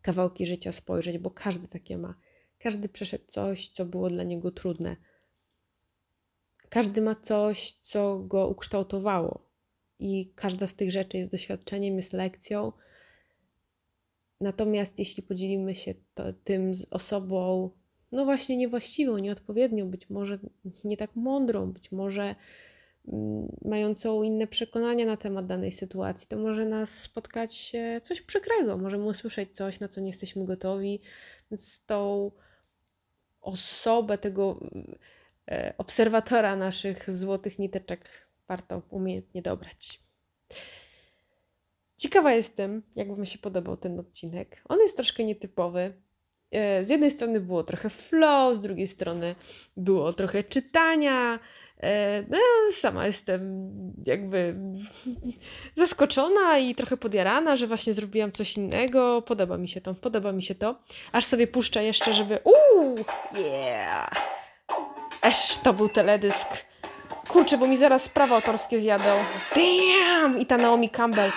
kawałki 0.01 0.45
życia 0.45 0.71
spojrzeć, 0.71 1.17
bo 1.17 1.31
każdy 1.31 1.67
takie 1.67 1.97
ma. 1.97 2.15
Każdy 2.59 2.89
przeszedł 2.89 3.23
coś, 3.27 3.69
co 3.69 3.85
było 3.85 4.09
dla 4.09 4.23
niego 4.23 4.51
trudne. 4.51 4.97
Każdy 6.69 7.01
ma 7.01 7.15
coś, 7.15 7.73
co 7.81 8.19
go 8.19 8.47
ukształtowało. 8.47 9.47
I 9.99 10.31
każda 10.35 10.67
z 10.67 10.75
tych 10.75 10.91
rzeczy 10.91 11.17
jest 11.17 11.31
doświadczeniem, 11.31 11.95
jest 11.95 12.13
lekcją. 12.13 12.71
Natomiast 14.41 14.99
jeśli 14.99 15.23
podzielimy 15.23 15.75
się 15.75 15.93
to, 16.13 16.33
tym 16.33 16.73
z 16.73 16.85
osobą, 16.91 17.71
no 18.11 18.25
właśnie 18.25 18.57
niewłaściwą, 18.57 19.17
nieodpowiednią, 19.17 19.89
być 19.89 20.09
może 20.09 20.39
nie 20.83 20.97
tak 20.97 21.15
mądrą, 21.15 21.71
być 21.71 21.91
może 21.91 22.35
mm, 23.07 23.57
mającą 23.65 24.23
inne 24.23 24.47
przekonania 24.47 25.05
na 25.05 25.17
temat 25.17 25.45
danej 25.45 25.71
sytuacji, 25.71 26.27
to 26.27 26.37
może 26.37 26.65
nas 26.65 27.01
spotkać 27.01 27.73
coś 28.03 28.21
przykrego, 28.21 28.77
możemy 28.77 29.03
usłyszeć 29.03 29.55
coś, 29.55 29.79
na 29.79 29.87
co 29.87 30.01
nie 30.01 30.07
jesteśmy 30.07 30.45
gotowi, 30.45 30.99
więc 31.51 31.85
tą 31.85 32.31
osobę, 33.41 34.17
tego 34.17 34.59
e, 35.51 35.73
obserwatora 35.77 36.55
naszych 36.55 37.11
złotych 37.11 37.59
niteczek 37.59 38.27
warto 38.47 38.81
umiejętnie 38.89 39.41
dobrać. 39.41 39.99
Ciekawa 41.97 42.33
jestem, 42.33 42.83
jak 42.95 43.15
Wam 43.15 43.25
się 43.25 43.39
podobał 43.39 43.77
ten 43.77 43.99
odcinek. 43.99 44.61
On 44.69 44.79
jest 44.79 44.95
troszkę 44.95 45.23
nietypowy, 45.23 45.93
E, 45.93 46.06
z 46.83 46.89
jednej 46.89 47.11
strony 47.11 47.39
było 47.39 47.63
trochę 47.63 47.89
flow, 47.89 48.55
z 48.55 48.61
drugiej 48.61 48.87
strony 48.87 49.35
było 49.77 50.13
trochę 50.13 50.43
czytania. 50.43 51.39
E, 51.83 52.23
no, 52.29 52.37
sama 52.71 53.05
jestem 53.05 53.69
jakby 54.05 54.55
zaskoczona 55.75 56.57
i 56.57 56.75
trochę 56.75 56.97
podjarana, 56.97 57.55
że 57.55 57.67
właśnie 57.67 57.93
zrobiłam 57.93 58.31
coś 58.31 58.57
innego. 58.57 59.21
Podoba 59.21 59.57
mi 59.57 59.67
się 59.67 59.81
to, 59.81 59.93
podoba 59.93 60.31
mi 60.31 60.43
się 60.43 60.55
to. 60.55 60.79
Aż 61.11 61.25
sobie 61.25 61.47
puszczę 61.47 61.83
jeszcze, 61.83 62.13
żeby. 62.13 62.39
Uuu, 62.43 62.95
yeah! 63.35 64.09
Esz, 65.23 65.57
to 65.63 65.73
był 65.73 65.89
teledysk. 65.89 66.47
Kurczę, 67.29 67.57
bo 67.57 67.67
mi 67.67 67.77
zaraz 67.77 68.09
prawa 68.09 68.35
autorskie 68.35 68.81
zjadą. 68.81 69.09
Damn! 69.55 70.41
I 70.41 70.45
ta 70.45 70.57
Naomi 70.57 70.89
Campbell. 70.89 71.31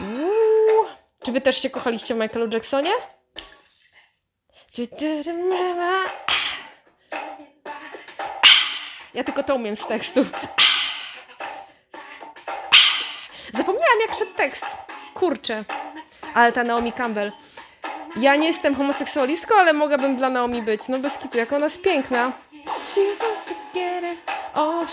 Uuu. 0.00 0.86
Czy 1.24 1.32
wy 1.32 1.40
też 1.40 1.62
się 1.62 1.70
kochaliście 1.70 2.14
w 2.14 2.18
Michaelu 2.18 2.48
Jacksonie? 2.52 2.90
Ja 9.14 9.24
tylko 9.24 9.42
to 9.42 9.54
umiem 9.54 9.76
z 9.76 9.86
tekstu. 9.86 10.24
Zapomniałam, 13.52 14.00
jak 14.06 14.16
szedł 14.18 14.34
tekst. 14.36 14.66
Kurczę. 15.14 15.64
Ale 16.34 16.52
ta 16.52 16.64
Naomi 16.64 16.92
Campbell. 16.92 17.32
Ja 18.16 18.36
nie 18.36 18.46
jestem 18.46 18.74
homoseksualistką, 18.74 19.54
ale 19.54 19.72
mogłabym 19.72 20.16
dla 20.16 20.30
Naomi 20.30 20.62
być. 20.62 20.88
No 20.88 20.98
bez 20.98 21.18
kitu, 21.18 21.38
jak 21.38 21.52
ona 21.52 21.66
jest 21.66 21.82
piękna. 21.82 22.32
Oh. 24.54 24.86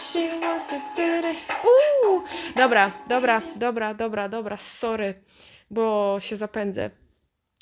Uuu. 1.63 2.23
Dobra, 2.55 2.91
dobra, 3.07 3.41
dobra, 3.55 3.93
dobra, 3.93 4.29
dobra, 4.29 4.57
sorry, 4.57 5.13
bo 5.71 6.15
się 6.19 6.35
zapędzę. 6.35 6.89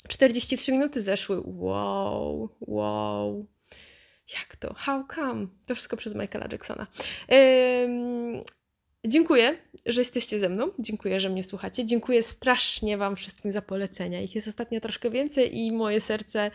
43 0.08 0.72
minuty 0.72 1.02
zeszły. 1.02 1.42
Wow, 1.44 2.48
wow. 2.60 3.46
Jak 4.34 4.56
to? 4.56 4.74
How 4.74 5.04
come? 5.14 5.46
To 5.66 5.74
wszystko 5.74 5.96
przez 5.96 6.14
Michaela 6.14 6.46
Jacksona. 6.52 6.86
Dziękuję, 9.06 9.58
że 9.86 10.00
jesteście 10.00 10.38
ze 10.38 10.48
mną. 10.48 10.70
Dziękuję, 10.78 11.20
że 11.20 11.28
mnie 11.28 11.44
słuchacie. 11.44 11.84
Dziękuję 11.84 12.22
strasznie 12.22 12.96
Wam 12.96 13.16
wszystkim 13.16 13.52
za 13.52 13.62
polecenia. 13.62 14.20
Ich 14.20 14.34
jest 14.34 14.48
ostatnio 14.48 14.80
troszkę 14.80 15.10
więcej 15.10 15.58
i 15.58 15.72
moje 15.72 16.00
serce 16.00 16.50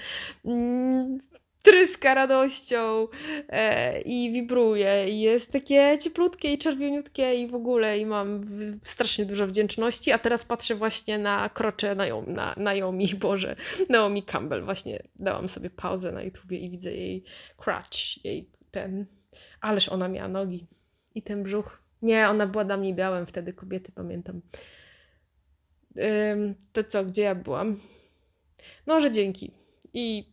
mm, 0.46 1.18
tryska 1.64 2.14
radością 2.14 3.08
e, 3.50 4.02
i 4.02 4.32
wibruje 4.32 5.10
i 5.10 5.22
jest 5.22 5.52
takie 5.52 5.98
cieplutkie 6.02 6.54
i 6.54 6.58
czerwieniutkie 6.58 7.36
i 7.36 7.48
w 7.48 7.56
ogóle 7.56 8.00
i 8.00 8.06
mam 8.06 8.42
w, 8.42 8.80
strasznie 8.88 9.26
dużo 9.26 9.48
wdzięczności, 9.48 10.12
a 10.12 10.20
teraz 10.20 10.46
patrzę 10.46 10.76
właśnie 10.76 11.18
na 11.18 11.50
krocze 11.50 11.96
Naomi, 11.96 12.34
na 12.34 12.56
Naomi, 12.58 13.08
Boże, 13.22 13.56
Naomi 13.90 14.24
Campbell, 14.24 14.64
właśnie 14.64 15.04
dałam 15.16 15.50
sobie 15.50 15.70
pauzę 15.70 16.12
na 16.12 16.22
YouTubie 16.22 16.60
i 16.60 16.70
widzę 16.70 16.92
jej 16.92 17.24
crutch, 17.58 18.26
jej 18.26 18.50
ten, 18.72 19.06
ależ 19.62 19.90
ona 19.90 20.08
miała 20.08 20.28
nogi 20.28 20.68
i 21.16 21.22
ten 21.22 21.44
brzuch. 21.44 21.84
Nie, 22.02 22.30
ona 22.30 22.48
była 22.48 22.66
dla 22.66 22.78
mnie 22.78 22.90
ideałem 22.90 23.26
wtedy, 23.26 23.54
kobiety, 23.54 23.92
pamiętam. 23.92 24.42
Ym, 26.32 26.56
to 26.74 26.84
co, 26.84 27.06
gdzie 27.06 27.22
ja 27.22 27.36
byłam? 27.36 27.80
No, 28.88 29.00
że 29.00 29.12
dzięki. 29.12 29.52
I 29.94 30.33